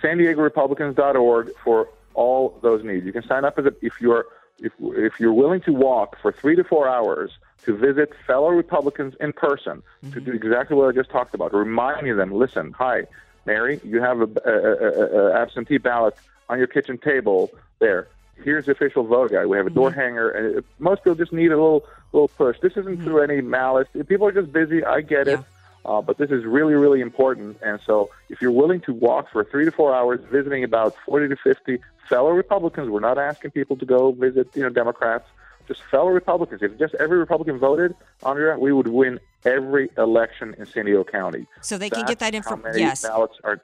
San 0.00 0.18
Diego 0.18 0.40
Republicans.org 0.42 1.50
for 1.62 1.88
all 2.14 2.58
those 2.62 2.84
needs. 2.84 3.04
You 3.04 3.12
can 3.12 3.22
sign 3.22 3.44
up 3.44 3.58
as 3.58 3.66
a, 3.66 3.72
if 3.82 4.00
you're 4.00 4.26
if 4.58 4.72
if 4.80 5.18
you're 5.18 5.32
willing 5.32 5.60
to 5.62 5.72
walk 5.72 6.16
for 6.20 6.32
three 6.32 6.56
to 6.56 6.64
four 6.64 6.88
hours 6.88 7.30
to 7.64 7.76
visit 7.76 8.12
fellow 8.26 8.48
Republicans 8.48 9.14
in 9.20 9.32
person 9.32 9.82
to 10.12 10.20
do 10.20 10.32
exactly 10.32 10.76
what 10.76 10.88
I 10.88 10.92
just 10.92 11.10
talked 11.10 11.32
about, 11.32 11.54
reminding 11.54 12.16
them, 12.16 12.32
listen, 12.32 12.72
hi, 12.72 13.04
Mary, 13.46 13.80
you 13.84 14.00
have 14.00 14.20
a, 14.20 14.28
a, 14.44 14.50
a, 14.50 15.28
a 15.28 15.40
absentee 15.40 15.78
ballot 15.78 16.14
on 16.48 16.58
your 16.58 16.66
kitchen 16.66 16.98
table 16.98 17.50
there. 17.78 18.08
Here's 18.44 18.66
the 18.66 18.72
official 18.72 19.04
vote 19.04 19.30
guide. 19.30 19.46
We 19.46 19.56
have 19.56 19.66
a 19.66 19.70
door 19.70 19.90
hanger, 19.90 20.30
and 20.30 20.58
it, 20.58 20.64
most 20.78 21.04
people 21.04 21.14
just 21.14 21.32
need 21.32 21.52
a 21.52 21.56
little 21.56 21.84
little 22.12 22.28
push. 22.28 22.58
This 22.60 22.76
isn't 22.76 23.02
through 23.02 23.22
any 23.22 23.40
malice. 23.40 23.88
People 24.06 24.26
are 24.26 24.32
just 24.32 24.52
busy. 24.52 24.84
I 24.84 25.00
get 25.00 25.28
it. 25.28 25.40
Uh, 25.84 26.00
but 26.00 26.16
this 26.16 26.30
is 26.30 26.44
really, 26.44 26.74
really 26.74 27.00
important. 27.00 27.58
And 27.60 27.80
so, 27.84 28.10
if 28.28 28.40
you're 28.40 28.52
willing 28.52 28.80
to 28.82 28.92
walk 28.92 29.32
for 29.32 29.42
three 29.44 29.64
to 29.64 29.72
four 29.72 29.94
hours, 29.94 30.20
visiting 30.30 30.62
about 30.62 30.94
40 31.04 31.28
to 31.28 31.36
50 31.36 31.78
fellow 32.08 32.30
Republicans, 32.30 32.88
we're 32.88 33.00
not 33.00 33.18
asking 33.18 33.50
people 33.50 33.76
to 33.78 33.84
go 33.84 34.12
visit, 34.12 34.48
you 34.54 34.62
know, 34.62 34.68
Democrats, 34.68 35.28
just 35.66 35.82
fellow 35.90 36.10
Republicans. 36.10 36.62
If 36.62 36.78
just 36.78 36.94
every 36.94 37.18
Republican 37.18 37.58
voted, 37.58 37.96
Andrea, 38.22 38.58
we 38.58 38.72
would 38.72 38.88
win 38.88 39.18
every 39.44 39.90
election 39.98 40.54
in 40.56 40.66
San 40.66 40.84
Diego 40.84 41.02
County. 41.02 41.46
So 41.62 41.78
they 41.78 41.90
can 41.90 42.06
get 42.06 42.20
that 42.20 42.32
That's 42.32 42.46
how 42.46 42.54
info- 42.54 42.68
many 42.68 42.80
yes. 42.80 43.02
ballots 43.02 43.38
are. 43.42 43.60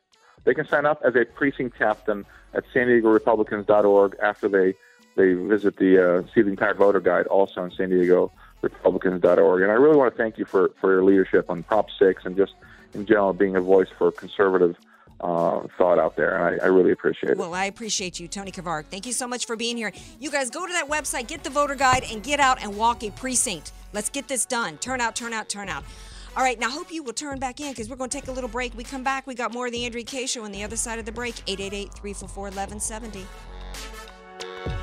They 0.49 0.55
can 0.55 0.67
sign 0.67 0.87
up 0.87 1.03
as 1.05 1.15
a 1.15 1.27
precinct 1.27 1.77
captain 1.77 2.25
at 2.55 2.65
San 2.73 2.87
Diego 2.87 3.11
Republicans.org 3.11 4.17
after 4.23 4.49
they 4.49 4.73
they 5.15 5.35
visit 5.35 5.77
the 5.77 6.21
uh, 6.21 6.23
see 6.33 6.41
the 6.41 6.49
entire 6.49 6.73
voter 6.73 7.01
guide 7.01 7.27
also 7.27 7.61
on 7.61 7.71
San 7.71 7.91
Diego 7.91 8.33
Republicans.org. 8.63 9.61
And 9.61 9.71
I 9.71 9.75
really 9.75 9.99
want 9.99 10.11
to 10.11 10.17
thank 10.17 10.39
you 10.39 10.47
for 10.47 10.71
for 10.81 10.91
your 10.91 11.05
leadership 11.05 11.51
on 11.51 11.65
Prop 11.65 11.89
Six 11.99 12.25
and 12.25 12.35
just 12.35 12.55
in 12.95 13.05
general 13.05 13.35
being 13.35 13.57
a 13.57 13.61
voice 13.61 13.89
for 13.99 14.11
conservative 14.11 14.75
uh, 15.21 15.67
thought 15.77 15.99
out 15.99 16.17
there. 16.17 16.35
And 16.35 16.63
I, 16.63 16.65
I 16.65 16.69
really 16.69 16.93
appreciate 16.93 17.33
it. 17.33 17.37
Well, 17.37 17.53
I 17.53 17.67
appreciate 17.67 18.19
you, 18.19 18.27
Tony 18.27 18.51
Krvaric. 18.51 18.87
Thank 18.87 19.05
you 19.05 19.13
so 19.13 19.29
much 19.29 19.45
for 19.45 19.55
being 19.55 19.77
here. 19.77 19.93
You 20.19 20.31
guys 20.31 20.49
go 20.49 20.67
to 20.67 20.73
that 20.73 20.89
website, 20.89 21.27
get 21.27 21.45
the 21.45 21.51
voter 21.51 21.75
guide, 21.75 22.05
and 22.11 22.23
get 22.23 22.41
out 22.41 22.63
and 22.63 22.75
walk 22.75 23.03
a 23.03 23.11
precinct. 23.11 23.73
Let's 23.93 24.09
get 24.09 24.29
this 24.29 24.47
done. 24.47 24.79
Turn 24.79 25.03
out, 25.03 25.15
turn 25.15 25.35
out, 25.35 25.51
turn 25.51 25.69
out. 25.69 25.85
All 26.39 26.45
right, 26.45 26.57
now 26.57 26.71
hope 26.71 26.93
you 26.93 27.03
will 27.03 27.13
turn 27.13 27.41
back 27.41 27.59
in 27.59 27.73
because 27.73 27.91
we're 27.91 27.97
going 27.97 28.11
to 28.11 28.17
take 28.17 28.29
a 28.29 28.33
little 28.33 28.49
break. 28.49 28.73
We 28.77 28.85
come 28.85 29.03
back, 29.03 29.27
we 29.27 29.35
got 29.35 29.53
more 29.53 29.67
of 29.67 29.73
the 29.73 29.85
Andrea 29.85 30.05
Kaye 30.05 30.27
Show 30.27 30.45
on 30.45 30.53
the 30.53 30.63
other 30.63 30.77
side 30.77 31.01
of 31.01 31.05
the 31.05 31.11
break. 31.11 31.35
888 31.49 31.93
344 31.95 32.43
1170. 32.45 33.27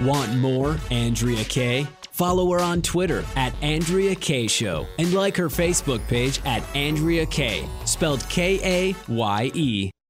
Want 0.06 0.36
more 0.36 0.78
Andrea 0.92 1.46
Kaye? 1.46 1.88
Follow 2.12 2.52
her 2.52 2.60
on 2.60 2.82
Twitter 2.82 3.24
at 3.38 3.54
Andrea 3.64 4.16
Kaye 4.16 4.48
Show 4.48 4.86
and 5.00 5.14
like 5.14 5.38
her 5.38 5.48
Facebook 5.48 6.06
page 6.10 6.42
at 6.44 6.62
Andrea 6.76 7.26
Kaye, 7.26 7.66
spelled 7.86 8.28
K 8.28 8.60
A 8.92 8.96
Y 9.08 9.52
E. 9.54 9.92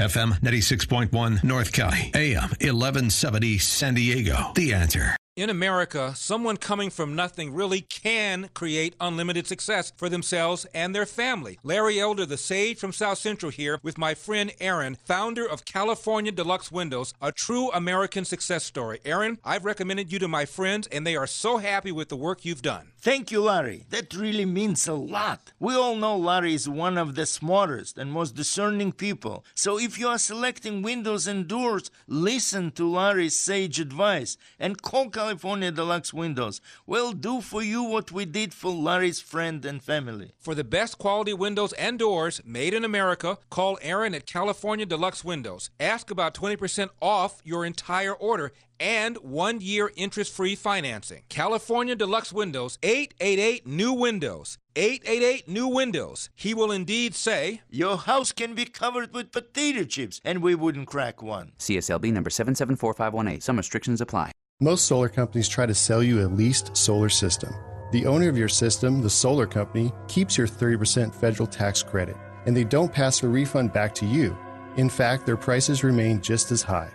FM 0.00 0.40
96.1 0.40 1.44
North 1.44 1.70
County, 1.70 2.10
AM 2.14 2.48
1170 2.48 3.58
San 3.58 3.92
Diego. 3.94 4.52
The 4.54 4.72
answer. 4.72 5.14
In 5.36 5.50
America, 5.50 6.14
someone 6.16 6.56
coming 6.56 6.88
from 6.88 7.14
nothing 7.14 7.52
really 7.52 7.82
can 7.82 8.48
create 8.54 8.94
unlimited 9.00 9.46
success 9.46 9.92
for 9.96 10.08
themselves 10.08 10.66
and 10.74 10.94
their 10.94 11.06
family. 11.06 11.58
Larry 11.62 12.00
Elder, 12.00 12.24
the 12.24 12.38
sage 12.38 12.78
from 12.78 12.92
South 12.92 13.18
Central, 13.18 13.50
here 13.50 13.78
with 13.82 13.98
my 13.98 14.14
friend 14.14 14.52
Aaron, 14.60 14.94
founder 14.94 15.46
of 15.48 15.64
California 15.66 16.32
Deluxe 16.32 16.72
Windows, 16.72 17.12
a 17.20 17.30
true 17.30 17.70
American 17.72 18.24
success 18.24 18.64
story. 18.64 18.98
Aaron, 19.04 19.38
I've 19.44 19.64
recommended 19.64 20.10
you 20.10 20.18
to 20.20 20.28
my 20.28 20.46
friends, 20.46 20.86
and 20.88 21.06
they 21.06 21.16
are 21.16 21.26
so 21.26 21.58
happy 21.58 21.92
with 21.92 22.08
the 22.08 22.16
work 22.16 22.44
you've 22.44 22.62
done. 22.62 22.91
Thank 23.02 23.32
you, 23.32 23.42
Larry. 23.42 23.84
That 23.90 24.14
really 24.14 24.44
means 24.44 24.86
a 24.86 24.94
lot. 24.94 25.52
We 25.58 25.74
all 25.74 25.96
know 25.96 26.16
Larry 26.16 26.54
is 26.54 26.68
one 26.68 26.96
of 26.96 27.16
the 27.16 27.26
smartest 27.26 27.98
and 27.98 28.12
most 28.12 28.36
discerning 28.36 28.92
people. 28.92 29.44
So 29.56 29.76
if 29.76 29.98
you 29.98 30.06
are 30.06 30.18
selecting 30.18 30.82
windows 30.82 31.26
and 31.26 31.48
doors, 31.48 31.90
listen 32.06 32.70
to 32.70 32.88
Larry's 32.88 33.36
sage 33.36 33.80
advice 33.80 34.36
and 34.56 34.80
call 34.80 35.10
California 35.10 35.72
Deluxe 35.72 36.14
Windows. 36.14 36.60
We'll 36.86 37.10
do 37.10 37.40
for 37.40 37.60
you 37.60 37.82
what 37.82 38.12
we 38.12 38.24
did 38.24 38.54
for 38.54 38.70
Larry's 38.70 39.20
friend 39.20 39.64
and 39.64 39.82
family. 39.82 40.30
For 40.38 40.54
the 40.54 40.62
best 40.62 40.98
quality 40.98 41.32
windows 41.32 41.72
and 41.72 41.98
doors 41.98 42.40
made 42.44 42.72
in 42.72 42.84
America, 42.84 43.36
call 43.50 43.80
Aaron 43.82 44.14
at 44.14 44.26
California 44.26 44.86
Deluxe 44.86 45.24
Windows. 45.24 45.70
Ask 45.80 46.12
about 46.12 46.34
20% 46.34 46.90
off 47.00 47.40
your 47.42 47.64
entire 47.64 48.14
order 48.14 48.52
and 48.80 49.16
one 49.18 49.60
year 49.60 49.92
interest 49.96 50.32
free 50.32 50.54
financing. 50.54 51.22
California 51.28 51.94
Deluxe 51.94 52.32
Windows, 52.32 52.78
888 52.82 53.66
New 53.66 53.92
Windows. 53.92 54.58
888 54.74 55.48
New 55.48 55.68
Windows. 55.68 56.30
He 56.34 56.54
will 56.54 56.72
indeed 56.72 57.14
say, 57.14 57.62
Your 57.70 57.98
house 57.98 58.32
can 58.32 58.54
be 58.54 58.64
covered 58.64 59.12
with 59.12 59.32
potato 59.32 59.84
chips, 59.84 60.20
and 60.24 60.42
we 60.42 60.54
wouldn't 60.54 60.86
crack 60.86 61.22
one. 61.22 61.52
CSLB 61.58 62.12
number 62.12 62.30
774518. 62.30 63.40
Some 63.40 63.56
restrictions 63.56 64.00
apply. 64.00 64.32
Most 64.60 64.86
solar 64.86 65.08
companies 65.08 65.48
try 65.48 65.66
to 65.66 65.74
sell 65.74 66.02
you 66.02 66.24
a 66.24 66.28
leased 66.28 66.76
solar 66.76 67.08
system. 67.08 67.52
The 67.90 68.06
owner 68.06 68.28
of 68.28 68.38
your 68.38 68.48
system, 68.48 69.02
the 69.02 69.10
solar 69.10 69.46
company, 69.46 69.92
keeps 70.08 70.38
your 70.38 70.46
30% 70.46 71.14
federal 71.14 71.46
tax 71.46 71.82
credit, 71.82 72.16
and 72.46 72.56
they 72.56 72.64
don't 72.64 72.92
pass 72.92 73.22
a 73.22 73.28
refund 73.28 73.72
back 73.72 73.94
to 73.96 74.06
you. 74.06 74.36
In 74.76 74.88
fact, 74.88 75.26
their 75.26 75.36
prices 75.36 75.84
remain 75.84 76.22
just 76.22 76.50
as 76.50 76.62
high. 76.62 76.90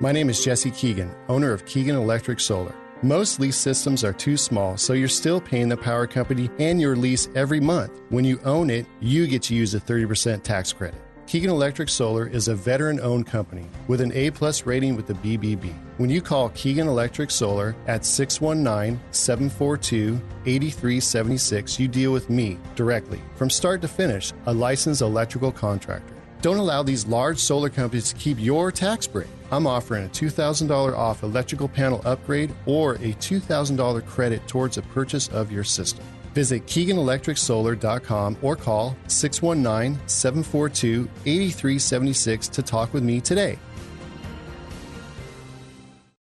My 0.00 0.10
name 0.10 0.28
is 0.28 0.44
Jesse 0.44 0.72
Keegan, 0.72 1.14
owner 1.28 1.52
of 1.52 1.64
Keegan 1.66 1.94
Electric 1.94 2.40
Solar. 2.40 2.74
Most 3.02 3.38
lease 3.38 3.56
systems 3.56 4.02
are 4.02 4.12
too 4.12 4.36
small, 4.36 4.76
so 4.76 4.92
you're 4.92 5.06
still 5.06 5.40
paying 5.40 5.68
the 5.68 5.76
power 5.76 6.08
company 6.08 6.50
and 6.58 6.80
your 6.80 6.96
lease 6.96 7.28
every 7.36 7.60
month. 7.60 8.02
When 8.08 8.24
you 8.24 8.40
own 8.44 8.70
it, 8.70 8.86
you 9.00 9.28
get 9.28 9.42
to 9.44 9.54
use 9.54 9.72
a 9.72 9.80
30% 9.80 10.42
tax 10.42 10.72
credit. 10.72 11.00
Keegan 11.28 11.48
Electric 11.48 11.88
Solar 11.88 12.26
is 12.26 12.48
a 12.48 12.56
veteran 12.56 12.98
owned 12.98 13.28
company 13.28 13.66
with 13.86 14.00
an 14.00 14.12
A 14.14 14.32
plus 14.32 14.66
rating 14.66 14.96
with 14.96 15.06
the 15.06 15.14
BBB. 15.14 15.72
When 15.98 16.10
you 16.10 16.20
call 16.20 16.48
Keegan 16.50 16.88
Electric 16.88 17.30
Solar 17.30 17.76
at 17.86 18.04
619 18.04 19.00
742 19.12 20.20
8376, 20.44 21.78
you 21.78 21.86
deal 21.86 22.12
with 22.12 22.28
me 22.28 22.58
directly. 22.74 23.20
From 23.36 23.48
start 23.48 23.80
to 23.82 23.88
finish, 23.88 24.32
a 24.46 24.52
licensed 24.52 25.02
electrical 25.02 25.52
contractor. 25.52 26.13
Don't 26.44 26.58
allow 26.58 26.82
these 26.82 27.06
large 27.06 27.38
solar 27.38 27.70
companies 27.70 28.10
to 28.10 28.16
keep 28.16 28.38
your 28.38 28.70
tax 28.70 29.06
break. 29.06 29.28
I'm 29.50 29.66
offering 29.66 30.04
a 30.04 30.10
$2,000 30.10 30.94
off 30.94 31.22
electrical 31.22 31.68
panel 31.68 32.02
upgrade 32.04 32.54
or 32.66 32.96
a 32.96 33.14
$2,000 33.14 34.04
credit 34.04 34.46
towards 34.46 34.76
the 34.76 34.82
purchase 34.82 35.28
of 35.28 35.50
your 35.50 35.64
system. 35.64 36.04
Visit 36.34 36.66
KeeganElectricSolar.com 36.66 38.36
or 38.42 38.56
call 38.56 38.94
619 39.06 39.98
742 40.06 41.08
8376 41.24 42.48
to 42.48 42.62
talk 42.62 42.92
with 42.92 43.02
me 43.02 43.22
today. 43.22 43.58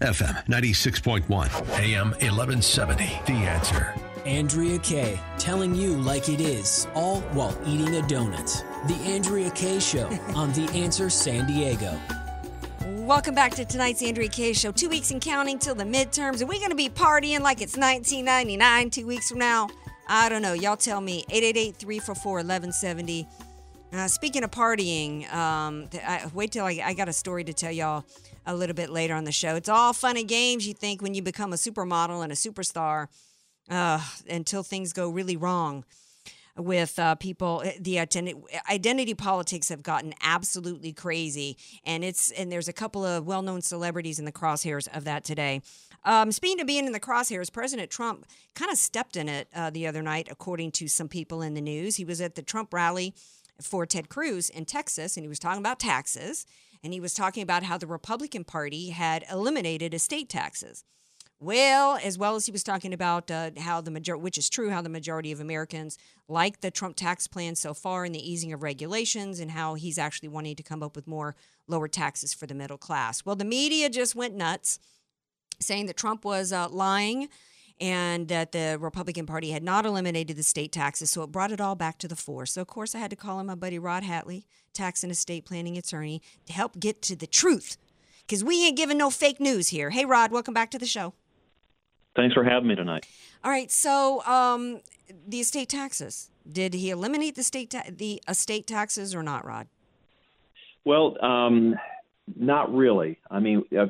FM 0.00 0.46
96.1, 0.46 1.28
AM 1.78 2.10
1170. 2.12 3.04
The 3.26 3.32
answer. 3.32 3.94
Andrea 4.24 4.78
Kaye, 4.78 5.20
telling 5.36 5.74
you 5.74 5.94
like 5.94 6.30
it 6.30 6.40
is, 6.40 6.86
all 6.94 7.20
while 7.32 7.54
eating 7.66 7.96
a 7.96 8.00
donut. 8.00 8.64
The 8.88 8.94
Andrea 9.04 9.50
Kaye 9.50 9.78
Show 9.78 10.06
on 10.34 10.52
The 10.54 10.70
Answer 10.72 11.10
San 11.10 11.46
Diego. 11.46 12.00
Welcome 13.04 13.34
back 13.34 13.54
to 13.56 13.66
tonight's 13.66 14.02
Andrea 14.02 14.30
Kaye 14.30 14.54
Show. 14.54 14.72
Two 14.72 14.88
weeks 14.88 15.10
and 15.10 15.20
counting 15.20 15.58
till 15.58 15.74
the 15.74 15.84
midterms. 15.84 16.40
Are 16.40 16.46
we 16.46 16.58
going 16.58 16.70
to 16.70 16.76
be 16.76 16.88
partying 16.88 17.40
like 17.40 17.60
it's 17.60 17.76
1999 17.76 18.88
two 18.88 19.06
weeks 19.06 19.28
from 19.28 19.38
now? 19.38 19.68
I 20.08 20.30
don't 20.30 20.40
know. 20.40 20.54
Y'all 20.54 20.78
tell 20.78 21.02
me. 21.02 21.26
888 21.28 21.76
344 21.76 22.32
1170. 22.32 23.28
Uh, 23.92 24.08
speaking 24.08 24.44
of 24.44 24.50
partying, 24.50 25.30
um, 25.30 25.90
I, 25.94 26.30
wait 26.32 26.52
till 26.52 26.64
I, 26.64 26.80
I 26.82 26.94
got 26.94 27.10
a 27.10 27.12
story 27.12 27.44
to 27.44 27.52
tell 27.52 27.72
y'all 27.72 28.06
a 28.46 28.54
little 28.54 28.74
bit 28.74 28.90
later 28.90 29.14
on 29.14 29.24
the 29.24 29.32
show. 29.32 29.54
It's 29.54 29.68
all 29.68 29.92
fun 29.92 30.16
and 30.16 30.28
games, 30.28 30.66
you 30.66 30.74
think, 30.74 31.02
when 31.02 31.14
you 31.14 31.22
become 31.22 31.52
a 31.52 31.56
supermodel 31.56 32.22
and 32.22 32.32
a 32.32 32.36
superstar 32.36 33.08
uh, 33.68 34.00
until 34.28 34.62
things 34.62 34.92
go 34.92 35.08
really 35.08 35.36
wrong 35.36 35.84
with 36.56 36.98
uh, 36.98 37.14
people 37.14 37.64
the 37.80 37.98
identity, 37.98 38.38
identity 38.70 39.14
politics 39.14 39.68
have 39.68 39.82
gotten 39.82 40.14
absolutely 40.22 40.92
crazy. 40.92 41.56
And 41.84 42.04
it's 42.04 42.30
and 42.32 42.50
there's 42.50 42.68
a 42.68 42.72
couple 42.72 43.04
of 43.04 43.26
well-known 43.26 43.62
celebrities 43.62 44.18
in 44.18 44.24
the 44.24 44.32
crosshairs 44.32 44.88
of 44.94 45.04
that 45.04 45.24
today. 45.24 45.62
Um, 46.04 46.32
speaking 46.32 46.60
of 46.60 46.66
being 46.66 46.86
in 46.86 46.92
the 46.92 47.00
crosshairs 47.00 47.52
president 47.52 47.90
trump 47.90 48.26
kind 48.54 48.70
of 48.70 48.78
stepped 48.78 49.16
in 49.16 49.28
it 49.28 49.48
uh, 49.54 49.70
the 49.70 49.86
other 49.86 50.02
night 50.02 50.28
according 50.30 50.72
to 50.72 50.88
some 50.88 51.08
people 51.08 51.42
in 51.42 51.54
the 51.54 51.60
news. 51.60 51.96
He 51.96 52.04
was 52.04 52.20
at 52.20 52.34
the 52.34 52.42
trump 52.42 52.72
rally 52.72 53.14
for 53.60 53.84
ted 53.84 54.08
cruz 54.08 54.48
in 54.48 54.64
texas 54.64 55.16
and 55.16 55.24
he 55.24 55.28
was 55.28 55.38
talking 55.38 55.60
about 55.60 55.78
taxes 55.78 56.46
and 56.82 56.92
he 56.92 57.00
was 57.00 57.14
talking 57.14 57.42
about 57.42 57.62
how 57.62 57.76
the 57.78 57.86
republican 57.86 58.44
party 58.44 58.90
had 58.90 59.24
eliminated 59.30 59.94
estate 59.94 60.28
taxes 60.28 60.84
well, 61.42 61.98
as 62.04 62.18
well 62.18 62.36
as 62.36 62.44
he 62.44 62.52
was 62.52 62.62
talking 62.62 62.92
about 62.92 63.30
uh, 63.30 63.52
how 63.58 63.80
the 63.80 63.90
major, 63.90 64.14
which 64.14 64.36
is 64.36 64.50
true, 64.50 64.68
how 64.68 64.82
the 64.82 64.90
majority 64.90 65.32
of 65.32 65.40
Americans 65.40 65.96
like 66.28 66.60
the 66.60 66.70
Trump 66.70 66.96
tax 66.96 67.26
plan 67.26 67.54
so 67.54 67.72
far 67.72 68.04
and 68.04 68.14
the 68.14 68.30
easing 68.30 68.52
of 68.52 68.62
regulations, 68.62 69.40
and 69.40 69.50
how 69.52 69.72
he's 69.72 69.96
actually 69.96 70.28
wanting 70.28 70.54
to 70.56 70.62
come 70.62 70.82
up 70.82 70.94
with 70.94 71.06
more 71.06 71.34
lower 71.66 71.88
taxes 71.88 72.34
for 72.34 72.46
the 72.46 72.54
middle 72.54 72.76
class. 72.76 73.24
Well, 73.24 73.36
the 73.36 73.46
media 73.46 73.88
just 73.88 74.14
went 74.14 74.34
nuts, 74.34 74.78
saying 75.60 75.86
that 75.86 75.96
Trump 75.96 76.26
was 76.26 76.52
uh, 76.52 76.68
lying 76.68 77.30
and 77.80 78.28
that 78.28 78.52
the 78.52 78.76
Republican 78.80 79.26
Party 79.26 79.50
had 79.50 79.62
not 79.62 79.86
eliminated 79.86 80.36
the 80.36 80.42
state 80.42 80.72
taxes, 80.72 81.10
so 81.10 81.22
it 81.22 81.32
brought 81.32 81.52
it 81.52 81.60
all 81.60 81.74
back 81.74 81.98
to 81.98 82.08
the 82.08 82.16
fore. 82.16 82.46
So, 82.46 82.60
of 82.60 82.66
course, 82.66 82.94
I 82.94 82.98
had 82.98 83.10
to 83.10 83.16
call 83.16 83.40
in 83.40 83.46
my 83.46 83.54
buddy 83.54 83.78
Rod 83.78 84.02
Hatley, 84.02 84.44
tax 84.72 85.02
and 85.02 85.10
estate 85.10 85.44
planning 85.46 85.78
attorney, 85.78 86.20
to 86.46 86.52
help 86.52 86.78
get 86.78 87.00
to 87.02 87.16
the 87.16 87.26
truth, 87.26 87.78
because 88.26 88.44
we 88.44 88.66
ain't 88.66 88.76
giving 88.76 88.98
no 88.98 89.10
fake 89.10 89.40
news 89.40 89.68
here. 89.68 89.90
Hey, 89.90 90.04
Rod, 90.04 90.30
welcome 90.30 90.54
back 90.54 90.70
to 90.72 90.78
the 90.78 90.86
show. 90.86 91.14
Thanks 92.16 92.34
for 92.34 92.44
having 92.44 92.68
me 92.68 92.74
tonight. 92.74 93.06
All 93.42 93.50
right, 93.50 93.70
so 93.70 94.22
um, 94.26 94.80
the 95.26 95.40
estate 95.40 95.68
taxes. 95.68 96.30
Did 96.50 96.74
he 96.74 96.90
eliminate 96.90 97.34
the 97.36 97.42
state 97.42 97.70
ta- 97.70 97.84
the 97.88 98.22
estate 98.26 98.66
taxes 98.66 99.14
or 99.14 99.22
not, 99.22 99.44
Rod? 99.44 99.68
Well, 100.84 101.22
um, 101.24 101.76
not 102.34 102.74
really. 102.74 103.18
I 103.30 103.40
mean, 103.40 103.64
uh, 103.78 103.86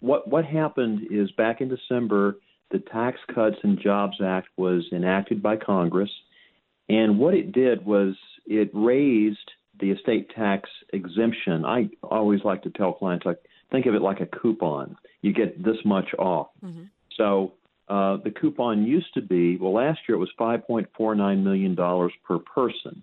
what 0.00 0.28
what 0.28 0.44
happened 0.44 1.08
is 1.10 1.30
back 1.32 1.60
in 1.60 1.68
December, 1.68 2.36
the 2.70 2.78
Tax 2.78 3.18
Cuts 3.34 3.56
and 3.62 3.80
Jobs 3.80 4.16
Act 4.24 4.48
was 4.56 4.84
enacted 4.92 5.42
by 5.42 5.56
Congress, 5.56 6.10
and 6.88 7.18
what 7.18 7.34
it 7.34 7.52
did 7.52 7.84
was 7.84 8.14
it 8.46 8.70
raised 8.72 9.38
the 9.80 9.90
estate 9.90 10.30
tax 10.34 10.68
exemption. 10.92 11.64
I 11.64 11.88
always 12.02 12.40
like 12.44 12.62
to 12.64 12.70
tell 12.70 12.92
clients, 12.92 13.26
like 13.26 13.38
think 13.70 13.86
of 13.86 13.94
it 13.94 14.02
like 14.02 14.20
a 14.20 14.26
coupon. 14.26 14.96
You 15.22 15.32
get 15.32 15.62
this 15.62 15.76
much 15.84 16.08
off. 16.18 16.48
Mm-hmm. 16.64 16.84
So 17.16 17.54
uh, 17.88 18.18
the 18.22 18.30
coupon 18.30 18.84
used 18.84 19.12
to 19.14 19.22
be 19.22 19.56
well 19.56 19.74
last 19.74 20.00
year 20.08 20.16
it 20.16 20.18
was 20.18 20.30
5.49 20.38 21.42
million 21.42 21.74
dollars 21.74 22.12
per 22.26 22.38
person, 22.38 23.02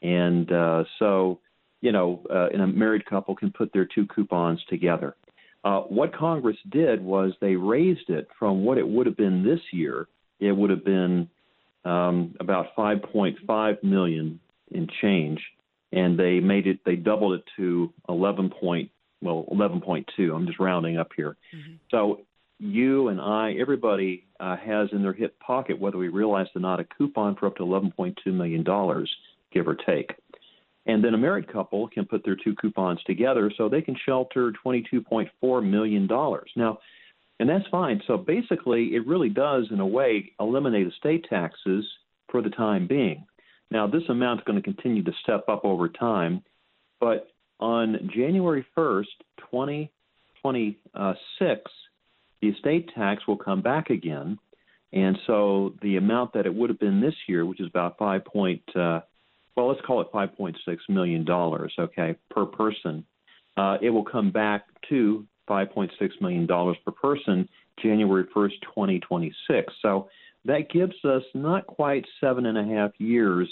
and 0.00 0.50
uh, 0.52 0.84
so 0.98 1.40
you 1.80 1.92
know 1.92 2.22
uh, 2.30 2.48
and 2.52 2.62
a 2.62 2.66
married 2.66 3.06
couple 3.06 3.34
can 3.34 3.50
put 3.50 3.72
their 3.72 3.86
two 3.86 4.06
coupons 4.06 4.60
together. 4.68 5.16
Uh, 5.64 5.80
what 5.82 6.14
Congress 6.14 6.56
did 6.70 7.02
was 7.02 7.32
they 7.40 7.54
raised 7.54 8.08
it 8.08 8.28
from 8.38 8.64
what 8.64 8.78
it 8.78 8.88
would 8.88 9.06
have 9.06 9.16
been 9.16 9.44
this 9.44 9.60
year. 9.72 10.08
It 10.40 10.52
would 10.52 10.70
have 10.70 10.84
been 10.84 11.28
um, 11.84 12.34
about 12.40 12.74
5.5 12.76 13.82
million 13.82 14.40
in 14.72 14.88
change, 15.00 15.40
and 15.92 16.18
they 16.18 16.40
made 16.40 16.66
it. 16.66 16.80
They 16.84 16.96
doubled 16.96 17.34
it 17.34 17.44
to 17.56 17.92
11 18.08 18.50
point 18.50 18.90
well 19.20 19.46
11.2. 19.52 20.04
I'm 20.34 20.46
just 20.46 20.58
rounding 20.58 20.98
up 20.98 21.10
here. 21.14 21.36
So 21.90 22.22
you 22.58 23.08
and 23.08 23.20
I, 23.20 23.54
everybody 23.60 24.26
uh, 24.40 24.56
has 24.56 24.88
in 24.92 25.02
their 25.02 25.12
hip 25.12 25.38
pocket, 25.40 25.78
whether 25.80 25.98
we 25.98 26.08
realize 26.08 26.46
it 26.54 26.58
or 26.58 26.60
not, 26.60 26.80
a 26.80 26.84
coupon 26.84 27.36
for 27.36 27.46
up 27.46 27.56
to 27.56 27.62
$11.2 27.62 28.14
million, 28.26 28.64
give 29.52 29.68
or 29.68 29.74
take. 29.74 30.14
And 30.86 31.04
then 31.04 31.14
a 31.14 31.18
married 31.18 31.52
couple 31.52 31.88
can 31.88 32.06
put 32.06 32.24
their 32.24 32.36
two 32.36 32.54
coupons 32.56 33.02
together 33.04 33.52
so 33.56 33.68
they 33.68 33.82
can 33.82 33.96
shelter 34.04 34.52
$22.4 34.64 35.70
million. 35.70 36.08
Now, 36.56 36.78
and 37.38 37.48
that's 37.48 37.68
fine. 37.70 38.02
So 38.06 38.16
basically, 38.16 38.94
it 38.94 39.06
really 39.06 39.28
does, 39.28 39.66
in 39.70 39.78
a 39.80 39.86
way, 39.86 40.32
eliminate 40.40 40.88
estate 40.88 41.26
taxes 41.28 41.84
for 42.30 42.40
the 42.42 42.50
time 42.50 42.86
being. 42.86 43.26
Now, 43.70 43.86
this 43.86 44.02
amount 44.08 44.40
is 44.40 44.44
going 44.44 44.60
to 44.60 44.62
continue 44.62 45.04
to 45.04 45.12
step 45.22 45.44
up 45.48 45.64
over 45.64 45.88
time, 45.88 46.42
but 47.00 47.28
on 47.58 48.10
January 48.14 48.66
1st, 48.76 49.06
2026, 49.50 51.70
the 52.40 52.48
estate 52.48 52.90
tax 52.94 53.26
will 53.26 53.36
come 53.36 53.62
back 53.62 53.90
again. 53.90 54.38
And 54.92 55.18
so 55.26 55.74
the 55.80 55.96
amount 55.96 56.34
that 56.34 56.44
it 56.44 56.54
would 56.54 56.68
have 56.70 56.80
been 56.80 57.00
this 57.00 57.14
year, 57.28 57.46
which 57.46 57.60
is 57.60 57.68
about 57.68 57.98
five 57.98 58.24
point, 58.24 58.62
uh, 58.76 59.00
well, 59.56 59.68
let's 59.68 59.80
call 59.86 60.00
it 60.00 60.08
five 60.12 60.34
point 60.36 60.56
six 60.66 60.82
million 60.88 61.24
dollars, 61.24 61.72
okay, 61.78 62.16
per 62.30 62.46
person, 62.46 63.04
uh, 63.56 63.78
it 63.82 63.90
will 63.90 64.04
come 64.04 64.30
back 64.30 64.66
to 64.88 65.26
five 65.46 65.70
point 65.70 65.90
six 65.98 66.14
million 66.20 66.46
dollars 66.46 66.76
per 66.84 66.92
person 66.92 67.48
January 67.82 68.24
first, 68.32 68.54
twenty 68.74 68.98
twenty 69.00 69.32
six. 69.48 69.72
So 69.82 70.08
that 70.44 70.70
gives 70.70 70.94
us 71.04 71.22
not 71.34 71.66
quite 71.66 72.04
seven 72.20 72.46
and 72.46 72.58
a 72.58 72.64
half 72.74 72.92
years 72.98 73.48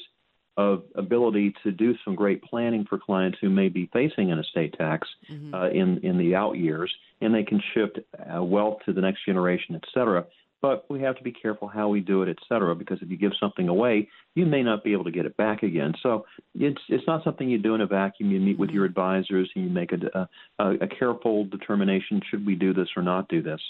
of 0.56 0.82
ability 0.94 1.54
to 1.62 1.70
do 1.70 1.94
some 2.04 2.14
great 2.14 2.42
planning 2.42 2.84
for 2.88 2.98
clients 2.98 3.38
who 3.40 3.48
may 3.48 3.68
be 3.68 3.88
facing 3.92 4.32
an 4.32 4.38
estate 4.38 4.74
tax 4.76 5.08
uh, 5.54 5.70
in 5.70 5.98
in 5.98 6.18
the 6.18 6.34
out 6.34 6.56
years, 6.58 6.92
and 7.20 7.34
they 7.34 7.44
can 7.44 7.62
shift 7.72 7.98
uh, 8.34 8.42
wealth 8.42 8.78
to 8.84 8.92
the 8.92 9.00
next 9.00 9.24
generation, 9.24 9.74
et 9.74 9.84
cetera. 9.94 10.24
But 10.62 10.84
we 10.90 11.00
have 11.00 11.16
to 11.16 11.22
be 11.22 11.32
careful 11.32 11.68
how 11.68 11.88
we 11.88 12.00
do 12.00 12.22
it, 12.22 12.28
et 12.28 12.36
cetera, 12.48 12.74
because 12.74 12.98
if 13.00 13.10
you 13.10 13.16
give 13.16 13.32
something 13.40 13.68
away, 13.68 14.08
you 14.34 14.44
may 14.44 14.62
not 14.62 14.84
be 14.84 14.92
able 14.92 15.04
to 15.04 15.10
get 15.10 15.24
it 15.24 15.36
back 15.36 15.62
again. 15.62 15.94
So 16.02 16.26
it's 16.54 16.80
it's 16.88 17.06
not 17.06 17.24
something 17.24 17.48
you 17.48 17.58
do 17.58 17.74
in 17.74 17.80
a 17.80 17.86
vacuum. 17.86 18.30
You 18.30 18.40
meet 18.40 18.58
with 18.58 18.70
your 18.70 18.84
advisors 18.84 19.50
and 19.54 19.64
you 19.64 19.70
make 19.70 19.92
a, 19.92 20.28
a, 20.58 20.72
a 20.82 20.86
careful 20.86 21.44
determination: 21.46 22.20
should 22.30 22.44
we 22.44 22.54
do 22.54 22.74
this 22.74 22.88
or 22.96 23.02
not 23.02 23.28
do 23.28 23.42
this? 23.42 23.60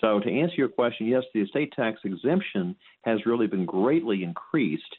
So 0.00 0.20
to 0.20 0.30
answer 0.30 0.56
your 0.56 0.68
question, 0.68 1.06
yes, 1.06 1.22
the 1.32 1.40
estate 1.40 1.72
tax 1.74 2.00
exemption 2.04 2.76
has 3.02 3.24
really 3.24 3.46
been 3.46 3.64
greatly 3.64 4.22
increased 4.22 4.94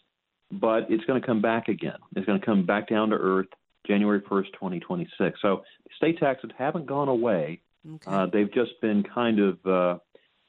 but 0.51 0.89
it's 0.89 1.03
going 1.05 1.19
to 1.19 1.25
come 1.25 1.41
back 1.41 1.67
again. 1.67 1.97
It's 2.15 2.25
going 2.25 2.39
to 2.39 2.45
come 2.45 2.65
back 2.65 2.87
down 2.87 3.09
to 3.09 3.15
earth 3.15 3.47
January 3.85 4.21
1st, 4.21 4.53
2026. 4.53 5.39
So 5.41 5.63
state 5.95 6.19
taxes 6.19 6.51
haven't 6.57 6.85
gone 6.85 7.07
away. 7.07 7.61
Uh, 8.05 8.27
they've 8.31 8.53
just 8.53 8.71
been 8.81 9.01
kind 9.03 9.39
of 9.39 9.65
uh, 9.65 9.97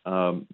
um, 0.09 0.47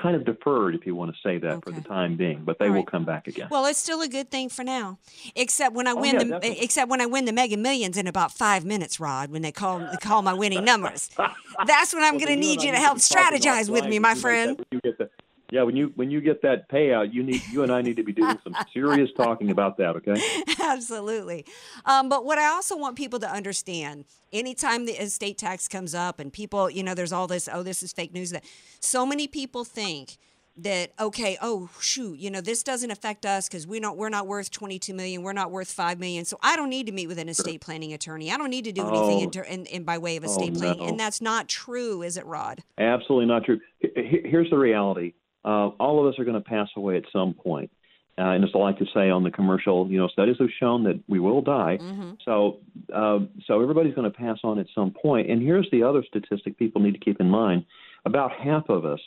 kind 0.00 0.14
of 0.14 0.24
deferred, 0.24 0.74
if 0.76 0.86
you 0.86 0.94
want 0.94 1.12
to 1.12 1.20
say 1.20 1.38
that, 1.38 1.64
for 1.64 1.72
the 1.72 1.80
time 1.80 2.16
being. 2.16 2.42
But 2.44 2.58
they 2.60 2.70
will 2.70 2.84
come 2.84 3.04
back 3.04 3.26
again. 3.26 3.48
Well, 3.50 3.66
it's 3.66 3.78
still 3.80 4.00
a 4.00 4.08
good 4.08 4.30
thing 4.30 4.48
for 4.48 4.62
now, 4.62 4.98
except 5.34 5.74
when 5.74 5.86
I 5.88 5.92
Oh, 5.92 6.00
win 6.00 6.12
yeah, 6.14 6.18
the 6.20 6.24
definitely. 6.26 6.60
except 6.62 6.88
when 6.90 7.00
I 7.00 7.06
win 7.06 7.24
the 7.24 7.32
Mega 7.32 7.56
Millions 7.56 7.96
in 7.96 8.06
about 8.06 8.30
five 8.32 8.64
minutes, 8.64 9.00
Rod. 9.00 9.30
When 9.30 9.42
they 9.42 9.50
call 9.52 9.80
they 9.80 9.96
call 10.00 10.22
my 10.22 10.34
winning 10.34 10.64
numbers, 10.64 11.10
that's 11.66 11.92
when 11.94 12.04
I'm 12.04 12.14
Well, 12.16 12.26
going 12.26 12.34
to 12.34 12.40
need 12.40 12.62
you 12.62 12.70
to 12.70 12.78
help 12.78 12.98
strategize 12.98 13.68
with 13.68 13.86
me, 13.86 13.98
my 13.98 14.14
friend. 14.14 14.58
that- 14.58 14.66
you 14.70 14.80
get 14.80 14.98
the- 14.98 15.10
yeah, 15.50 15.62
when 15.62 15.76
you 15.76 15.92
when 15.94 16.10
you 16.10 16.20
get 16.20 16.42
that 16.42 16.68
payout, 16.68 17.12
you 17.12 17.22
need 17.22 17.42
you 17.52 17.62
and 17.62 17.70
I 17.72 17.82
need 17.82 17.96
to 17.96 18.02
be 18.02 18.12
doing 18.12 18.38
some 18.44 18.54
serious 18.74 19.10
talking 19.16 19.50
about 19.50 19.76
that. 19.78 19.96
Okay. 19.96 20.20
Absolutely. 20.60 21.44
Um, 21.84 22.08
but 22.08 22.24
what 22.24 22.38
I 22.38 22.46
also 22.46 22.76
want 22.76 22.96
people 22.96 23.18
to 23.20 23.30
understand 23.30 24.04
anytime 24.32 24.86
the 24.86 24.92
estate 24.92 25.38
tax 25.38 25.68
comes 25.68 25.94
up 25.94 26.18
and 26.20 26.32
people, 26.32 26.68
you 26.70 26.82
know, 26.82 26.94
there's 26.94 27.12
all 27.12 27.26
this, 27.26 27.48
oh, 27.52 27.62
this 27.62 27.82
is 27.82 27.92
fake 27.92 28.12
news, 28.12 28.30
that 28.30 28.44
so 28.80 29.06
many 29.06 29.26
people 29.28 29.64
think 29.64 30.18
that 30.58 30.90
okay 30.98 31.36
oh 31.42 31.68
shoot 31.82 32.18
you 32.18 32.30
know 32.30 32.40
this 32.40 32.62
doesn't 32.62 32.90
affect 32.90 33.26
us 33.26 33.46
because 33.46 33.66
we 33.66 33.78
don't 33.78 33.98
we're 33.98 34.08
not 34.08 34.26
worth 34.26 34.50
22 34.50 34.94
million 34.94 35.22
we're 35.22 35.34
not 35.34 35.50
worth 35.50 35.70
5 35.70 36.00
million 36.00 36.24
so 36.24 36.38
i 36.42 36.56
don't 36.56 36.70
need 36.70 36.86
to 36.86 36.92
meet 36.92 37.08
with 37.08 37.18
an 37.18 37.28
estate 37.28 37.60
planning 37.60 37.92
attorney 37.92 38.32
i 38.32 38.38
don't 38.38 38.48
need 38.48 38.64
to 38.64 38.72
do 38.72 38.80
anything 38.88 39.18
Oh. 39.18 39.22
in, 39.24 39.30
ter- 39.30 39.42
in, 39.42 39.66
in 39.66 39.84
by 39.84 39.98
way 39.98 40.16
of 40.16 40.24
Oh, 40.24 40.28
estate 40.28 40.54
planning 40.54 40.78
no. 40.78 40.86
and 40.88 40.98
that's 40.98 41.20
not 41.20 41.46
true 41.46 42.00
is 42.00 42.16
it 42.16 42.24
rod 42.24 42.62
Absolutely 42.78 43.26
not 43.26 43.44
true. 43.44 43.60
Here's 43.82 44.48
the 44.48 44.56
reality: 44.56 45.12
uh, 45.46 45.68
all 45.78 46.00
of 46.00 46.12
us 46.12 46.18
are 46.18 46.24
going 46.24 46.42
to 46.42 46.48
pass 46.48 46.68
away 46.76 46.96
at 46.96 47.04
some 47.12 47.32
point. 47.32 47.70
Uh, 48.18 48.30
and 48.30 48.44
as 48.44 48.50
I 48.54 48.58
like 48.58 48.78
to 48.78 48.86
say 48.94 49.10
on 49.10 49.24
the 49.24 49.30
commercial, 49.30 49.86
you 49.90 49.98
know, 49.98 50.08
studies 50.08 50.36
have 50.40 50.48
shown 50.58 50.84
that 50.84 51.02
we 51.06 51.20
will 51.20 51.42
die. 51.42 51.76
So, 52.24 52.60
uh, 52.92 53.18
so 53.46 53.62
everybody's 53.62 53.94
going 53.94 54.10
to 54.10 54.16
pass 54.16 54.38
on 54.42 54.58
at 54.58 54.66
some 54.74 54.90
point. 54.90 55.30
And 55.30 55.42
here's 55.42 55.68
the 55.70 55.82
other 55.82 56.02
statistic 56.08 56.58
people 56.58 56.80
need 56.80 56.94
to 56.94 57.00
keep 57.00 57.20
in 57.20 57.28
mind: 57.28 57.66
about 58.06 58.32
half 58.32 58.70
of 58.70 58.86
us 58.86 59.00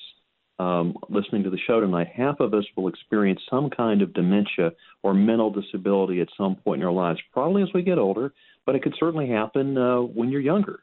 um, 0.59 0.95
listening 1.09 1.43
to 1.43 1.49
the 1.49 1.57
show 1.57 1.79
tonight, 1.79 2.09
half 2.13 2.39
of 2.39 2.53
us 2.53 2.65
will 2.75 2.89
experience 2.89 3.39
some 3.49 3.69
kind 3.69 4.01
of 4.01 4.13
dementia 4.13 4.73
or 5.03 5.13
mental 5.13 5.49
disability 5.49 6.19
at 6.19 6.27
some 6.37 6.55
point 6.55 6.81
in 6.81 6.87
our 6.87 6.93
lives, 6.93 7.19
probably 7.31 7.63
as 7.63 7.69
we 7.73 7.81
get 7.81 7.97
older, 7.97 8.33
but 8.65 8.75
it 8.75 8.83
could 8.83 8.95
certainly 8.99 9.29
happen 9.29 9.77
uh, 9.77 10.01
when 10.01 10.29
you're 10.29 10.41
younger. 10.41 10.81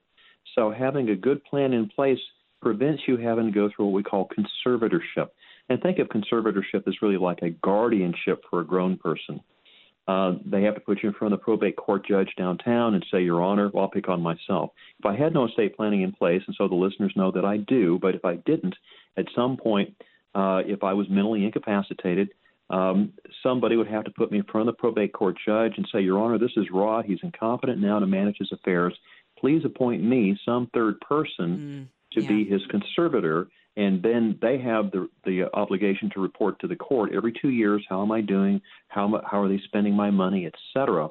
So 0.55 0.73
having 0.73 1.11
a 1.11 1.15
good 1.15 1.45
plan 1.45 1.75
in 1.75 1.89
place 1.89 2.19
prevents 2.63 3.03
you 3.07 3.19
having 3.19 3.47
to 3.47 3.53
go 3.53 3.69
through 3.69 3.87
what 3.87 3.95
we 3.95 4.03
call 4.03 4.29
conservatorship. 4.29 5.29
And 5.69 5.81
think 5.83 5.99
of 5.99 6.09
conservatorship 6.09 6.87
as 6.87 7.03
really 7.03 7.17
like 7.17 7.43
a 7.43 7.51
guardianship 7.51 8.43
for 8.49 8.61
a 8.61 8.64
grown 8.64 8.97
person. 8.99 9.41
Uh, 10.09 10.35
they 10.45 10.62
have 10.62 10.75
to 10.75 10.81
put 10.81 11.03
you 11.03 11.09
in 11.09 11.14
front 11.17 11.35
of 11.35 11.41
the 11.41 11.45
probate 11.45 11.75
court 11.77 12.07
judge 12.07 12.29
downtown 12.39 12.95
and 12.95 13.05
say, 13.11 13.21
Your 13.23 13.43
Honor, 13.43 13.71
well, 13.75 13.85
I'll 13.85 13.91
pick 13.91 14.09
on 14.09 14.23
myself. 14.23 14.71
If 15.01 15.07
I 15.07 15.17
had 15.17 15.35
no 15.35 15.47
estate 15.49 15.77
planning 15.77 16.03
in 16.03 16.12
place, 16.12 16.43
and 16.47 16.55
so 16.57 16.69
the 16.69 16.77
listeners 16.77 17.12
know 17.17 17.33
that 17.33 17.45
I 17.45 17.57
do, 17.57 17.99
but 18.01 18.14
if 18.14 18.25
I 18.25 18.37
didn't, 18.37 18.77
at 19.17 19.27
some 19.35 19.57
point, 19.57 19.95
uh, 20.37 20.62
if 20.64 20.85
I 20.85 20.93
was 20.93 21.09
mentally 21.11 21.45
incapacitated, 21.45 22.29
um, 22.71 23.12
somebody 23.43 23.77
would 23.77 23.89
have 23.89 24.05
to 24.05 24.12
put 24.12 24.31
me 24.31 24.39
in 24.39 24.45
front 24.45 24.69
of 24.69 24.77
the 24.77 24.81
probate 24.81 25.12
court 25.12 25.37
judge 25.45 25.73
and 25.77 25.89
say, 25.93 26.01
Your 26.01 26.21
Honor, 26.21 26.39
this 26.39 26.53
is 26.57 26.67
Rod. 26.73 27.05
He's 27.05 27.19
incompetent 27.25 27.81
now 27.81 27.99
to 27.99 28.07
manage 28.07 28.37
his 28.39 28.53
affairs. 28.53 28.95
Please 29.39 29.62
appoint 29.64 30.05
me, 30.05 30.39
some 30.45 30.71
third 30.73 31.01
person, 31.01 31.89
Mm, 32.14 32.21
to 32.21 32.27
be 32.29 32.45
his 32.45 32.62
conservator. 32.71 33.49
And 33.77 34.03
then 34.03 34.39
they 34.41 34.59
have 34.59 34.91
the 34.91 35.09
the 35.24 35.45
obligation 35.53 36.11
to 36.14 36.20
report 36.20 36.59
to 36.61 36.66
the 36.66 36.77
court 36.77 37.12
every 37.14 37.33
two 37.41 37.51
years. 37.51 37.85
How 37.89 38.03
am 38.03 38.11
I 38.11 38.22
doing? 38.22 38.61
How 38.89 39.20
how 39.31 39.41
are 39.43 39.49
they 39.49 39.61
spending 39.64 39.95
my 39.95 40.11
money, 40.11 40.47
et 40.47 40.55
cetera? 40.72 41.09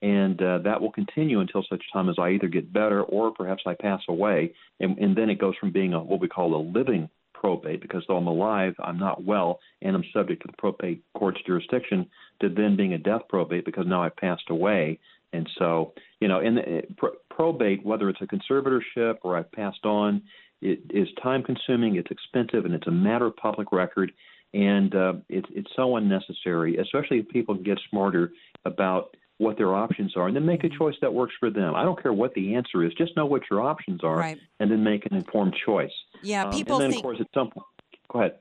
And 0.00 0.40
uh, 0.40 0.58
that 0.58 0.80
will 0.80 0.92
continue 0.92 1.40
until 1.40 1.64
such 1.68 1.82
time 1.92 2.08
as 2.08 2.16
I 2.18 2.30
either 2.30 2.48
get 2.48 2.72
better 2.72 3.02
or 3.02 3.32
perhaps 3.32 3.62
I 3.66 3.74
pass 3.74 4.00
away. 4.08 4.52
And, 4.78 4.96
and 4.98 5.16
then 5.16 5.28
it 5.28 5.40
goes 5.40 5.54
from 5.58 5.72
being 5.72 5.92
a, 5.92 6.00
what 6.00 6.20
we 6.20 6.28
call 6.28 6.54
a 6.54 6.62
living 6.78 7.08
probate, 7.34 7.80
because 7.80 8.04
though 8.06 8.16
I'm 8.16 8.28
alive, 8.28 8.74
I'm 8.78 8.98
not 8.98 9.24
well, 9.24 9.58
and 9.82 9.96
I'm 9.96 10.04
subject 10.12 10.42
to 10.42 10.48
the 10.48 10.56
probate 10.56 11.02
court's 11.14 11.40
jurisdiction, 11.46 12.06
to 12.40 12.48
then 12.48 12.76
being 12.76 12.94
a 12.94 12.98
death 12.98 13.22
probate 13.28 13.64
because 13.64 13.86
now 13.88 14.02
I've 14.02 14.16
passed 14.16 14.50
away. 14.50 15.00
And 15.32 15.48
so, 15.58 15.92
you 16.20 16.28
know, 16.28 16.40
in 16.40 16.54
the, 16.54 16.82
pro- 16.96 17.16
probate, 17.30 17.84
whether 17.84 18.08
it's 18.08 18.20
a 18.22 18.26
conservatorship 18.26 19.16
or 19.22 19.36
I've 19.36 19.52
passed 19.52 19.84
on, 19.84 20.22
it 20.60 20.80
is 20.90 21.08
time 21.22 21.42
consuming, 21.42 21.96
it's 21.96 22.10
expensive, 22.10 22.64
and 22.64 22.74
it's 22.74 22.86
a 22.86 22.90
matter 22.92 23.26
of 23.26 23.36
public 23.36 23.72
record. 23.72 24.12
And 24.54 24.94
uh, 24.94 25.14
it's 25.28 25.48
it's 25.54 25.70
so 25.76 25.96
unnecessary, 25.96 26.78
especially 26.78 27.18
if 27.18 27.28
people 27.28 27.54
get 27.54 27.78
smarter 27.90 28.32
about 28.64 29.14
what 29.36 29.58
their 29.58 29.74
options 29.74 30.16
are, 30.16 30.26
and 30.26 30.34
then 30.34 30.46
make 30.46 30.64
a 30.64 30.70
choice 30.70 30.94
that 31.02 31.12
works 31.12 31.34
for 31.38 31.50
them. 31.50 31.74
I 31.74 31.84
don't 31.84 32.02
care 32.02 32.14
what 32.14 32.32
the 32.34 32.54
answer 32.54 32.82
is; 32.82 32.92
just 32.94 33.14
know 33.14 33.26
what 33.26 33.42
your 33.50 33.60
options 33.60 34.02
are, 34.02 34.16
Right. 34.16 34.38
and 34.58 34.70
then 34.70 34.82
make 34.82 35.04
an 35.04 35.14
informed 35.14 35.54
choice. 35.64 35.92
Yeah, 36.22 36.44
Um, 36.46 36.52
people 36.52 36.76
and 36.76 36.84
then, 36.84 36.90
think- 36.92 37.00
of 37.00 37.02
course, 37.04 37.20
at 37.20 37.26
some 37.34 37.50
point, 37.50 37.66
go 38.10 38.20
ahead. 38.20 38.38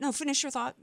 No, 0.00 0.12
finish 0.12 0.42
your 0.42 0.50
thought. 0.50 0.76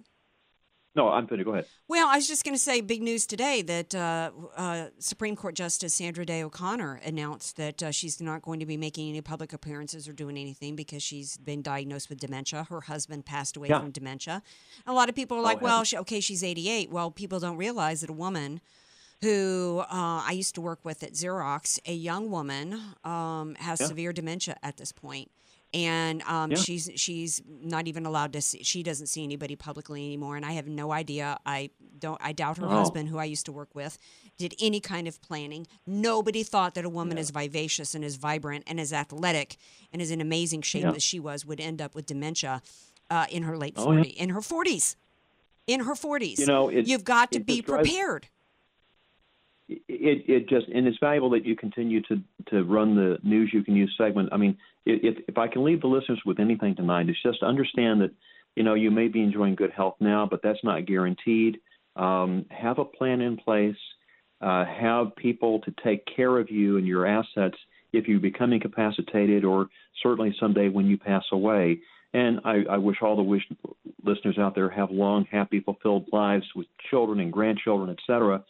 No, 0.98 1.10
I'm 1.10 1.28
finished. 1.28 1.45
Go 1.45 1.52
ahead. 1.54 1.68
Well, 1.88 2.08
I 2.10 2.16
was 2.16 2.28
just 2.28 2.43
going 2.43 2.56
to 2.56 2.60
say 2.60 2.82
big 2.82 3.04
news 3.04 3.28
today 3.28 3.62
that 3.62 3.93
uh, 3.93 4.32
uh, 4.56 4.88
Supreme 4.98 5.36
Court 5.36 5.54
Justice 5.54 5.93
Sandra 5.93 6.26
Day 6.26 6.41
O'Connor 6.43 7.00
announced 7.06 7.56
that 7.58 7.84
uh, 7.84 7.91
she's 7.91 8.20
not 8.20 8.41
going 8.41 8.60
to 8.60 8.66
be 8.66 8.78
making 8.78 9.08
any 9.10 9.22
public 9.22 9.54
appearances 9.54 10.08
or 10.10 10.14
doing 10.14 10.38
anything 10.38 10.76
because 10.76 11.04
she's 11.04 11.38
been 11.38 11.62
diagnosed 11.62 12.10
with 12.10 12.20
dementia. 12.20 12.64
Her 12.64 12.82
husband 12.82 13.26
passed 13.28 13.56
away 13.56 13.70
Yeah. 13.70 13.80
from 13.80 13.91
dementia. 13.91 14.41
A 14.88 14.91
lot 14.93 15.08
of 15.08 15.14
people 15.16 15.38
are 15.38 15.41
like, 15.41 15.60
Oh, 15.62 15.66
well, 15.66 15.84
she, 15.84 15.95
okay, 15.98 16.20
she's 16.20 16.43
88. 16.43 16.89
Well, 16.89 17.12
people 17.12 17.39
don't 17.39 17.58
realize 17.58 18.02
that 18.02 18.10
a 18.10 18.14
woman 18.14 18.60
who 19.22 19.80
uh, 19.84 19.86
I 20.26 20.32
used 20.32 20.56
to 20.56 20.62
work 20.62 20.80
with 20.84 21.04
at 21.04 21.14
Xerox, 21.14 21.80
a 21.86 21.93
young 21.93 22.32
woman, 22.32 22.82
um, 23.04 23.56
has 23.60 23.80
Yeah. 23.80 23.88
severe 23.88 24.14
dementia 24.14 24.58
at 24.64 24.78
this 24.78 24.91
point. 24.91 25.30
And 25.74 26.22
um, 26.24 26.51
Yeah. 26.51 26.57
she's 26.57 26.89
she's 26.95 27.41
not 27.47 27.88
even 27.88 28.05
allowed 28.05 28.32
to 28.34 28.41
see. 28.41 28.63
She 28.63 28.84
doesn't 28.84 29.07
see 29.07 29.24
anybody 29.24 29.55
publicly 29.57 30.05
anymore, 30.05 30.38
and 30.38 30.45
I 30.45 30.53
have 30.53 30.65
no 30.68 30.91
idea. 30.93 31.38
I 31.45 31.72
don't. 31.99 32.20
I 32.24 32.32
doubt 32.32 32.57
her 32.57 32.65
Oh. 32.65 32.70
husband, 32.70 33.09
who 33.09 33.18
I 33.18 33.26
used 33.26 33.45
to 33.47 33.51
work 33.51 33.76
with, 33.76 33.97
did 34.38 34.55
any 34.61 34.80
kind 34.80 35.07
of 35.09 35.22
planning. 35.22 35.68
Nobody 35.86 36.43
thought 36.43 36.74
that 36.76 36.86
a 36.86 36.89
woman 36.89 37.18
as 37.18 37.32
vivacious 37.32 37.93
and 37.93 38.05
as 38.05 38.15
vibrant 38.15 38.63
and 38.65 38.80
as 38.80 38.93
athletic 38.93 39.57
and 39.91 40.01
as 40.01 40.09
in 40.09 40.22
amazing 40.22 40.61
shape 40.61 40.84
Yeah. 40.84 40.93
as 40.93 41.03
she 41.03 41.20
was 41.20 41.45
would 41.45 41.59
end 41.59 41.82
up 41.82 41.95
with 41.95 42.05
dementia 42.05 42.61
uh, 43.09 43.26
in 43.30 43.43
her 43.43 43.57
late 43.57 43.74
Oh, 43.76 43.91
yeah. 43.91 43.97
forty, 44.03 44.09
in 44.11 44.30
her 44.30 44.41
forties, 44.41 44.95
in 45.68 45.82
her 45.82 45.95
forties. 45.95 46.39
You 46.39 46.45
know, 46.45 46.70
it- 46.70 46.88
you've 46.88 47.03
got 47.03 47.32
to 47.34 47.41
be 47.41 47.61
prepared. 47.61 48.30
it 49.68 50.24
it 50.30 50.47
just 50.47 50.68
and 50.70 50.88
it's 50.88 50.97
valuable 50.99 51.30
that 51.32 51.45
you 51.45 51.55
continue 51.55 52.01
to 52.03 52.22
to 52.47 52.63
run 52.63 52.95
the 52.95 53.18
news 53.24 53.51
you 53.53 53.63
can 53.63 53.76
use 53.76 53.93
segment. 53.97 54.30
I 54.32 54.38
mean, 54.38 54.57
if 54.88 55.18
if 55.28 55.38
I 55.38 55.48
can 55.48 55.64
leave 55.64 55.82
the 55.82 55.88
listeners 55.88 56.22
with 56.26 56.40
anything 56.40 56.76
tonight, 56.76 57.10
it's 57.10 57.22
just 57.22 57.44
understand 57.44 58.02
that 58.02 58.12
you 58.56 58.64
know 58.64 58.74
you 58.74 58.92
may 58.92 59.08
be 59.08 59.22
enjoying 59.22 59.56
good 59.56 59.72
health 59.72 59.96
now, 60.00 60.28
but 60.30 60.42
that's 60.42 60.64
not 60.64 60.86
guaranteed. 60.86 61.60
Um, 61.96 62.46
have 62.50 62.80
a 62.80 62.86
plan 62.86 63.22
in 63.22 63.38
place. 63.38 63.76
Uh, 64.40 64.66
have 64.66 65.16
people 65.16 65.60
to 65.62 65.74
take 65.84 66.04
care 66.16 66.38
of 66.38 66.52
you 66.52 66.78
and 66.78 66.86
your 66.86 67.08
assets 67.08 67.58
if 67.92 68.08
you 68.08 68.20
become 68.20 68.54
incapacitated, 68.54 69.44
or 69.44 69.68
certainly 70.04 70.36
someday 70.40 70.70
when 70.70 70.86
you 70.86 70.98
pass 70.98 71.24
away. 71.32 71.80
And 72.14 72.40
I, 72.46 72.64
I 72.70 72.78
wish 72.78 72.98
all 73.02 73.16
the 73.16 73.24
wish 73.24 73.44
listeners 74.04 74.38
out 74.38 74.56
there 74.56 74.70
have 74.70 74.92
long, 74.92 75.26
happy, 75.32 75.60
fulfilled 75.60 76.08
lives 76.12 76.46
with 76.56 76.68
children 76.90 77.20
and 77.20 77.34
grandchildren, 77.34 77.90
et 77.90 77.98
cetera 78.06 78.44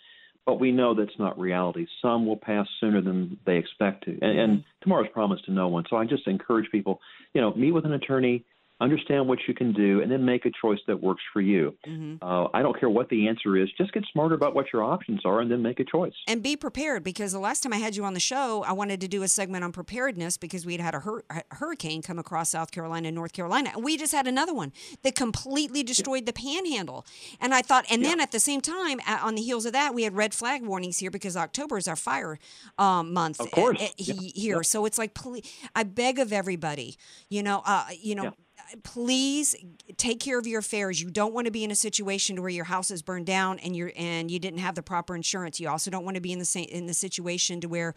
but 0.47 0.61
we 0.61 0.71
know 0.71 0.95
that's 0.95 1.19
not 1.19 1.37
reality. 1.37 1.85
Some 2.01 2.25
will 2.25 2.37
pass 2.37 2.65
sooner 2.79 3.01
than 3.01 3.37
they 3.45 3.57
expect 3.57 4.05
to, 4.05 4.11
and, 4.21 4.39
and 4.39 4.51
mm-hmm. 4.53 4.81
tomorrow's 4.81 5.09
promised 5.13 5.45
to 5.45 5.51
no 5.51 5.67
one. 5.67 5.83
So 5.89 5.97
I 5.97 6.05
just 6.05 6.25
encourage 6.25 6.71
people, 6.71 7.01
you 7.33 7.41
know, 7.41 7.53
meet 7.53 7.73
with 7.73 7.85
an 7.85 7.91
attorney, 7.91 8.45
understand 8.79 9.27
what 9.27 9.39
you 9.47 9.53
can 9.53 9.73
do, 9.73 10.01
and 10.01 10.11
then 10.11 10.23
make 10.25 10.45
a 10.45 10.51
choice 10.61 10.79
that 10.87 11.01
works 11.01 11.23
for 11.33 11.41
you. 11.41 11.75
Uh, 12.21 12.47
I 12.53 12.61
don't 12.61 12.79
care 12.79 12.89
what 12.89 13.09
the 13.09 13.27
answer 13.27 13.57
is; 13.57 13.69
just 13.77 13.91
get 13.93 14.03
smarter 14.11 14.35
about 14.35 14.53
what 14.55 14.67
your 14.71 14.83
options 14.83 15.21
are, 15.25 15.41
and 15.41 15.49
then 15.51 15.61
make 15.61 15.79
a 15.79 15.83
choice. 15.85 16.13
and 16.27 16.43
be 16.43 16.55
prepared 16.55 17.03
because 17.03 17.31
the 17.31 17.39
last 17.39 17.63
time 17.63 17.73
I 17.73 17.77
had 17.77 17.95
you 17.95 18.03
on 18.05 18.13
the 18.13 18.19
show, 18.19 18.63
I 18.67 18.73
wanted 18.73 19.01
to 19.01 19.07
do 19.07 19.23
a 19.23 19.27
segment 19.27 19.63
on 19.63 19.71
preparedness 19.71 20.37
because 20.37 20.65
we 20.65 20.73
had 20.73 20.81
had 20.81 20.95
a 20.95 20.99
hur- 20.99 21.23
a 21.29 21.41
hurricane 21.55 22.01
come 22.01 22.19
across 22.19 22.49
South 22.49 22.71
Carolina 22.71 23.07
and 23.07 23.15
North 23.15 23.33
Carolina, 23.33 23.71
and 23.73 23.83
we 23.83 23.97
just 23.97 24.13
had 24.13 24.27
another 24.27 24.53
one 24.53 24.71
that 25.03 25.15
completely 25.15 25.83
destroyed 25.83 26.25
the 26.25 26.33
Panhandle. 26.33 27.05
And 27.41 27.53
I 27.53 27.61
thought, 27.61 27.85
and 27.89 28.03
then 28.05 28.19
at 28.19 28.31
the 28.31 28.39
same 28.39 28.61
time, 28.61 28.99
on 29.07 29.35
the 29.35 29.41
heels 29.41 29.65
of 29.65 29.73
that, 29.73 29.93
we 29.93 30.03
had 30.03 30.15
red 30.15 30.33
flag 30.33 30.63
warnings 30.65 30.99
here 30.99 31.11
because 31.11 31.35
October 31.35 31.77
is 31.77 31.87
our 31.87 31.95
fire 31.95 32.37
um, 32.77 33.13
month 33.13 33.39
Of 33.39 33.51
course. 33.51 33.81
uh, 33.81 33.85
uh, 33.85 33.87
Yeah. 33.97 34.13
he- 34.19 34.33
here. 34.35 34.63
So 34.63 34.85
it's 34.85 34.97
like, 34.97 35.13
please, 35.13 35.43
I 35.75 35.83
beg 35.83 36.19
of 36.19 36.31
everybody, 36.33 36.95
you 37.29 37.41
know, 37.43 37.61
uh, 37.65 37.85
you 37.99 38.15
know. 38.15 38.33
Please 38.83 39.55
take 39.97 40.19
care 40.19 40.37
of 40.37 40.47
your 40.47 40.59
affairs. 40.59 41.01
You 41.01 41.09
don't 41.09 41.33
want 41.33 41.45
to 41.45 41.51
be 41.51 41.63
in 41.63 41.71
a 41.71 41.75
situation 41.75 42.41
where 42.41 42.49
your 42.49 42.65
house 42.65 42.91
is 42.91 43.01
burned 43.01 43.25
down 43.25 43.59
and 43.59 43.75
you're 43.75 43.91
and 43.95 44.29
you 44.29 44.39
didn't 44.39 44.59
have 44.59 44.75
the 44.75 44.83
proper 44.83 45.15
insurance. 45.15 45.59
You 45.59 45.69
also 45.69 45.89
don't 45.89 46.03
want 46.03 46.15
to 46.15 46.21
be 46.21 46.31
in 46.31 46.39
the 46.39 46.45
same 46.45 46.67
in 46.69 46.85
the 46.85 46.93
situation 46.93 47.61
to 47.61 47.67
where 47.67 47.95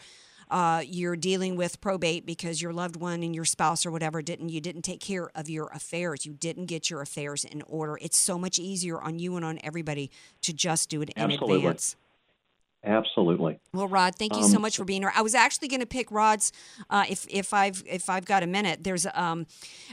uh, 0.50 0.82
you're 0.84 1.16
dealing 1.16 1.56
with 1.56 1.80
probate 1.80 2.26
because 2.26 2.60
your 2.60 2.72
loved 2.72 2.96
one 2.96 3.22
and 3.22 3.34
your 3.34 3.44
spouse 3.44 3.86
or 3.86 3.90
whatever 3.90 4.20
didn't 4.20 4.48
you 4.48 4.60
didn't 4.60 4.82
take 4.82 5.00
care 5.00 5.30
of 5.34 5.48
your 5.48 5.68
affairs. 5.68 6.26
You 6.26 6.32
didn't 6.32 6.66
get 6.66 6.90
your 6.90 7.00
affairs 7.00 7.44
in 7.44 7.62
order. 7.62 7.98
It's 8.00 8.18
so 8.18 8.38
much 8.38 8.58
easier 8.58 9.00
on 9.00 9.18
you 9.18 9.36
and 9.36 9.44
on 9.44 9.58
everybody 9.62 10.10
to 10.42 10.52
just 10.52 10.88
do 10.88 11.02
it 11.02 11.10
in 11.10 11.22
Absolutely. 11.22 11.56
advance. 11.58 11.96
Absolutely. 12.84 13.60
Well, 13.74 13.88
Rod, 13.88 14.14
thank 14.16 14.36
you 14.36 14.42
so 14.42 14.56
Um, 14.56 14.62
much 14.62 14.76
for 14.76 14.84
being 14.84 15.02
here. 15.02 15.12
I 15.14 15.20
was 15.20 15.34
actually 15.34 15.68
going 15.68 15.80
to 15.80 15.86
pick 15.86 16.10
Rod's, 16.10 16.50
uh, 16.88 17.04
if 17.08 17.26
if 17.28 17.52
I've 17.52 17.82
if 17.86 18.08
I've 18.08 18.24
got 18.24 18.42
a 18.42 18.46
minute. 18.46 18.84
There's 18.84 19.06
um, 19.14 19.46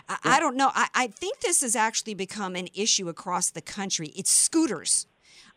I, 0.08 0.18
I 0.24 0.40
don't 0.40 0.56
know. 0.56 0.72
I, 0.74 0.88
I 0.96 1.08
think 1.08 1.42
this 1.42 1.62
has 1.62 1.76
actually 1.76 2.14
become 2.14 2.56
an 2.56 2.70
issue 2.74 3.10
across 3.10 3.50
the 3.50 3.62
country. 3.62 4.14
It's 4.16 4.32
scooters. 4.32 5.06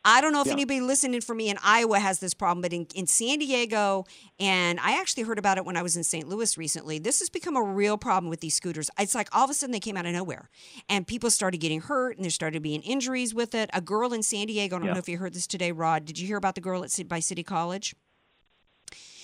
I 0.05 0.23
don't 0.23 0.33
know 0.33 0.41
if 0.41 0.47
Yeah. 0.47 0.55
anybody 0.55 0.81
listening 0.81 1.21
for 1.21 1.35
me 1.35 1.51
in 1.51 1.59
Iowa 1.63 1.99
has 1.99 2.21
this 2.21 2.33
problem, 2.33 2.63
but 2.63 2.73
in, 2.73 2.87
in 2.95 3.07
San 3.07 3.39
Diego, 3.39 4.07
and 4.39 4.81
I 4.81 4.99
actually 4.99 5.25
heard 5.25 5.39
about 5.39 5.59
it 5.59 5.67
when 5.67 5.77
I 5.77 5.83
was 5.83 5.95
in 5.95 6.05
St. 6.05 6.27
Louis 6.27 6.57
recently. 6.57 6.99
This 6.99 7.19
has 7.19 7.29
become 7.29 7.55
a 7.55 7.63
real 7.63 7.99
problem 7.99 8.31
with 8.31 8.41
these 8.41 8.55
scooters. 8.55 8.89
It's 8.99 9.15
like 9.15 9.29
all 9.33 9.45
of 9.45 9.51
a 9.51 9.55
sudden 9.55 9.73
they 9.73 9.81
came 9.81 9.99
out 9.99 10.07
of 10.07 10.13
nowhere, 10.13 10.49
and 10.89 11.07
people 11.07 11.31
started 11.31 11.59
getting 11.59 11.83
hurt, 11.83 12.17
and 12.17 12.25
there 12.25 12.31
started 12.31 12.63
being 12.63 12.81
injuries 12.81 13.35
with 13.35 13.55
it. 13.55 13.69
A 13.75 13.83
girl 13.83 14.15
in 14.15 14.23
San 14.23 14.47
Diego. 14.47 14.77
I 14.77 14.79
don't 14.79 14.87
Yeah. 14.89 14.93
know 14.95 14.99
if 15.01 15.09
you 15.09 15.19
heard 15.19 15.35
this 15.35 15.47
today, 15.47 15.71
Rod. 15.71 16.07
Did 16.07 16.19
you 16.19 16.27
hear 16.27 16.39
about 16.39 16.55
the 16.55 16.61
girl 16.63 16.83
at 16.83 17.09
by 17.09 17.21
City 17.21 17.43
College? 17.43 17.95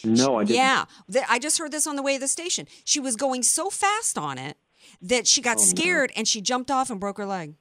No, 0.04 0.36
I 0.38 0.44
didn't. 0.44 0.56
Yeah, 0.56 0.84
I 1.28 1.38
just 1.38 1.58
heard 1.58 1.72
this 1.72 1.86
on 1.86 1.96
the 1.96 2.02
way 2.02 2.14
to 2.14 2.20
the 2.20 2.28
station. 2.28 2.68
She 2.84 3.00
was 3.00 3.16
going 3.16 3.42
so 3.42 3.70
fast 3.70 4.18
on 4.18 4.36
it 4.38 4.58
that 5.00 5.26
she 5.26 5.40
got 5.40 5.56
Oh, 5.56 5.60
no. 5.60 5.66
scared 5.66 6.12
and 6.14 6.28
she 6.28 6.40
jumped 6.42 6.70
off 6.70 6.90
and 6.90 7.00
broke 7.00 7.16
her 7.18 7.26
leg. 7.26 7.54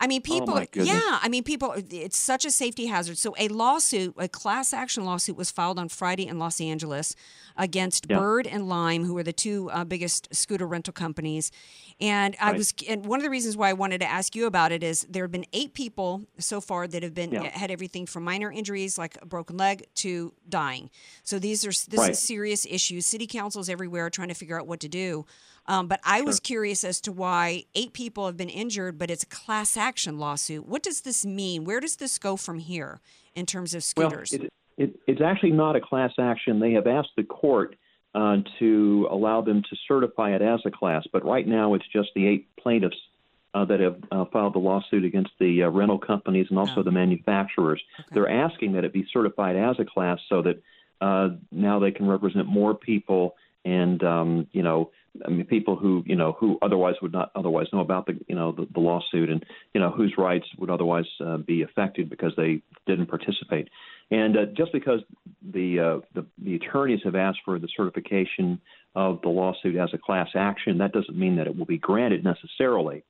I 0.00 0.06
mean, 0.06 0.22
people. 0.22 0.58
Oh, 0.58 0.66
yeah, 0.74 1.18
I 1.22 1.28
mean, 1.28 1.44
people. 1.44 1.74
It's 1.90 2.18
such 2.18 2.44
a 2.44 2.50
safety 2.50 2.86
hazard. 2.86 3.18
So, 3.18 3.34
a 3.38 3.48
lawsuit, 3.48 4.14
a 4.16 4.28
class 4.28 4.72
action 4.72 5.04
lawsuit, 5.04 5.36
was 5.36 5.50
filed 5.50 5.78
on 5.78 5.88
Friday 5.88 6.26
in 6.26 6.38
Los 6.38 6.60
Angeles 6.60 7.14
against 7.56 8.06
Yeah. 8.08 8.18
Bird 8.18 8.46
and 8.46 8.68
Lime, 8.68 9.04
who 9.04 9.16
are 9.18 9.22
the 9.22 9.32
two 9.32 9.70
uh, 9.70 9.84
biggest 9.84 10.34
scooter 10.34 10.66
rental 10.66 10.92
companies. 10.92 11.50
And 12.00 12.34
I 12.40 12.50
Right. 12.50 12.58
was, 12.58 12.74
and 12.88 13.04
one 13.06 13.18
of 13.20 13.22
the 13.22 13.30
reasons 13.30 13.56
why 13.56 13.68
I 13.68 13.74
wanted 13.74 13.98
to 14.00 14.06
ask 14.10 14.34
you 14.34 14.46
about 14.46 14.72
it 14.72 14.82
is 14.82 15.06
there 15.08 15.22
have 15.24 15.30
been 15.30 15.46
eight 15.52 15.74
people 15.74 16.22
so 16.38 16.60
far 16.60 16.88
that 16.88 17.02
have 17.02 17.14
been 17.14 17.30
Yeah. 17.32 17.56
had 17.56 17.70
everything 17.70 18.06
from 18.06 18.24
minor 18.24 18.50
injuries 18.50 18.98
like 18.98 19.16
a 19.22 19.26
broken 19.26 19.56
leg 19.56 19.86
to 19.96 20.32
dying. 20.48 20.90
So 21.22 21.38
these 21.38 21.64
are 21.64 21.68
this 21.68 21.98
Right. 22.00 22.10
is 22.12 22.18
serious 22.18 22.66
issues. 22.68 23.06
City 23.06 23.26
councils 23.26 23.68
everywhere 23.68 24.06
are 24.06 24.10
trying 24.10 24.28
to 24.28 24.34
figure 24.34 24.58
out 24.58 24.66
what 24.66 24.80
to 24.80 24.88
do. 24.88 25.26
Um, 25.66 25.86
but 25.86 26.00
I 26.04 26.22
was 26.22 26.40
curious 26.40 26.82
as 26.84 27.00
to 27.02 27.12
why 27.12 27.64
eight 27.74 27.92
people 27.92 28.26
have 28.26 28.36
been 28.36 28.48
injured, 28.48 28.98
but 28.98 29.10
it's 29.10 29.22
a 29.22 29.26
class 29.26 29.76
action 29.76 30.18
lawsuit. 30.18 30.66
What 30.66 30.82
does 30.82 31.02
this 31.02 31.24
mean? 31.24 31.64
Where 31.64 31.80
does 31.80 31.96
this 31.96 32.18
go 32.18 32.36
from 32.36 32.58
here 32.58 33.00
in 33.34 33.46
terms 33.46 33.74
of 33.74 33.84
scooters? 33.84 34.30
Well, 34.32 34.42
it, 34.42 34.52
it, 34.76 35.00
it's 35.06 35.20
actually 35.20 35.52
not 35.52 35.76
a 35.76 35.80
class 35.80 36.12
action. 36.18 36.58
They 36.58 36.72
have 36.72 36.86
asked 36.86 37.12
the 37.16 37.22
court 37.22 37.76
uh, 38.14 38.38
to 38.58 39.08
allow 39.10 39.40
them 39.40 39.62
to 39.70 39.76
certify 39.86 40.34
it 40.34 40.42
as 40.42 40.60
a 40.66 40.70
class, 40.70 41.04
but 41.12 41.24
right 41.24 41.46
now 41.46 41.74
it's 41.74 41.86
just 41.92 42.10
the 42.14 42.26
eight 42.26 42.48
plaintiffs 42.56 42.96
uh, 43.54 43.64
that 43.66 43.80
have 43.80 43.96
uh, 44.10 44.24
filed 44.32 44.54
the 44.54 44.58
lawsuit 44.58 45.04
against 45.04 45.30
the 45.38 45.62
uh, 45.62 45.68
rental 45.68 45.98
companies 45.98 46.46
and 46.50 46.58
also 46.58 46.78
Oh. 46.78 46.82
the 46.82 46.90
manufacturers. 46.90 47.80
They're 48.12 48.28
asking 48.28 48.72
that 48.72 48.84
it 48.84 48.92
be 48.92 49.06
certified 49.12 49.56
as 49.56 49.76
a 49.78 49.84
class 49.84 50.18
so 50.28 50.42
that 50.42 50.60
uh, 51.00 51.30
now 51.50 51.78
they 51.78 51.90
can 51.90 52.06
represent 52.08 52.46
more 52.46 52.74
people 52.74 53.36
and 53.64 54.02
um, 54.02 54.46
you 54.52 54.62
know 54.62 54.90
I 55.26 55.30
mean 55.30 55.44
people 55.46 55.76
who 55.76 56.02
you 56.06 56.16
know 56.16 56.32
who 56.38 56.58
otherwise 56.62 56.94
would 57.02 57.12
not 57.12 57.30
otherwise 57.34 57.66
know 57.72 57.80
about 57.80 58.06
the 58.06 58.18
you 58.28 58.34
know 58.34 58.52
the, 58.52 58.66
the 58.72 58.80
lawsuit 58.80 59.28
and 59.30 59.44
you 59.74 59.80
know 59.80 59.90
whose 59.90 60.14
rights 60.16 60.46
would 60.58 60.70
otherwise 60.70 61.04
uh, 61.24 61.36
be 61.36 61.62
affected 61.62 62.08
because 62.08 62.32
they 62.36 62.62
didn't 62.86 63.06
participate. 63.06 63.68
And 64.10 64.36
uh, 64.36 64.44
just 64.54 64.72
because 64.72 65.00
the, 65.42 65.80
uh, 65.80 66.06
the 66.14 66.26
the 66.38 66.56
attorneys 66.56 67.00
have 67.04 67.14
asked 67.14 67.40
for 67.44 67.58
the 67.58 67.68
certification 67.74 68.60
of 68.94 69.20
the 69.22 69.28
lawsuit 69.30 69.76
as 69.76 69.88
a 69.94 69.98
class 69.98 70.28
action, 70.34 70.78
that 70.78 70.92
doesn't 70.92 71.16
mean 71.16 71.36
that 71.36 71.46
it 71.46 71.56
will 71.56 71.64
be 71.66 71.78
granted 71.78 72.22
necessarily. 72.24 73.04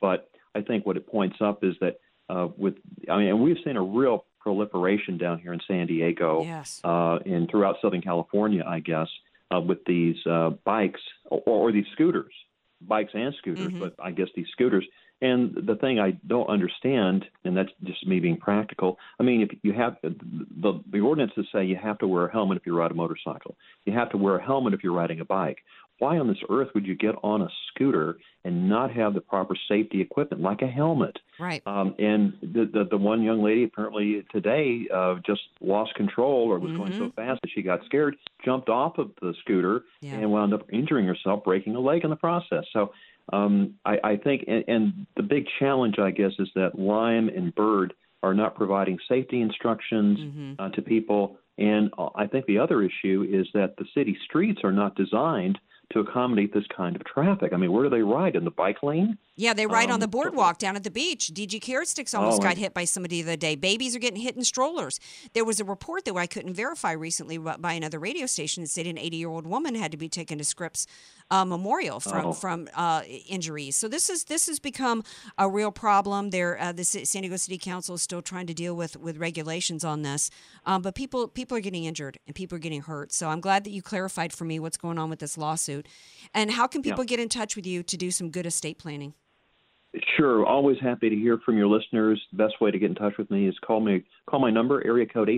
But 0.00 0.30
I 0.54 0.60
think 0.60 0.86
what 0.86 0.96
it 0.96 1.06
points 1.08 1.36
up 1.40 1.64
is 1.64 1.74
that 1.80 1.98
uh, 2.28 2.48
with 2.56 2.74
I 3.10 3.18
mean, 3.18 3.28
and 3.28 3.42
we've 3.42 3.56
seen 3.64 3.76
a 3.76 3.82
real 3.82 4.24
proliferation 4.40 5.18
down 5.18 5.38
here 5.38 5.52
in 5.52 5.60
San 5.66 5.86
Diego 5.86 6.42
Yes. 6.44 6.80
uh, 6.84 7.18
and 7.24 7.50
throughout 7.50 7.76
Southern 7.80 8.02
California, 8.02 8.62
I 8.66 8.78
guess, 8.80 9.08
uh, 9.52 9.60
with 9.60 9.84
these 9.86 10.16
uh, 10.26 10.50
bikes 10.64 11.00
or, 11.26 11.42
or 11.46 11.72
these 11.72 11.86
scooters, 11.92 12.32
bikes 12.80 13.12
and 13.14 13.34
scooters, 13.38 13.72
Mhm. 13.72 13.80
but 13.80 13.94
I 13.98 14.10
guess 14.10 14.28
these 14.34 14.48
scooters. 14.52 14.86
And 15.22 15.54
the 15.54 15.76
thing 15.76 15.98
I 16.00 16.10
don't 16.26 16.48
understand, 16.48 17.24
and 17.44 17.56
that's 17.56 17.70
just 17.84 18.06
me 18.06 18.20
being 18.20 18.36
practical. 18.36 18.98
I 19.18 19.22
mean, 19.22 19.42
if 19.42 19.50
you 19.62 19.72
have 19.72 19.96
the 20.02 20.80
the 20.90 21.00
ordinances 21.00 21.46
say 21.52 21.64
you 21.64 21.76
have 21.76 21.98
to 21.98 22.08
wear 22.08 22.26
a 22.26 22.32
helmet 22.32 22.58
if 22.58 22.66
you 22.66 22.76
ride 22.76 22.90
a 22.90 22.94
motorcycle, 22.94 23.56
you 23.86 23.92
have 23.92 24.10
to 24.10 24.18
wear 24.18 24.36
a 24.36 24.42
helmet 24.42 24.74
if 24.74 24.82
you're 24.82 24.92
riding 24.92 25.20
a 25.20 25.24
bike. 25.24 25.64
Why 26.00 26.18
on 26.18 26.26
this 26.26 26.38
earth 26.50 26.68
would 26.74 26.86
you 26.86 26.94
get 26.96 27.14
on 27.22 27.42
a 27.42 27.48
scooter 27.68 28.16
and 28.44 28.68
not 28.68 28.90
have 28.92 29.14
the 29.14 29.20
proper 29.20 29.54
safety 29.68 30.00
equipment 30.00 30.42
like 30.42 30.60
a 30.60 30.66
helmet? 30.66 31.18
Right. 31.38 31.62
Um, 31.66 31.94
and 31.98 32.32
the, 32.42 32.68
the 32.72 32.84
the 32.90 32.96
one 32.96 33.22
young 33.22 33.42
lady 33.42 33.64
apparently 33.64 34.24
today 34.32 34.86
uh, 34.92 35.16
just 35.24 35.42
lost 35.60 35.94
control 35.94 36.48
or 36.50 36.58
was 36.58 36.72
going 36.76 36.92
so 36.92 37.12
fast 37.14 37.40
that 37.42 37.50
she 37.54 37.62
got 37.62 37.84
scared, 37.84 38.16
jumped 38.44 38.68
off 38.68 38.98
of 38.98 39.12
the 39.22 39.34
scooter, 39.40 39.82
Yeah. 40.00 40.14
and 40.14 40.30
wound 40.32 40.52
up 40.52 40.62
injuring 40.72 41.06
herself, 41.06 41.44
breaking 41.44 41.76
a 41.76 41.80
leg 41.80 42.02
in 42.04 42.10
the 42.10 42.16
process. 42.16 42.64
So 42.72 42.92
um, 43.32 43.74
I, 43.84 43.98
I 44.04 44.16
think, 44.16 44.44
and, 44.48 44.64
and 44.68 45.06
the 45.16 45.22
big 45.22 45.46
challenge, 45.58 45.98
I 45.98 46.10
guess, 46.10 46.32
is 46.38 46.48
that 46.56 46.78
Lime 46.78 47.28
and 47.28 47.54
Bird 47.54 47.94
are 48.22 48.34
not 48.34 48.54
providing 48.56 48.98
safety 49.08 49.40
instructions 49.40 50.56
uh, 50.58 50.70
to 50.70 50.82
people. 50.82 51.38
And 51.56 51.90
uh, 51.96 52.08
I 52.16 52.26
think 52.26 52.46
the 52.46 52.58
other 52.58 52.82
issue 52.82 53.26
is 53.30 53.46
that 53.54 53.76
the 53.78 53.84
city 53.94 54.16
streets 54.24 54.60
are 54.64 54.72
not 54.72 54.96
designed 54.96 55.58
to 55.92 56.00
accommodate 56.00 56.52
this 56.52 56.64
kind 56.74 56.96
of 56.96 57.04
traffic. 57.04 57.52
I 57.52 57.56
mean, 57.56 57.72
where 57.72 57.84
do 57.84 57.90
they 57.90 58.02
ride? 58.02 58.36
In 58.36 58.44
the 58.44 58.50
bike 58.50 58.82
lane? 58.82 59.18
Yeah, 59.36 59.52
they 59.52 59.66
ride 59.66 59.88
on 59.88 59.94
Um, 59.94 60.00
the 60.00 60.06
boardwalk 60.08 60.58
down 60.58 60.76
at 60.76 60.84
the 60.84 60.92
beach. 60.92 61.32
DG 61.34 61.60
Carrot 61.60 61.88
Sticks 61.88 62.14
almost 62.14 62.38
Oh, 62.40 62.42
got 62.42 62.56
hit 62.56 62.72
by 62.72 62.84
somebody 62.84 63.20
the 63.20 63.30
other 63.32 63.36
day. 63.36 63.56
Babies 63.56 63.96
are 63.96 63.98
getting 63.98 64.20
hit 64.20 64.36
in 64.36 64.44
strollers. 64.44 65.00
There 65.32 65.44
was 65.44 65.58
a 65.58 65.64
report 65.64 66.04
that 66.04 66.14
I 66.14 66.26
couldn't 66.28 66.54
verify 66.54 66.92
recently 66.92 67.36
by 67.38 67.72
another 67.72 67.98
radio 67.98 68.26
station 68.26 68.62
that 68.62 68.68
said 68.68 68.86
an 68.86 68.96
80 68.96 69.16
year 69.16 69.28
old 69.28 69.44
woman 69.46 69.74
had 69.74 69.90
to 69.90 69.96
be 69.96 70.08
taken 70.08 70.38
to 70.38 70.44
Scripps 70.44 70.86
uh, 71.32 71.44
Memorial 71.44 71.98
from 71.98 72.26
Oh. 72.26 72.32
from 72.32 72.68
uh, 72.74 73.02
injuries. 73.26 73.74
So 73.74 73.88
this 73.88 74.08
is 74.08 74.24
this 74.24 74.46
has 74.46 74.60
become 74.60 75.02
a 75.36 75.48
real 75.48 75.72
problem. 75.72 76.30
There, 76.30 76.60
uh, 76.60 76.70
the 76.70 76.84
San 76.84 77.22
Diego 77.22 77.36
City 77.36 77.58
Council 77.58 77.96
is 77.96 78.02
still 78.02 78.22
trying 78.22 78.46
to 78.46 78.54
deal 78.54 78.76
with 78.76 78.96
with 78.96 79.16
regulations 79.16 79.82
on 79.84 80.02
this, 80.02 80.30
um, 80.64 80.82
but 80.82 80.94
people 80.94 81.26
people 81.26 81.56
are 81.56 81.60
getting 81.62 81.84
injured 81.84 82.18
and 82.26 82.36
people 82.36 82.54
are 82.56 82.60
getting 82.60 82.82
hurt. 82.82 83.12
So 83.12 83.30
I'm 83.30 83.40
glad 83.40 83.64
that 83.64 83.70
you 83.70 83.82
clarified 83.82 84.32
for 84.32 84.44
me 84.44 84.60
what's 84.60 84.76
going 84.76 84.98
on 84.98 85.10
with 85.10 85.18
this 85.18 85.36
lawsuit, 85.36 85.88
and 86.32 86.52
how 86.52 86.66
can 86.68 86.82
Yeah. 86.84 86.92
people 86.92 87.04
get 87.04 87.18
in 87.18 87.28
touch 87.28 87.56
with 87.56 87.66
you 87.66 87.82
to 87.82 87.96
do 87.96 88.12
some 88.12 88.30
good 88.30 88.46
estate 88.46 88.78
planning. 88.78 89.14
Sure. 90.16 90.44
Always 90.44 90.78
happy 90.80 91.08
to 91.08 91.16
hear 91.16 91.38
from 91.38 91.56
your 91.56 91.68
listeners. 91.68 92.20
The 92.32 92.38
best 92.38 92.60
way 92.60 92.70
to 92.70 92.78
get 92.78 92.90
in 92.90 92.96
touch 92.96 93.16
with 93.16 93.30
me 93.30 93.48
is 93.48 93.56
call 93.64 93.80
me 93.80 94.04
call 94.26 94.40
my 94.40 94.50
number, 94.50 94.84
area 94.84 95.06
code 95.06 95.30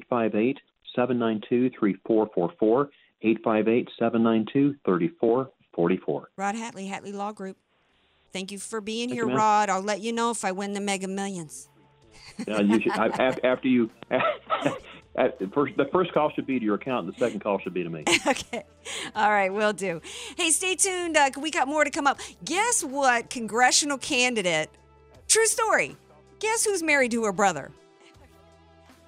858-792-3444, 0.96 2.88
858-792-3444. 3.24 6.24
Rod 6.36 6.54
Hatley, 6.54 6.90
Hatley 6.90 7.12
Law 7.12 7.32
Group. 7.32 7.58
Thank 8.32 8.50
you 8.52 8.58
for 8.58 8.80
being 8.80 9.08
Thank 9.08 9.18
here, 9.18 9.28
you. 9.28 9.36
Rod. 9.36 9.68
I'll 9.70 9.82
let 9.82 10.00
you 10.00 10.12
know 10.12 10.30
if 10.30 10.44
I 10.44 10.52
win 10.52 10.72
the 10.72 10.80
Mega 10.80 11.08
Millions. 11.08 11.68
Uh, 12.48 12.62
you 12.62 12.80
should, 12.80 12.92
I, 12.92 13.08
after 13.44 13.68
you, 13.68 13.90
first, 15.52 15.76
the 15.76 15.86
first 15.92 16.12
call 16.12 16.30
should 16.30 16.46
be 16.46 16.58
to 16.58 16.64
your 16.64 16.74
account, 16.74 17.06
and 17.06 17.14
the 17.14 17.18
second 17.18 17.40
call 17.40 17.58
should 17.58 17.74
be 17.74 17.82
to 17.82 17.90
me. 17.90 18.04
okay. 18.26 18.64
All 19.14 19.30
right, 19.30 19.52
will 19.52 19.72
do. 19.72 20.00
Hey, 20.36 20.50
stay 20.50 20.74
tuned. 20.76 21.16
Uh, 21.16 21.30
we 21.40 21.50
got 21.50 21.68
more 21.68 21.84
to 21.84 21.90
come 21.90 22.06
up. 22.06 22.20
Guess 22.44 22.84
what? 22.84 23.30
Congressional 23.30 23.98
candidate. 23.98 24.70
True 25.28 25.46
story. 25.46 25.96
Guess 26.38 26.64
who's 26.64 26.82
married 26.82 27.10
to 27.12 27.24
her 27.24 27.32
brother? 27.32 27.70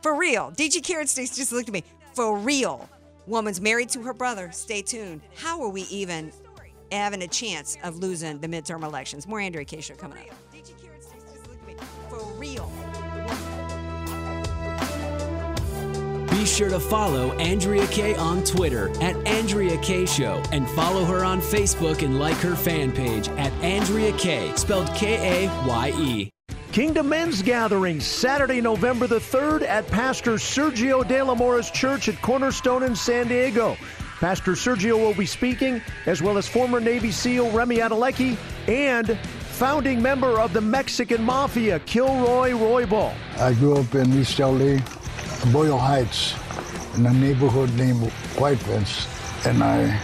For 0.02 0.18
real. 0.18 0.52
DG 0.52 0.82
Carrot 0.82 1.08
Sticks 1.08 1.36
just 1.36 1.52
looked 1.52 1.68
at 1.68 1.72
me. 1.72 1.84
For 2.14 2.36
real. 2.36 2.88
Woman's 3.26 3.60
married 3.60 3.90
to 3.90 4.02
her 4.02 4.14
brother. 4.14 4.50
Stay 4.52 4.80
tuned. 4.80 5.20
How 5.36 5.60
are 5.62 5.68
we 5.68 5.82
even 5.82 6.32
having 6.90 7.22
a 7.22 7.28
chance 7.28 7.76
of 7.84 7.98
losing 7.98 8.40
the 8.40 8.48
midterm 8.48 8.82
elections? 8.82 9.26
More 9.26 9.40
Andrea 9.40 9.64
Kaye 9.64 9.82
Show 9.82 9.94
coming 9.94 10.18
up. 10.18 10.34
For 12.08 12.24
real. 12.38 12.70
Sure 16.48 16.70
to 16.70 16.80
follow 16.80 17.32
Andrea 17.34 17.86
Kaye 17.86 18.16
on 18.16 18.42
Twitter 18.42 18.88
at 19.00 19.14
Andrea 19.28 19.76
Kaye 19.76 20.06
Show 20.06 20.42
and 20.50 20.68
follow 20.70 21.04
her 21.04 21.24
on 21.24 21.40
Facebook 21.40 22.02
and 22.02 22.18
like 22.18 22.36
her 22.38 22.56
fan 22.56 22.90
page 22.90 23.28
at 23.28 23.52
Andrea 23.62 24.12
Kaye, 24.14 24.52
spelled 24.56 24.92
K 24.96 25.44
A 25.44 25.66
Y 25.68 25.92
E. 25.96 26.30
Kingdom 26.72 27.10
Men's 27.10 27.42
Gathering, 27.42 28.00
Saturday, 28.00 28.60
November 28.60 29.06
the 29.06 29.20
3rd 29.20 29.62
at 29.62 29.86
Pastor 29.86 30.32
Sergio 30.32 31.06
De 31.06 31.22
La 31.22 31.36
Mora's 31.36 31.70
Church 31.70 32.08
at 32.08 32.20
Cornerstone 32.22 32.82
in 32.82 32.96
San 32.96 33.28
Diego. 33.28 33.76
Pastor 34.18 34.52
Sergio 34.52 34.98
will 34.98 35.14
be 35.14 35.26
speaking, 35.26 35.80
as 36.06 36.22
well 36.22 36.38
as 36.38 36.48
former 36.48 36.80
Navy 36.80 37.12
SEAL 37.12 37.52
Remi 37.52 37.76
Adeleke 37.76 38.36
and 38.66 39.16
founding 39.58 40.02
member 40.02 40.40
of 40.40 40.52
the 40.52 40.60
Mexican 40.60 41.22
Mafia, 41.22 41.78
Kilroy 41.80 42.50
Roybal. 42.50 43.14
I 43.38 43.54
grew 43.54 43.76
up 43.76 43.94
in 43.94 44.12
East 44.12 44.38
LA, 44.40 44.78
Boyle 45.46 45.78
Heights, 45.78 46.34
in 46.96 47.06
a 47.06 47.12
neighborhood 47.12 47.72
named 47.74 48.10
White 48.38 48.58
Fence, 48.58 49.06
and 49.46 49.62
I 49.62 49.98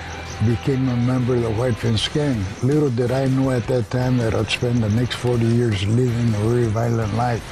became 0.46 0.88
a 0.88 0.96
member 0.96 1.34
of 1.34 1.42
the 1.42 1.50
White 1.50 1.76
Fence 1.76 2.08
Gang. 2.08 2.42
Little 2.62 2.88
did 2.88 3.10
I 3.10 3.26
know 3.26 3.50
at 3.50 3.66
that 3.66 3.90
time 3.90 4.16
that 4.18 4.34
I'd 4.34 4.48
spend 4.48 4.82
the 4.82 4.88
next 4.90 5.16
40 5.16 5.44
years 5.44 5.84
living 5.86 6.28
a 6.34 6.48
very 6.48 6.66
violent 6.66 7.12
life. 7.14 7.42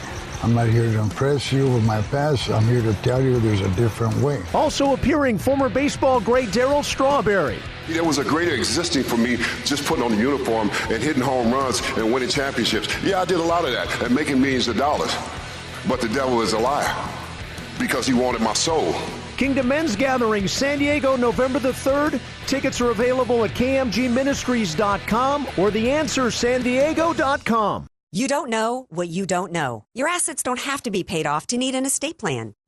I'm 0.45 0.55
not 0.55 0.69
here 0.69 0.85
to 0.85 1.01
impress 1.01 1.53
you 1.53 1.69
with 1.71 1.85
my 1.85 2.03
past. 2.03 2.51
I'm 2.51 2.67
here 2.67 2.83
to 2.83 2.95
tell 3.03 3.21
you 3.21 3.39
there's 3.41 3.61
a 3.61 3.71
different 3.71 4.17
way. 4.17 4.43
Also 4.55 4.95
appearing, 4.95 5.37
former 5.37 5.69
baseball 5.69 6.21
great 6.21 6.49
Darryl 6.49 6.85
Strawberry. 6.85 7.59
There 7.89 8.05
was 8.05 8.19
a 8.19 8.25
greater 8.25 8.55
existing 8.55 9.03
for 9.03 9.17
me 9.17 9.37
just 9.65 9.85
putting 9.85 10.05
on 10.05 10.13
the 10.13 10.19
uniform 10.19 10.71
and 10.89 11.03
hitting 11.03 11.23
home 11.23 11.53
runs 11.53 11.81
and 11.97 12.13
winning 12.13 12.29
championships. 12.29 12.89
Yeah, 13.03 13.21
I 13.21 13.25
did 13.25 13.39
a 13.39 13.45
lot 13.45 13.65
of 13.65 13.73
that 13.73 14.03
and 14.03 14.15
making 14.15 14.41
millions 14.41 14.69
of 14.69 14.77
dollars. 14.77 15.15
But 15.89 16.01
the 16.01 16.09
devil 16.09 16.41
is 16.43 16.53
a 16.53 16.59
liar 16.59 17.22
because 17.83 18.07
he 18.07 18.15
wanted 18.15 18.41
my 18.41 18.55
soul. 18.55 18.95
Kingdom 19.37 19.69
Men's 19.69 19.97
Gathering, 19.97 20.47
San 20.47 20.79
Diego, 20.79 21.17
November 21.17 21.59
the 21.59 21.73
3rd. 21.73 22.21
Tickets 22.47 22.81
are 22.81 22.91
available 22.91 23.45
at 23.45 23.51
kmgministries.com 23.51 25.47
or 25.59 25.71
theanswersandiego.com. 25.71 27.87
You 28.15 28.29
don't 28.29 28.51
know 28.51 28.85
what 28.91 29.09
you 29.09 29.25
don't 29.25 29.53
know. 29.53 29.87
Your 29.95 30.07
assets 30.07 30.43
don't 30.43 30.61
have 30.61 30.83
to 30.83 30.91
be 30.91 31.03
paid 31.03 31.27
off 31.27 31.47
to 31.47 31.57
need 31.57 31.75
an 31.75 31.87
estate 31.87 32.19
plan. 32.19 32.55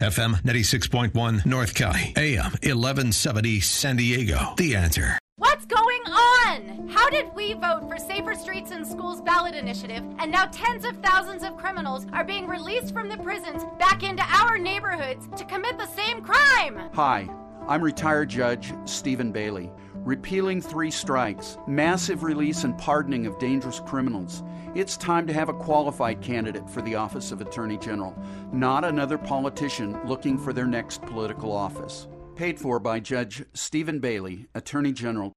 FM 0.00 0.40
96.1 0.42 1.44
North 1.44 1.74
County, 1.74 2.12
AM 2.16 2.52
1170 2.62 3.58
San 3.58 3.96
Diego. 3.96 4.54
The 4.56 4.76
answer. 4.76 5.18
What's 5.38 5.66
going 5.66 6.02
on? 6.06 6.88
How 6.88 7.10
did 7.10 7.34
we 7.34 7.54
vote 7.54 7.80
for 7.88 7.98
Safer 7.98 8.36
Streets 8.36 8.70
and 8.70 8.86
Schools 8.86 9.20
ballot 9.20 9.56
initiative 9.56 10.04
and 10.20 10.30
now 10.30 10.44
tens 10.52 10.84
of 10.84 10.96
thousands 10.98 11.42
of 11.42 11.56
criminals 11.56 12.06
are 12.12 12.22
being 12.22 12.46
released 12.46 12.92
from 12.92 13.08
the 13.08 13.16
prisons 13.16 13.64
back 13.80 14.04
into 14.04 14.22
our 14.22 14.56
neighborhoods 14.56 15.26
to 15.36 15.44
commit 15.44 15.76
the 15.78 15.88
same 15.88 16.22
crime? 16.22 16.78
Hi, 16.92 17.28
I'm 17.66 17.82
retired 17.82 18.28
Judge 18.28 18.72
Stephen 18.84 19.32
Bailey. 19.32 19.68
Repealing 20.08 20.58
three 20.58 20.90
strikes, 20.90 21.58
massive 21.66 22.22
release 22.22 22.64
and 22.64 22.78
pardoning 22.78 23.26
of 23.26 23.38
dangerous 23.38 23.80
criminals. 23.80 24.42
It's 24.74 24.96
time 24.96 25.26
to 25.26 25.34
have 25.34 25.50
a 25.50 25.52
qualified 25.52 26.22
candidate 26.22 26.68
for 26.70 26.80
the 26.80 26.94
office 26.94 27.30
of 27.30 27.42
Attorney 27.42 27.76
General, 27.76 28.16
not 28.50 28.86
another 28.86 29.18
politician 29.18 30.00
looking 30.06 30.38
for 30.38 30.54
their 30.54 30.66
next 30.66 31.02
political 31.02 31.52
office. 31.52 32.08
Paid 32.36 32.58
for 32.58 32.80
by 32.80 33.00
Judge 33.00 33.44
Stephen 33.52 34.00
Bailey, 34.00 34.46
Attorney 34.54 34.92
General. 34.92 35.30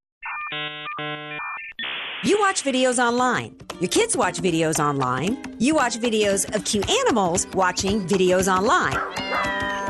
You 2.24 2.40
watch 2.40 2.64
videos 2.64 2.98
online. 2.98 3.58
Your 3.82 3.90
kids 3.90 4.16
watch 4.16 4.40
videos 4.42 4.80
online. 4.80 5.44
You 5.60 5.76
watch 5.76 5.98
videos 5.98 6.56
of 6.56 6.64
cute 6.64 6.90
animals 6.90 7.46
watching 7.48 8.08
videos 8.08 8.48
online. 8.48 8.96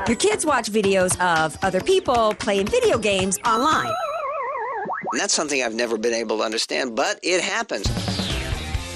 Your 0.08 0.18
kids 0.18 0.44
watch 0.44 0.72
videos 0.72 1.14
of 1.22 1.56
other 1.62 1.82
people 1.82 2.34
playing 2.40 2.66
video 2.66 2.98
games 2.98 3.38
online. 3.46 3.94
And 5.12 5.20
that's 5.20 5.34
something 5.34 5.62
I've 5.62 5.76
never 5.76 5.98
been 5.98 6.14
able 6.14 6.38
to 6.38 6.44
understand, 6.44 6.96
but 6.96 7.20
it 7.22 7.42
happens. 7.42 8.11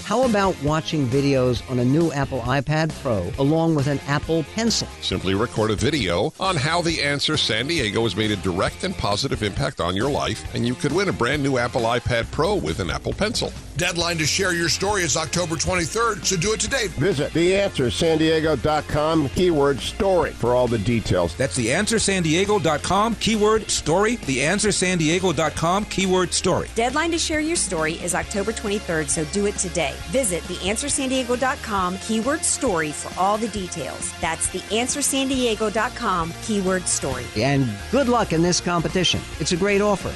How 0.06 0.24
about 0.26 0.56
watching 0.62 1.08
videos 1.08 1.68
on 1.68 1.80
a 1.80 1.84
new 1.84 2.12
Apple 2.12 2.42
iPad 2.42 2.94
Pro 3.02 3.28
along 3.40 3.74
with 3.74 3.88
an 3.88 3.98
Apple 4.06 4.44
Pencil? 4.54 4.88
Simply 5.02 5.34
record 5.34 5.72
a 5.72 5.76
video 5.76 6.32
on 6.40 6.56
how 6.56 6.84
The 6.84 7.02
Answer 7.02 7.38
San 7.38 7.66
Diego 7.66 8.04
has 8.04 8.16
made 8.16 8.30
a 8.30 8.36
direct 8.36 8.84
and 8.84 8.96
positive 8.96 9.42
impact 9.42 9.82
on 9.82 9.96
your 9.96 10.12
life, 10.12 10.54
and 10.54 10.64
you 10.68 10.76
could 10.76 10.92
win 10.92 11.10
a 11.10 11.12
brand 11.12 11.42
new 11.42 11.58
Apple 11.58 11.82
iPad 11.82 12.30
Pro 12.32 12.54
with 12.54 12.80
an 12.82 12.92
Apple 12.92 13.14
Pencil. 13.14 13.52
Deadline 13.78 14.20
to 14.20 14.28
share 14.28 14.54
your 14.54 14.70
story 14.70 15.02
is 15.02 15.18
October 15.18 15.56
23rd, 15.56 16.24
so 16.24 16.38
do 16.38 16.54
it 16.54 16.60
today. 16.60 16.88
Visit 16.90 17.34
theanswersandiego.com, 17.34 19.30
keyword 19.30 19.80
story 19.80 20.32
for 20.32 20.54
all 20.54 20.68
the 20.68 20.78
details. 20.78 21.36
That's 21.36 21.58
theanswersandiego.com, 21.58 23.16
keyword 23.16 23.72
story. 23.72 24.18
Theanswersandiego.com, 24.18 25.86
keyword 25.86 26.32
story. 26.32 26.70
Deadline 26.76 27.10
to 27.10 27.18
share 27.18 27.40
your 27.40 27.58
story 27.58 27.94
is 27.94 28.14
October 28.14 28.52
23rd, 28.52 29.10
so 29.10 29.26
do 29.26 29.48
it 29.48 29.56
today. 29.58 29.95
Visit 30.12 30.44
theanswersandiego.com, 30.44 31.98
keyword 32.00 32.44
story 32.44 32.92
for 32.92 33.12
all 33.20 33.38
the 33.38 33.48
details. 33.50 34.14
That's 34.20 34.48
theanswersandiego.com, 34.50 36.34
keyword 36.44 36.88
story. 36.88 37.26
And 37.38 37.70
good 37.92 38.08
luck 38.08 38.34
in 38.34 38.42
this 38.42 38.62
competition. 38.62 39.22
It's 39.40 39.52
a 39.52 39.58
great 39.58 39.82
offer. 39.82 40.14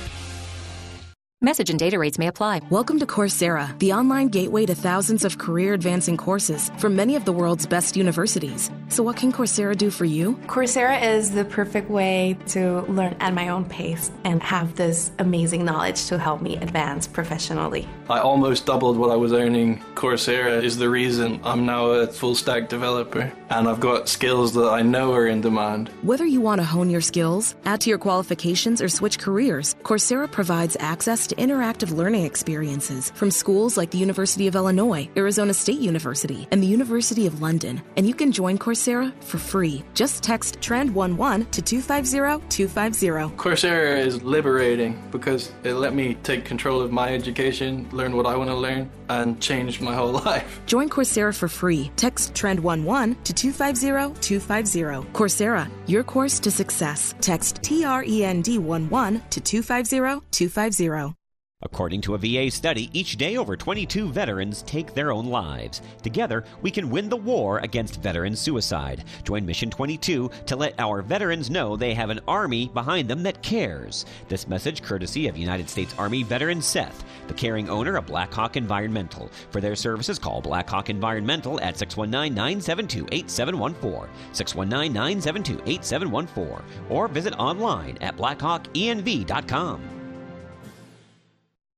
Message 1.41 1.69
and 1.69 1.79
data 1.79 1.97
rates 1.97 2.19
may 2.19 2.27
apply. 2.27 2.59
Welcome 2.69 2.99
to 2.99 3.05
Coursera, 3.05 3.79
the 3.79 3.93
online 3.93 4.27
gateway 4.27 4.65
to 4.65 4.75
thousands 4.75 5.23
of 5.23 5.37
career 5.37 5.73
advancing 5.73 6.17
courses 6.17 6.69
from 6.79 6.97
many 6.97 7.15
of 7.15 7.23
the 7.23 7.31
world's 7.31 7.65
best 7.65 7.95
universities. 7.95 8.69
So, 8.89 9.03
what 9.03 9.15
can 9.15 9.31
Coursera 9.31 9.77
do 9.77 9.89
for 9.89 10.03
you? 10.03 10.33
Coursera 10.47 11.01
is 11.01 11.31
the 11.31 11.45
perfect 11.45 11.89
way 11.89 12.37
to 12.47 12.81
learn 12.89 13.15
at 13.21 13.33
my 13.33 13.47
own 13.47 13.63
pace 13.63 14.11
and 14.25 14.43
have 14.43 14.75
this 14.75 15.11
amazing 15.19 15.63
knowledge 15.63 16.07
to 16.07 16.17
help 16.17 16.41
me 16.41 16.57
advance 16.57 17.07
professionally. 17.07 17.87
I 18.09 18.19
almost 18.19 18.65
doubled 18.65 18.97
what 18.97 19.09
I 19.09 19.15
was 19.15 19.31
earning. 19.31 19.81
Coursera 19.95 20.61
is 20.61 20.77
the 20.77 20.89
reason 20.89 21.39
I'm 21.45 21.65
now 21.65 21.85
a 21.85 22.07
full 22.07 22.35
stack 22.35 22.67
developer, 22.67 23.31
and 23.49 23.69
I've 23.69 23.79
got 23.79 24.09
skills 24.09 24.53
that 24.55 24.67
I 24.67 24.81
know 24.81 25.13
are 25.13 25.27
in 25.27 25.39
demand. 25.39 25.87
Whether 26.01 26.25
you 26.25 26.41
want 26.41 26.59
to 26.59 26.65
hone 26.65 26.89
your 26.89 26.99
skills, 26.99 27.55
add 27.63 27.79
to 27.81 27.89
your 27.89 27.99
qualifications, 27.99 28.81
or 28.81 28.89
switch 28.89 29.19
careers, 29.19 29.75
Coursera 29.83 30.29
provides 30.29 30.75
access 30.81 31.28
to 31.29 31.35
interactive 31.35 31.95
learning 31.95 32.25
experiences 32.25 33.11
from 33.15 33.31
schools 33.31 33.77
like 33.77 33.91
the 33.91 33.97
University 33.97 34.47
of 34.47 34.55
Illinois, 34.55 35.09
Arizona 35.15 35.53
State 35.53 35.79
University, 35.79 36.47
and 36.51 36.61
the 36.61 36.67
University 36.67 37.25
of 37.27 37.41
London. 37.41 37.81
And 37.95 38.07
you 38.07 38.13
can 38.13 38.31
join 38.31 38.57
Coursera 38.57 39.13
for 39.23 39.37
free. 39.37 39.83
Just 39.93 40.23
text 40.23 40.59
TREND11 40.59 41.51
to 41.51 41.61
250-250. 41.61 43.35
Coursera 43.35 43.97
is 43.97 44.23
liberating 44.23 45.01
because 45.11 45.51
it 45.63 45.73
let 45.73 45.93
me 45.93 46.15
take 46.23 46.45
control 46.45 46.81
of 46.81 46.91
my 46.91 47.13
education, 47.13 47.87
learn 47.91 48.15
what 48.15 48.25
I 48.25 48.35
want 48.35 48.49
to 48.49 48.55
learn, 48.55 48.89
and 49.09 49.39
change 49.41 49.79
my 49.81 49.93
whole 49.93 50.11
life. 50.25 50.61
Join 50.65 50.89
Coursera 50.89 51.35
for 51.35 51.47
free. 51.47 51.91
Text 51.95 52.33
TREND11 52.33 53.23
to 53.25 53.33
250-250. 53.33 55.11
Coursera, 55.11 55.69
your 55.87 56.03
course 56.03 56.39
to 56.39 56.51
success. 56.51 57.13
Text 57.21 57.61
TREND11 57.61 59.29
to 59.29 59.41
250-250. 59.41 61.18
According 61.61 61.99
to 62.03 62.15
a 62.15 62.17
VA 62.17 62.49
study, 62.49 62.89
each 62.93 63.17
day 63.17 63.35
over 63.35 63.57
22 63.57 64.13
veterans 64.13 64.61
take 64.61 64.93
their 64.93 65.11
own 65.11 65.25
lives. 65.25 65.81
Together, 66.01 66.45
we 66.61 66.71
can 66.71 66.89
win 66.89 67.09
the 67.09 67.17
war 67.17 67.59
against 67.59 68.01
veteran 68.01 68.33
suicide. 68.33 69.03
Join 69.25 69.45
Mission 69.45 69.69
22 69.69 70.31
to 70.45 70.55
let 70.55 70.79
our 70.79 71.01
veterans 71.01 71.49
know 71.49 71.75
they 71.75 71.93
have 71.93 72.11
an 72.11 72.21
army 72.29 72.69
behind 72.69 73.09
them 73.09 73.23
that 73.23 73.43
cares. 73.43 74.05
This 74.29 74.47
message 74.47 74.81
courtesy 74.81 75.27
of 75.27 75.35
United 75.35 75.69
States 75.69 75.93
Army 75.97 76.23
veteran 76.23 76.61
Seth, 76.61 77.03
the 77.27 77.33
caring 77.33 77.69
owner 77.69 77.97
of 77.97 78.05
Blackhawk 78.05 78.55
Environmental. 78.55 79.29
For 79.51 79.59
their 79.59 79.75
services, 79.75 80.17
call 80.17 80.41
Blackhawk 80.41 80.89
Environmental 80.89 81.59
at 81.59 81.75
619-972-8714, 81.75 84.07
619-972-8714, 84.31 86.61
or 86.87 87.09
visit 87.09 87.33
online 87.33 87.97
at 87.99 88.15
blackhawkenv.com. 88.15 89.98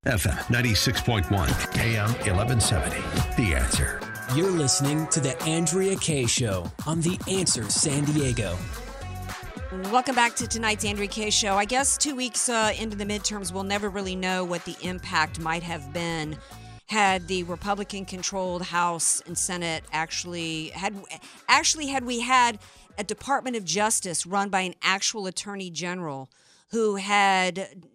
FM 0.08 0.36
96.1, 0.48 1.26
AM 1.78 2.10
1170. 2.26 2.96
The 3.40 3.54
answer. 3.54 4.02
You're 4.36 4.50
listening 4.50 5.06
to 5.10 5.20
The 5.20 5.40
Andrea 5.44 5.96
Kaye 5.96 6.26
Show 6.26 6.66
on 6.88 7.02
The 7.02 7.20
Answer 7.30 7.70
San 7.70 8.06
Diego. 8.06 8.58
Welcome 9.92 10.16
back 10.16 10.36
to 10.38 10.48
tonight's 10.48 10.86
Andrea 10.86 11.08
Kaye 11.08 11.30
Show. 11.30 11.54
I 11.54 11.66
guess 11.66 12.00
two 12.00 12.16
weeks 12.16 12.50
uh, 12.50 12.74
into 12.80 12.98
the 12.98 13.06
midterms, 13.06 13.54
we'll 13.54 13.62
never 13.62 13.90
really 13.90 14.16
know 14.16 14.44
what 14.44 14.66
the 14.66 14.76
impact 14.82 15.40
might 15.40 15.62
have 15.62 15.94
been 15.94 16.36
had 16.88 17.28
the 17.28 17.44
Republican 17.44 18.04
controlled 18.04 18.64
House 18.64 19.22
and 19.28 19.38
Senate 19.38 19.84
actually 19.92 20.70
had 20.70 20.96
actually 21.48 21.86
had 21.86 22.06
we 22.06 22.22
had 22.22 22.58
a 22.98 23.04
Department 23.04 23.56
of 23.56 23.64
Justice 23.66 24.26
run 24.26 24.50
by 24.50 24.62
an 24.62 24.74
actual 24.82 25.28
attorney 25.28 25.70
general 25.70 26.32
who 26.72 26.96
had 26.96 27.86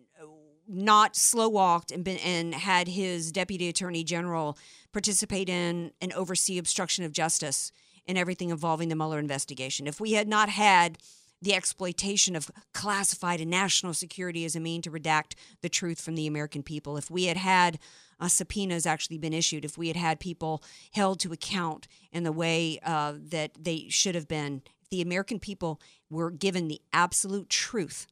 not 0.68 1.16
slow 1.16 1.48
walked 1.48 1.90
and 1.90 2.04
been 2.04 2.18
and 2.18 2.54
had 2.54 2.88
his 2.88 3.32
deputy 3.32 3.68
attorney 3.68 4.04
general 4.04 4.58
participate 4.92 5.48
in 5.48 5.92
and 6.00 6.12
oversee 6.12 6.58
obstruction 6.58 7.04
of 7.04 7.12
justice 7.12 7.72
in 8.06 8.16
everything 8.16 8.50
involving 8.50 8.88
the 8.88 8.96
Mueller 8.96 9.18
investigation. 9.18 9.86
If 9.86 10.00
we 10.00 10.12
had 10.12 10.28
not 10.28 10.48
had 10.48 10.98
the 11.42 11.54
exploitation 11.54 12.34
of 12.34 12.50
classified 12.72 13.40
and 13.40 13.50
national 13.50 13.92
security 13.94 14.44
as 14.44 14.56
a 14.56 14.60
mean 14.60 14.80
to 14.82 14.90
redact 14.90 15.34
the 15.60 15.68
truth 15.68 16.00
from 16.00 16.14
the 16.14 16.26
American 16.26 16.62
people, 16.62 16.96
if 16.96 17.10
we 17.10 17.24
had 17.24 17.36
had 17.36 17.78
uh, 18.18 18.28
subpoenas 18.28 18.86
actually 18.86 19.18
been 19.18 19.34
issued, 19.34 19.64
if 19.64 19.76
we 19.76 19.88
had 19.88 19.96
had 19.96 20.18
people 20.18 20.62
held 20.92 21.20
to 21.20 21.32
account 21.32 21.86
in 22.10 22.22
the 22.22 22.32
way 22.32 22.78
uh, 22.84 23.12
that 23.18 23.52
they 23.60 23.86
should 23.90 24.14
have 24.14 24.28
been, 24.28 24.62
if 24.80 24.88
the 24.88 25.02
American 25.02 25.38
people 25.38 25.80
were 26.08 26.30
given 26.30 26.68
the 26.68 26.80
absolute 26.92 27.50
truth 27.50 28.06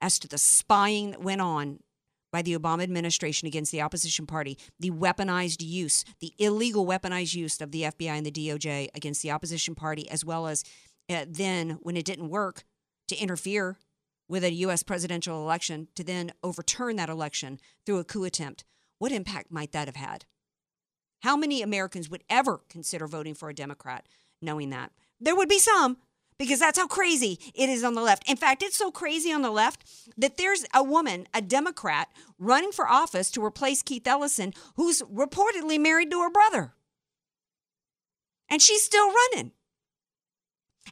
as 0.00 0.18
to 0.18 0.28
the 0.28 0.38
spying 0.38 1.12
that 1.12 1.22
went 1.22 1.40
on 1.40 1.80
by 2.32 2.42
the 2.42 2.56
Obama 2.56 2.82
administration 2.82 3.46
against 3.46 3.72
the 3.72 3.80
opposition 3.80 4.26
party, 4.26 4.58
the 4.78 4.90
weaponized 4.90 5.66
use, 5.66 6.04
the 6.20 6.32
illegal 6.38 6.84
weaponized 6.84 7.34
use 7.34 7.60
of 7.60 7.70
the 7.70 7.82
FBI 7.82 8.10
and 8.10 8.26
the 8.26 8.30
DOJ 8.30 8.88
against 8.94 9.22
the 9.22 9.30
opposition 9.30 9.74
party, 9.74 10.10
as 10.10 10.24
well 10.24 10.46
as 10.46 10.64
uh, 11.08 11.24
then, 11.28 11.78
when 11.82 11.96
it 11.96 12.04
didn't 12.04 12.28
work, 12.28 12.64
to 13.08 13.16
interfere 13.16 13.78
with 14.28 14.42
a 14.42 14.52
U.S. 14.52 14.82
presidential 14.82 15.40
election, 15.42 15.88
to 15.94 16.02
then 16.02 16.32
overturn 16.42 16.96
that 16.96 17.08
election 17.08 17.60
through 17.84 17.98
a 17.98 18.04
coup 18.04 18.24
attempt. 18.24 18.64
What 18.98 19.12
impact 19.12 19.52
might 19.52 19.72
that 19.72 19.86
have 19.86 19.96
had? 19.96 20.24
How 21.20 21.36
many 21.36 21.62
Americans 21.62 22.10
would 22.10 22.24
ever 22.28 22.60
consider 22.68 23.06
voting 23.06 23.34
for 23.34 23.48
a 23.48 23.54
Democrat 23.54 24.06
knowing 24.42 24.70
that? 24.70 24.92
There 25.20 25.36
would 25.36 25.48
be 25.48 25.58
some, 25.58 25.96
because 26.38 26.60
that's 26.60 26.78
how 26.78 26.86
crazy 26.86 27.38
it 27.54 27.68
is 27.68 27.84
on 27.84 27.94
the 27.94 28.02
left. 28.02 28.28
In 28.28 28.36
fact, 28.36 28.62
it's 28.62 28.76
so 28.76 28.90
crazy 28.90 29.32
on 29.32 29.42
the 29.42 29.50
left 29.50 29.84
that 30.16 30.36
there's 30.36 30.64
a 30.74 30.82
woman, 30.82 31.26
a 31.32 31.40
Democrat, 31.40 32.08
running 32.38 32.72
for 32.72 32.88
office 32.88 33.30
to 33.32 33.44
replace 33.44 33.82
Keith 33.82 34.06
Ellison, 34.06 34.52
who's 34.76 35.02
reportedly 35.02 35.80
married 35.80 36.10
to 36.10 36.20
her 36.20 36.30
brother. 36.30 36.72
And 38.48 38.62
she's 38.62 38.82
still 38.82 39.08
running. 39.08 39.52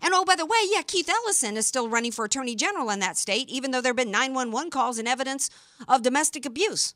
And 0.02 0.12
oh, 0.12 0.24
by 0.24 0.34
the 0.34 0.46
way, 0.46 0.58
yeah, 0.70 0.82
Keith 0.82 1.08
Ellison 1.08 1.56
is 1.56 1.66
still 1.66 1.88
running 1.88 2.10
for 2.10 2.24
attorney 2.24 2.56
general 2.56 2.90
in 2.90 2.98
that 2.98 3.16
state, 3.16 3.48
even 3.48 3.70
though 3.70 3.80
there 3.80 3.90
have 3.90 3.96
been 3.96 4.10
911 4.10 4.70
calls 4.70 4.98
and 4.98 5.06
evidence 5.06 5.50
of 5.86 6.02
domestic 6.02 6.44
abuse. 6.44 6.94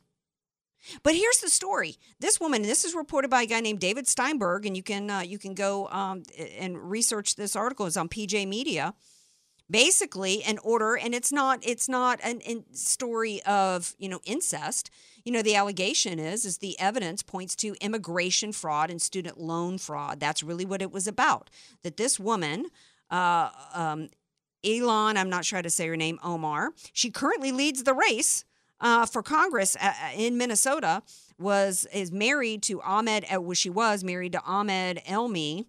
But 1.03 1.15
here's 1.15 1.39
the 1.39 1.49
story. 1.49 1.97
This 2.19 2.39
woman, 2.39 2.61
this 2.61 2.85
is 2.85 2.95
reported 2.95 3.29
by 3.29 3.43
a 3.43 3.45
guy 3.45 3.59
named 3.59 3.79
David 3.79 4.07
Steinberg, 4.07 4.65
and 4.65 4.75
you 4.75 4.83
can 4.83 5.09
uh, 5.09 5.21
you 5.21 5.37
can 5.37 5.53
go 5.53 5.87
um, 5.89 6.23
and 6.57 6.89
research 6.89 7.35
this 7.35 7.55
article. 7.55 7.85
It's 7.85 7.97
on 7.97 8.09
PJ 8.09 8.47
Media. 8.47 8.93
Basically, 9.71 10.41
an 10.43 10.57
order, 10.63 10.97
and 10.97 11.13
it's 11.13 11.31
not 11.31 11.59
it's 11.61 11.87
not 11.87 12.19
a 12.23 12.63
story 12.71 13.41
of 13.43 13.95
you 13.99 14.09
know 14.09 14.19
incest. 14.25 14.89
You 15.23 15.31
know 15.31 15.41
the 15.41 15.55
allegation 15.55 16.17
is 16.17 16.43
is 16.43 16.57
the 16.57 16.79
evidence 16.79 17.21
points 17.21 17.55
to 17.57 17.75
immigration 17.79 18.51
fraud 18.51 18.89
and 18.89 19.01
student 19.01 19.39
loan 19.39 19.77
fraud. 19.77 20.19
That's 20.19 20.41
really 20.41 20.65
what 20.65 20.81
it 20.81 20.91
was 20.91 21.07
about. 21.07 21.49
That 21.83 21.97
this 21.97 22.19
woman. 22.19 22.67
Uh, 23.11 23.49
um, 23.73 24.09
Ilhan, 24.61 25.15
I'm 25.15 25.29
not 25.29 25.45
sure 25.45 25.57
how 25.57 25.61
to 25.61 25.69
say 25.69 25.87
her 25.87 25.95
name, 25.95 26.19
Omar. 26.21 26.73
She 26.91 27.09
currently 27.09 27.53
leads 27.53 27.83
the 27.83 27.93
race 27.93 28.43
uh, 28.81 29.05
for 29.05 29.21
Congress 29.21 29.75
uh, 29.75 29.87
uh, 29.87 30.11
in 30.15 30.37
Minnesota 30.37 31.03
was 31.37 31.87
is 31.93 32.11
married 32.11 32.61
to 32.63 32.81
Ahmed. 32.81 33.25
Well, 33.31 33.53
she 33.53 33.69
was 33.69 34.03
married 34.03 34.33
to 34.33 34.41
Ahmed 34.43 35.01
Elmi, 35.07 35.65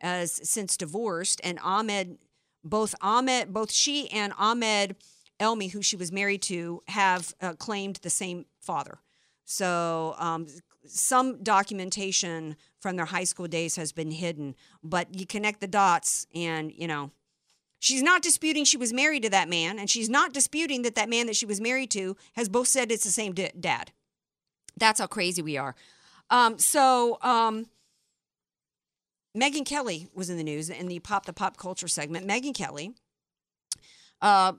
as 0.00 0.32
since 0.48 0.76
divorced, 0.76 1.40
and 1.44 1.58
Ahmed, 1.60 2.18
both 2.62 2.94
Ahmed, 3.00 3.52
both 3.52 3.72
she 3.72 4.10
and 4.10 4.32
Ahmed 4.38 4.96
Elmi, 5.40 5.72
who 5.72 5.82
she 5.82 5.96
was 5.96 6.12
married 6.12 6.42
to, 6.42 6.82
have 6.88 7.34
uh, 7.40 7.54
claimed 7.54 7.96
the 7.96 8.10
same 8.10 8.46
father. 8.60 8.98
So 9.44 10.14
um, 10.18 10.46
some 10.86 11.42
documentation 11.42 12.56
from 12.80 12.96
their 12.96 13.06
high 13.06 13.24
school 13.24 13.46
days 13.48 13.76
has 13.76 13.92
been 13.92 14.10
hidden, 14.10 14.54
but 14.82 15.14
you 15.18 15.26
connect 15.26 15.60
the 15.60 15.66
dots, 15.66 16.26
and 16.34 16.72
you 16.72 16.86
know. 16.86 17.10
She's 17.84 18.02
not 18.02 18.22
disputing 18.22 18.64
she 18.64 18.78
was 18.78 18.94
married 18.94 19.24
to 19.24 19.28
that 19.28 19.46
man, 19.46 19.78
and 19.78 19.90
she's 19.90 20.08
not 20.08 20.32
disputing 20.32 20.80
that 20.82 20.94
that 20.94 21.10
man 21.10 21.26
that 21.26 21.36
she 21.36 21.44
was 21.44 21.60
married 21.60 21.90
to 21.90 22.16
has 22.32 22.48
both 22.48 22.66
said 22.66 22.90
it's 22.90 23.04
the 23.04 23.10
same 23.10 23.34
d- 23.34 23.50
dad. 23.60 23.92
That's 24.74 25.00
how 25.00 25.06
crazy 25.06 25.42
we 25.42 25.58
are. 25.58 25.74
Um, 26.30 26.58
so, 26.58 27.18
um, 27.20 27.66
Megyn 29.36 29.66
Kelly 29.66 30.08
was 30.14 30.30
in 30.30 30.38
the 30.38 30.42
news 30.42 30.70
in 30.70 30.88
the 30.88 30.98
pop 31.00 31.26
the 31.26 31.34
pop 31.34 31.58
culture 31.58 31.86
segment. 31.86 32.26
Megyn 32.26 32.54
Kelly, 32.54 32.94
uh, 34.22 34.54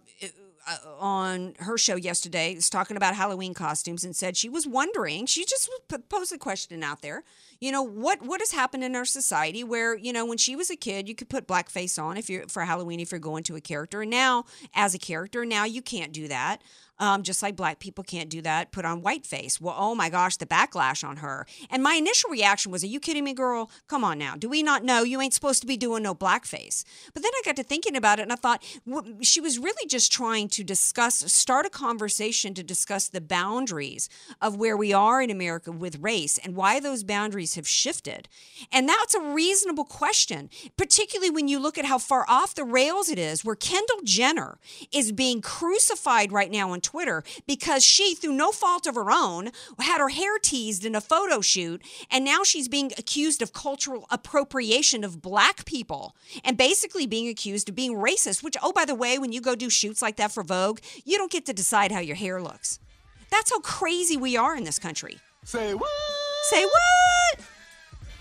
uh, 0.68 0.78
on 1.00 1.56
her 1.62 1.80
show 1.80 1.96
yesterday, 1.96 2.54
was 2.54 2.70
talking 2.70 2.96
about 2.96 3.16
Halloween 3.16 3.56
costumes 3.56 4.04
and 4.04 4.16
said 4.16 4.38
she 4.38 4.50
was 4.50 4.68
wondering. 4.68 5.26
She 5.26 5.46
just 5.46 5.68
posed 6.10 6.32
a 6.32 6.38
question 6.38 6.84
out 6.84 7.02
there. 7.02 7.24
You 7.60 7.72
know 7.72 7.82
what 7.82 8.22
what 8.22 8.42
has 8.42 8.52
happened 8.52 8.84
in 8.84 8.96
our 8.96 9.06
society 9.06 9.64
where 9.64 9.96
you 9.96 10.14
know 10.14 10.26
when 10.26 10.38
she 10.38 10.56
was 10.56 10.70
a 10.70 10.76
kid 10.76 11.08
you 11.08 11.16
could 11.16 11.30
put 11.30 11.48
blackface 11.48 12.02
on 12.02 12.18
if 12.18 12.30
you're 12.30 12.48
for 12.48 12.64
Halloween 12.64 13.00
if 13.00 13.12
you're 13.12 13.20
going 13.20 13.44
to 13.44 13.56
a 13.56 13.62
character 13.62 14.02
and 14.02 14.12
now 14.12 14.46
as 14.74 14.94
a 14.94 15.00
character 15.00 15.46
now 15.46 15.64
you 15.66 15.82
can't 15.82 16.12
do 16.12 16.28
that 16.28 16.62
um, 17.00 17.24
just 17.24 17.44
like 17.44 17.56
black 17.56 17.80
people 17.80 18.04
can't 18.04 18.30
do 18.30 18.42
that, 18.42 18.72
put 18.72 18.86
on 18.86 19.02
whiteface. 19.02 19.60
Well, 19.60 19.76
oh 19.78 19.96
my 19.96 20.10
gosh, 20.10 20.38
the 20.38 20.46
backlash 20.46 21.08
on 21.08 21.18
her. 21.18 21.46
And 21.70 21.84
my 21.84 21.96
initial 21.96 22.30
reaction 22.30 22.72
was, 22.72 22.84
Are 22.84 22.88
you 22.88 23.00
kidding 23.00 23.24
me, 23.24 23.34
girl? 23.34 23.70
Come 23.88 24.04
on 24.04 24.18
now. 24.18 24.36
Do 24.36 24.48
we 24.50 24.64
not 24.64 24.84
know 24.84 25.04
you 25.04 25.22
ain't 25.22 25.34
supposed 25.34 25.62
to 25.62 25.68
be 25.68 25.78
doing 25.78 26.04
no 26.04 26.16
blackface? 26.16 26.84
But 27.14 27.24
then 27.24 27.32
I 27.36 27.42
got 27.44 27.56
to 27.58 27.64
thinking 27.64 27.96
about 27.96 28.20
it 28.20 28.24
and 28.24 28.32
I 28.32 28.36
thought 28.36 28.64
w- 28.88 29.18
she 29.22 29.42
was 29.42 29.60
really 29.60 29.88
just 29.88 30.12
trying 30.12 30.48
to 30.50 30.64
discuss, 30.64 31.32
start 31.32 31.66
a 31.66 31.70
conversation 31.70 32.54
to 32.54 32.64
discuss 32.64 33.10
the 33.10 33.22
boundaries 33.22 34.10
of 34.42 34.56
where 34.56 34.78
we 34.78 34.94
are 34.94 35.22
in 35.22 35.30
America 35.30 35.72
with 35.72 36.00
race 36.00 36.38
and 36.38 36.56
why 36.56 36.80
those 36.80 37.04
boundaries 37.04 37.45
have 37.54 37.68
shifted. 37.68 38.28
And 38.72 38.90
that's 38.90 39.14
a 39.14 39.22
reasonable 39.22 39.86
question, 39.86 40.50
particularly 40.76 41.30
when 41.30 41.48
you 41.48 41.60
look 41.60 41.78
at 41.78 41.86
how 41.86 42.00
far 42.00 42.26
off 42.28 42.56
the 42.56 42.64
rails 42.64 43.10
it 43.10 43.20
is, 43.20 43.46
where 43.46 43.56
Kendall 43.56 44.00
Jenner 44.04 44.58
is 44.92 45.12
being 45.12 45.42
crucified 45.42 46.32
right 46.32 46.50
now 46.50 46.72
on 46.72 46.82
Twitter 46.82 47.24
because 47.46 47.86
she, 47.86 48.16
through 48.16 48.34
no 48.34 48.52
fault 48.52 48.88
of 48.88 48.96
her 48.96 49.12
own, 49.12 49.52
had 49.80 50.00
her 50.00 50.10
hair 50.10 50.40
teased 50.40 50.84
in 50.84 50.96
a 50.96 51.02
photo 51.02 51.42
shoot, 51.42 51.84
and 52.10 52.26
now 52.26 52.44
she's 52.44 52.68
being 52.68 52.92
accused 52.98 53.44
of 53.44 53.54
cultural 53.54 54.08
appropriation 54.10 55.04
of 55.04 55.22
black 55.22 55.66
people 55.66 56.16
and 56.44 56.58
basically 56.58 57.06
being 57.06 57.28
accused 57.28 57.70
of 57.70 57.76
being 57.76 57.96
racist. 57.96 58.42
Which, 58.44 58.58
oh, 58.64 58.72
by 58.72 58.86
the 58.86 58.96
way, 58.96 59.20
when 59.20 59.32
you 59.32 59.42
go 59.42 59.54
do 59.54 59.70
shoots 59.70 60.02
like 60.02 60.16
that 60.16 60.32
for 60.32 60.44
Vogue, 60.44 60.80
you 61.04 61.18
don't 61.18 61.32
get 61.32 61.46
to 61.46 61.54
decide 61.54 61.92
how 61.92 62.00
your 62.00 62.16
hair 62.16 62.42
looks. 62.42 62.80
That's 63.30 63.52
how 63.52 63.60
crazy 63.60 64.18
we 64.18 64.38
are 64.38 64.56
in 64.56 64.64
this 64.64 64.80
country. 64.80 65.20
Say 65.44 65.74
what? 65.74 65.90
Say 66.50 66.64
what? 66.64 67.40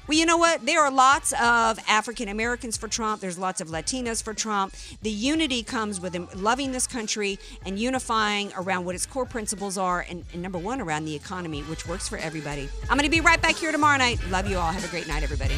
Well, 0.08 0.16
you 0.16 0.24
know 0.24 0.38
what? 0.38 0.64
There 0.64 0.80
are 0.80 0.90
lots 0.90 1.32
of 1.32 1.78
African 1.86 2.28
Americans 2.28 2.74
for 2.76 2.88
Trump. 2.88 3.20
There's 3.20 3.38
lots 3.38 3.60
of 3.60 3.68
Latinas 3.68 4.22
for 4.22 4.32
Trump. 4.32 4.74
The 5.02 5.10
unity 5.10 5.62
comes 5.62 6.00
with 6.00 6.16
loving 6.34 6.72
this 6.72 6.86
country 6.86 7.38
and 7.66 7.78
unifying 7.78 8.50
around 8.56 8.86
what 8.86 8.94
its 8.94 9.04
core 9.04 9.26
principles 9.26 9.76
are, 9.76 10.06
and, 10.08 10.24
and 10.32 10.40
number 10.40 10.58
one, 10.58 10.80
around 10.80 11.04
the 11.04 11.14
economy, 11.14 11.60
which 11.62 11.86
works 11.86 12.08
for 12.08 12.16
everybody. 12.16 12.66
I'm 12.88 12.96
going 12.96 13.04
to 13.04 13.10
be 13.10 13.20
right 13.20 13.40
back 13.42 13.56
here 13.56 13.72
tomorrow 13.72 13.98
night. 13.98 14.18
Love 14.30 14.48
you 14.48 14.56
all. 14.56 14.72
Have 14.72 14.86
a 14.86 14.88
great 14.88 15.06
night, 15.06 15.22
everybody. 15.22 15.56